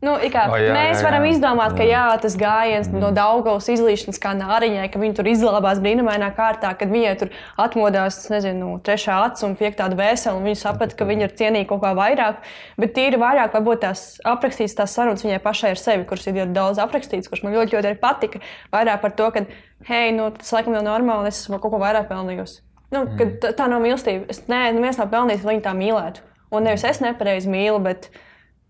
[0.00, 1.34] Nu, kā, O, jā, mēs jā, varam jā.
[1.34, 2.20] izdomāt, ka jā, Jā.
[2.22, 3.02] tas gājiens mm.
[3.02, 8.16] no Daugavas izlīšanas kā nāriņai, ka viņi tur izglābās brīnumainā kārtā, kad viņai tur atmodās,
[8.32, 11.90] nezinu, trešā acis un piektā dvēsele, un viņi saprata, ka viņi ir cienīgi kaut kā
[11.98, 12.40] vairāk.
[12.80, 16.56] Bet tīri vairāk varbūt tās aprakstīts tās sarunas viņai pašai ar sevi, kuras ir ļoti
[16.56, 18.40] daudz aprakstīts, kurš man ļoti, ļoti patika.
[18.72, 19.44] Vairāk par to, ka,
[19.90, 22.62] hei, nu, tas laikam jau normāli, es esmu kaut ko vairāk pelnījusi.
[22.88, 23.36] Nu, mm.
[23.44, 24.32] tā, tā nav mīlestība.
[24.32, 26.24] Es nē, neviens nav pelnījis, lai viņi tā mīlētu.
[26.56, 28.08] Un nevis es nepareizi mīlu, bet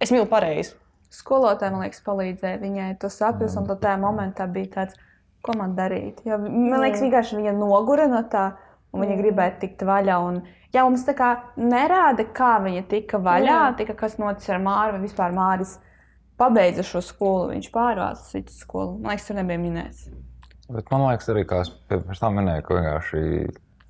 [0.02, 0.74] es mīlu pareizi.
[1.10, 4.98] Skolotāja man liekas, palīdzēja viņai to saprast, un tajā momentā bija tāds,
[5.42, 6.20] ko man darīt.
[6.28, 8.50] Jo, man liekas, vienkārši viņa nogura no tā,
[8.92, 10.18] un viņa gribēja tikt vaļā.
[10.28, 10.40] Un,
[10.74, 15.06] jā, mums tā kā nerāda, kā viņa tika vaļā, tika, kas noticis ar Māru, vai
[15.06, 15.78] vispār Māris
[16.40, 18.98] pabeidza šo skolu, viņš pārvāca uz citu skolu.
[19.00, 20.06] Man liekas, tur nebija minēts.
[20.70, 23.22] Bet man liekas, arī kā es pirms tam minēju, ka vienkārši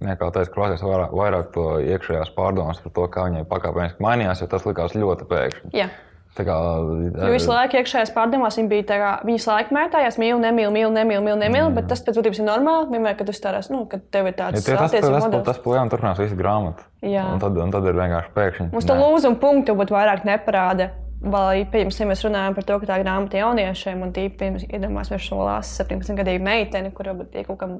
[0.06, 4.48] nekā tāds krāsēs vairāk, vairāk to iekšējās pārdomas par to, kā viņai pakāpeniski mainījās, jo
[4.50, 5.72] tas likās ļoti pēkšņi.
[5.76, 5.90] Jā.
[6.38, 10.38] Tā kā, Jo visu laiku iekšējās pārdomās viņa bija tā, kā viņas laika mētājās, mīl,
[10.38, 11.76] nemīl, mīl, nemīl, mīl, nemīl, mm.
[11.76, 12.86] bet tas pēc būtības ir normāli.
[12.94, 15.46] Vienmēr, kad tu stārās, nu, kad tev ir Ja tāds tie, tas, tas, tas, modelis.
[15.50, 16.86] tas plēnām turpinās visu grāmatu.
[17.02, 17.26] Jā.
[17.34, 18.70] Un tad, un tad ir vienkārši pēkšņi.
[18.76, 20.92] Mums tā lūzuma punktu būtu vairāk neparāda.
[21.20, 25.26] Vai, piemēram, ja mēs runājam par to, ka tā ir grāmata jauniešiem, un tīpaši iedomāsimies
[25.26, 27.74] šo lāsu 17 gadīgu meiteni, kur varbūt tie kaut kam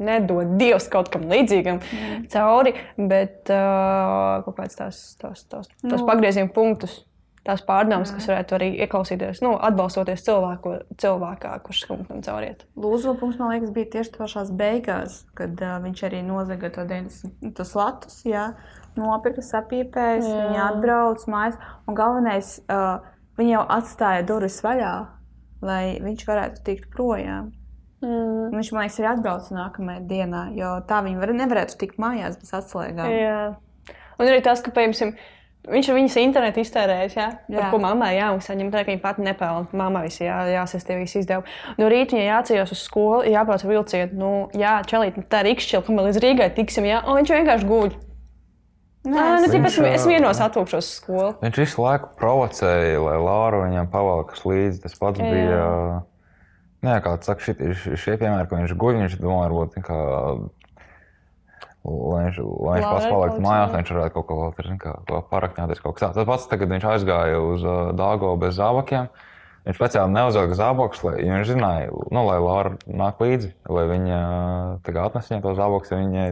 [0.00, 2.24] nedod Dievs kaut kam līdzīgam mm.
[2.32, 6.08] cauri, bet uh, kaut kāds tās, tās, tās, tās Nu.
[6.08, 7.02] pagrieziena punktus.
[7.46, 12.64] Tās pārdomas, kas varētu arī ieklausīties, nu, atbalstoties cilvēku, cilvēkā, kurš tam cauriet.
[12.74, 17.52] Lūzuma punkts, man liekas, bija tieši pašās beigās, kad uh, viņš arī nozaga to 90
[17.54, 18.16] tos latus.
[18.26, 18.48] Jā,
[18.98, 20.40] nopirka sapīpējis, Jā.
[20.48, 21.60] viņa atbrauc mājās.
[21.86, 23.06] Un galvenais, uh,
[23.38, 24.96] viņa jau atstāja durvis vaļā,
[25.66, 27.52] lai viņš varētu tikt projām.
[28.02, 28.50] Mm.
[28.52, 32.52] Viņš man liekas, arī atbrauca nākamajā dienā, jo tā viņa var, nevarētu tikt mājās bez
[32.58, 33.14] atslēgām.
[33.14, 33.38] Jā.
[34.16, 35.14] Un arī tas, ka, piemēram,
[35.70, 37.58] viņš ir viņas internetu iztērējis, jā, jā.
[37.58, 38.54] Par ko mammai jāmaksā.
[38.56, 39.66] Viņam tā, ka viņa pati nepelna.
[39.76, 41.54] Mammai viss jā, jāsastāv, viss izdevumi.
[41.80, 44.18] No rīta viņai jāceļas uz skolu, jābrauc ar vilcienu.
[44.20, 47.96] Nu, jā, čelīt, tā ir ikšķila, kamēr līdz Rīgai tiksim, jā, un viņš vienkārši guļ.
[49.06, 51.28] Nē, nu, Viņš, es, es vienos atvūkšos uz skolu.
[51.44, 54.80] Viņš visu laiku provocēja, lai Lāra viņam pavalkas līdzi.
[54.82, 55.28] Tas pats Jā.
[55.30, 55.66] Bija.
[56.86, 59.78] Nē, kā tas saka, šit- šie, šie piemēri, ka viņš guļ, viņš domā, varbūt,
[61.86, 64.94] lai viņš, lai viņš pats paliktu mājās, lai viņš varētu kaut ko vēl kā,
[65.30, 65.82] parakņāties.
[66.02, 69.10] Tas pats, tagad viņš aizgāja uz uh, Dāgo bez zābakiem.
[69.66, 74.18] Viņš speciāli neuzvilka zābakus, lai jo viņš zināja, nu, lai Lāra nāk līdzi, lai viņa
[74.86, 76.26] kā atnes viņai to zābakus, ja viņai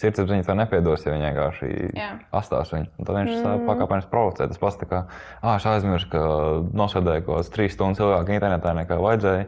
[0.00, 2.08] sirdsapziņa to nepiedos, ja viņi vienkārši Jā.
[2.34, 2.90] atstās viņu.
[2.98, 3.62] Un tad viņš mm.
[3.68, 4.48] pakāpeniski provocē.
[4.50, 5.04] Tas pats kā,
[5.40, 6.24] ah, es aizmirsu, ka
[6.76, 9.46] nosēdēju kaut kādas trīs stundas ilgāk internetā nekā vajadzēja.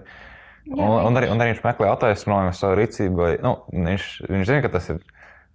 [0.66, 3.28] Un, un, arī, un arī viņš meklē attaisnojumu savu rīcību.
[3.42, 5.02] Nu, viņš, viņš zina, ka tas ir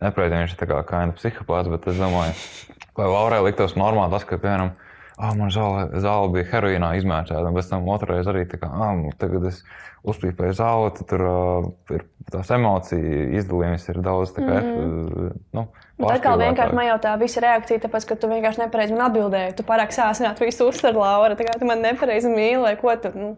[0.02, 2.34] nepareizi, viņš ir kā kaina psihopāts, bet es domāju,
[2.98, 4.74] vai Laurai liktos normāli tas, ka, piemēram,
[5.18, 9.06] ah, man zāle, zāle bija heroīnā izmērcēta, un pēc tam otrreiz arī tā kā, ah,
[9.22, 9.62] tagad es
[10.08, 15.32] uzpīpēju zāli, tad tur uh, ir tās emociju izdalījums ir daudz tā kā, mm.
[15.58, 15.68] nu,
[16.02, 19.56] Tā kā vienkārši man jau tā visa reakcija, tāpēc, ka tu vienkārši nepareizi man atbildēji.
[19.58, 21.38] Tu pārāk sāsināt visu uztver, Laura.
[21.38, 23.12] Tā kā tu man nepareizi mīli, ko tu.
[23.14, 23.30] Nu.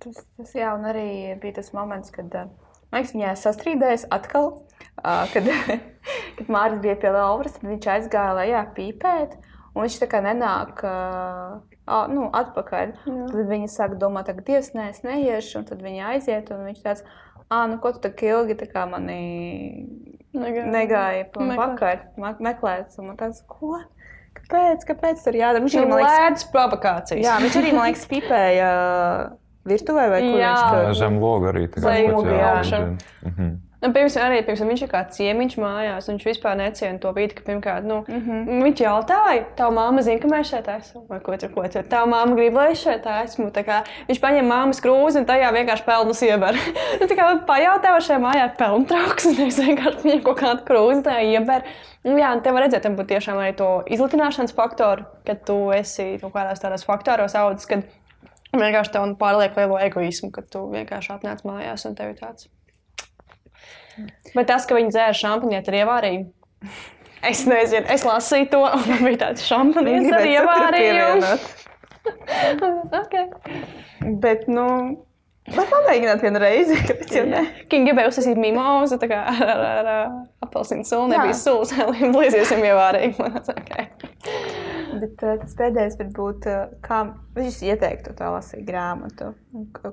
[0.00, 1.08] Tas, tas jā, un arī
[1.42, 2.32] bija tas moments, kad
[2.94, 4.52] man liekas, viņai sastrīdējās atkal,
[5.02, 5.50] uh, kad,
[6.38, 9.34] kad Mārcis bija pie Lauras, tad viņš aizgāja lejā pīpēt.
[9.74, 11.56] Un viņš tā kā nenāk uh,
[12.14, 12.92] nu, atpakaļ.
[13.02, 13.14] Jā.
[13.32, 16.52] Tad viņi sāk domāt, ka Dievs, nē, es neiešu, un tad viņi aiziet.
[16.54, 17.02] Un viņš tāds,
[17.48, 19.18] ah, nu, ko tu tā ilgi tā mani
[21.34, 22.06] pa pakaļ,
[22.38, 22.94] meklēt.
[23.02, 23.80] Un man tāds, ko?
[24.38, 24.86] Kāpēc?
[24.86, 25.62] Kāpēc tur jādara?
[25.66, 27.26] Viņš arī man liekas, provokācijas.
[27.26, 28.70] Jā, viņš arī man liekas pipēja
[29.68, 30.54] virtuvē vai kur jā.
[30.54, 30.98] viņš tur.
[31.02, 31.68] Zem loga arī.
[32.72, 32.82] Jā.
[33.24, 33.54] Mhm.
[33.84, 37.42] Nu, pirms, arī pirms viņš ir kā ciemiņš mājās, viņš vispār neciena to vidi, ka
[37.44, 38.62] pirmkārt, nu, mm -hmm.
[38.64, 41.84] viņš jautāja, tā māma zina, ka mēs šeit esam, vai ko tur, ko tur.
[41.90, 43.50] Tā māma grib, lai es šeit esmu.
[43.52, 46.56] Kā, viņš paņem māmas krūzi un tajā vienkārši pelnus ieber.
[47.00, 50.40] nu, tā kā pajautā, vai šajā mājā ir pelnu trauks, un es vienkārši viņam kaut
[50.40, 51.62] kādu krūzi tajā ieber.
[52.04, 56.16] Nu, jā, te var redzēt, tam būtu tiešām arī to izlutināšanas faktoru, kad tu esi
[56.22, 57.84] kaut kādās tādās faktoros audzis, kad
[58.60, 62.50] vienkārši tev pārliek lielo egoismu, ka tu vienkārši atnāc mājās un tev ir tāds.
[64.34, 66.74] Bet tas, ka viņi dzēra šampanieti ar ievārījumu.
[67.24, 71.34] Es nezinu, es lasīju to, un man bija tāds šampanietis ar ievārījumu.
[73.02, 73.26] okay.
[74.20, 74.66] Bet, nu,
[75.52, 76.76] Vai pamēģināt vienu reizi?
[77.12, 81.10] Viņa gribēja uzsākt mimozu ar, ar, ar, ar apelsīnu sulu.
[81.12, 83.26] Nebija sulas, lai blīziesim ievārīgi.
[83.52, 83.90] okay.
[85.02, 87.00] Bet uh, tas pēdējais var būt, uh, kā
[87.36, 89.32] viņš ieteiktu tā lasīt grāmatu.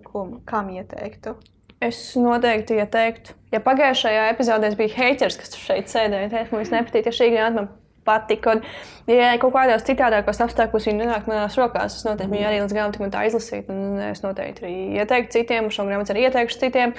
[0.05, 1.35] Ko, kam ieteiktu?
[1.81, 7.15] Es noteikti ieteiktu, ja pagājušajā epizodē bija haters, kas šeit sēdēja, teikt, man nepatīk, ja
[7.17, 7.71] šī grāmata man
[8.05, 8.45] patīk.
[8.51, 8.61] Un,
[9.09, 13.11] ja kaut kādos citādākos apstākļos viņa nonāk manās rokās, es noteikti viņu arī līdz tik
[13.13, 13.73] tā izlasītu.
[13.73, 16.95] Un es noteikti arī ieteiktu citiem, šo grāmatu arī ieteikšu citiem.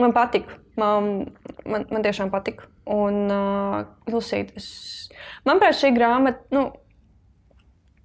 [0.00, 0.48] Man patīk,
[0.80, 1.10] man,
[1.68, 2.64] man, man tiešām patīk.
[2.88, 4.68] Un uh, izlasīt, es,
[5.48, 6.40] manuprāt, šī grāmata.
[6.54, 6.70] Nu,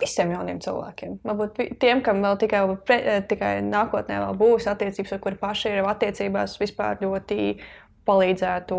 [0.02, 1.18] visiem jauniem cilvēkiem.
[1.26, 5.74] Varbūt tiem, kam vēl tikai, pre, eh, tikai nākotnē vēl būs attiecības, ar kuriem paši
[5.74, 7.57] ir attiecībās, vispār ļoti
[8.07, 8.78] palīdzētu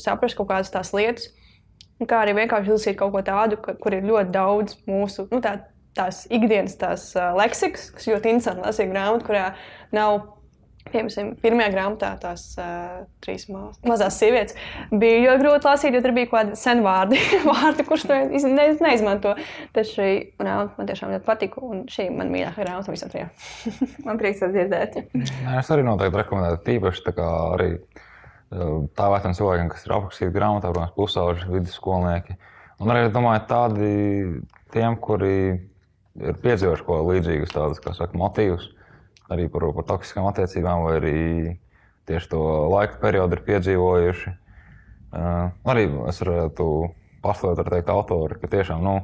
[0.00, 1.28] saprast kaut kādas tās lietas.
[2.00, 5.58] Kā arī vienkārši izlasīt kaut ko tādu, kur ir ļoti daudz mūsu nu, tā,
[5.94, 9.50] tās ikdienas tās, uh, leksikas, kas ļoti interesanti lasīt grāmatu, kurā
[9.92, 10.39] nav
[10.88, 14.56] Piemēram, pirmajā grāmatā tās uh, trīs maz, mazās sievietes
[14.88, 17.20] bija ļoti grūti lasīt, jo tur bija kaut kādi seni vārdi,
[17.50, 19.34] vārdi kurus tu ne, neizmanto.
[19.76, 20.08] Tas šī
[20.40, 23.28] grāmata man tiešām ļoti patika, un šī ir mana mīļākā grāmata visam trijām.
[24.08, 24.98] man prieks tas dzirdēt.
[25.60, 27.70] es arī noteikti rekomendētu tīpaši tā kā arī
[28.50, 32.40] tā vecuma cilvēkiem, kas ir aprakstīti grāmatā, protams, pusauģi, vidusskolnieki.
[32.80, 33.94] Un arī, domāju, tādi
[34.74, 35.36] tiem, kuri
[36.18, 38.72] ir piedzīvojuši ko līdzīgus, tādus, kā saka, motīvus
[39.30, 41.18] arī par, par toksiskām attiecībām, vai arī
[42.10, 44.36] tieši to laika periodu ir piedzīvojuši.
[45.10, 46.66] Uh, arī es varētu
[47.24, 48.94] paslēgt ar teikt autori, ka tiešām nu,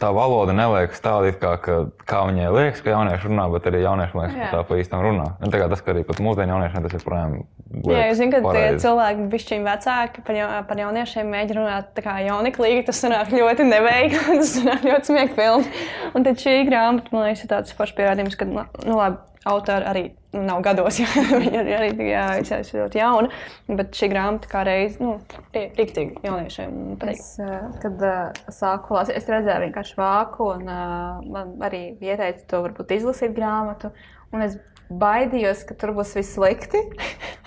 [0.00, 1.74] tā valoda neliekas tāda, kā, ka,
[2.08, 5.26] kā viņai liekas, ka jaunieši runā, bet arī jaunieši liekas, ka tā pa īstam runā.
[5.44, 7.36] Un, tā tas, ka arī pat mūsdienu jauniešiem tas ir projām.
[7.84, 12.06] Jā, jūs zināt, ka tie cilvēki, bišķiņi vecāki par, ja, par jauniešiem mēģina runāt tā
[12.06, 15.86] kā jauniklīgi, tas sanāk ļoti neveikli, tas sanāk ļoti smieklīgi.
[16.16, 19.86] Un tad šī grāmata, man liekas, ir tāds foršs pierādījums, ka, nu, nu labi, autori
[19.88, 20.04] arī
[20.36, 23.30] nav gados, jo viņi ir arī jā, ļoti jauni.
[23.78, 25.16] Bet šī grāmata kā reiz nu,
[25.54, 26.76] rīktīgi jauniešiem.
[27.12, 32.44] Es, eh, kad uh, sāku lasīt, es redzēju vienkārši vāku, un uh, man arī ieteica
[32.50, 33.92] to varbūt izlasīt grāmatu.
[34.34, 34.58] Un es
[34.90, 36.82] baidījos, ka tur būs viss slikti.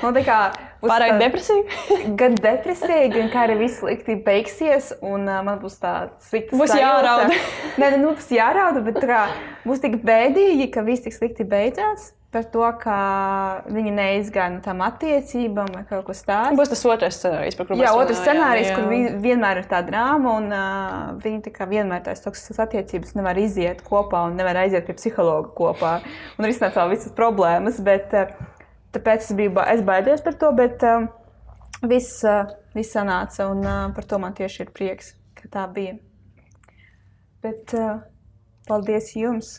[0.02, 0.38] Nu, tā kā
[0.84, 1.64] pārāk tā, depresija.
[2.20, 6.56] gan depresija, gan kā arī viss slikti beigsies, un uh, man būs tāds slikts.
[6.60, 7.32] Būs jārauda.
[7.80, 9.26] Nē, nu, būs jārauda, bet kā,
[9.66, 12.96] būs tik bēdīgi, ka viss tik slikti beidzās par to, ka
[13.74, 16.58] viņi neizgāja no tām attiecībām vai kaut kas tāds.
[16.58, 17.98] Būs tas otrs scenārijs, par kuru mēs runājam.
[17.98, 22.62] Jā, otrs scenārijs, kur vi, vienmēr ir tā drāma, un uh, viņi vienmēr tās toksiskas
[22.68, 25.94] attiecības nevar iziet kopā un nevar aiziet pie psihologa kopā
[26.38, 27.80] un risināt savu visas problēmas.
[27.86, 28.30] Bet, uh,
[28.94, 31.08] tāpēc es biju es baidījos par to, bet uh,
[31.82, 35.98] viss, uh, viss sanāca, un uh, par to man tieši ir prieks, ka tā bija.
[37.42, 38.04] Bet uh,
[38.70, 39.56] paldies jums!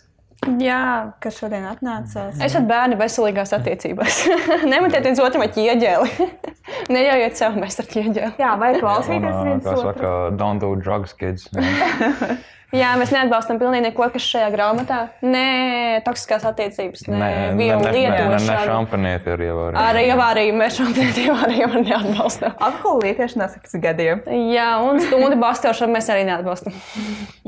[0.60, 1.12] Jā.
[1.20, 2.38] kas šodien atnācās.
[2.40, 4.22] Esat bērni veselīgās attiecībās.
[4.72, 6.30] Nemetiet viens otram ķieģeli.
[6.94, 8.32] Neļaujiet sev mest ar ķieģeli.
[8.40, 9.84] Jā, vai klausīties viens kā otru?
[9.90, 11.50] saka, don't do drugs, kids.
[12.76, 12.92] Jā.
[13.00, 15.00] Mēs neatbalstam pilnīgi neko, kas šajā grāmatā.
[15.26, 18.58] Nē, toksiskās attiecības, nē, vielu lietošana.
[18.68, 19.80] šampanieti ir jau arī.
[19.82, 22.54] Arī avārija mēs šobrīd avāriju neatbalstam.
[22.68, 24.22] Alkohola lietošana 18 gadiem.
[24.54, 26.76] Jā, un stundu bastošanu mēs arī neatbalstam.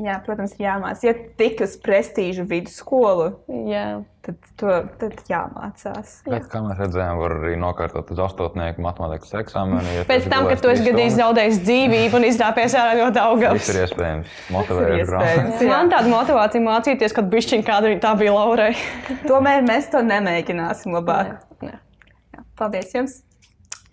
[0.03, 1.05] Jā, protams, ir jāmācās.
[1.07, 3.33] Ja tik uz prestīžu vidusskolu,
[3.69, 4.03] Jā.
[4.27, 6.13] Tad, to, tad jāmācās.
[6.29, 9.83] Bet, kā mēs redzējām, var arī nokārtot uz astotnieku matemātikas eksāmenu.
[9.97, 13.69] Ja Pēc tam, kad tu esi gadījis zaudējis dzīvību un izdāpies ārā no Tas Daugavas.
[13.75, 14.31] ir iespējams.
[14.31, 15.33] Tas ir Motivējot grāmatu.
[15.33, 15.67] iespējams.
[15.67, 15.73] jā.
[15.75, 18.73] Man tāda motivācija mācīties, kad bišķiņ kāda tā bija Laurai.
[19.27, 21.37] Tomēr mēs to nemēģināsim labāk.
[21.63, 21.77] Nē.
[22.59, 23.21] Paldies jums!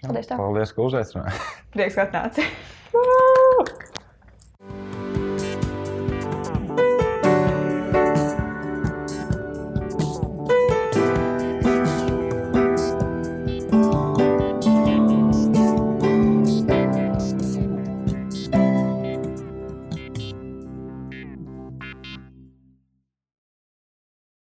[0.06, 0.38] Paldies tev.
[0.39, 1.45] Paldies, ka uzaicinājāt.
[1.76, 3.88] Prieks, ka atnācāt!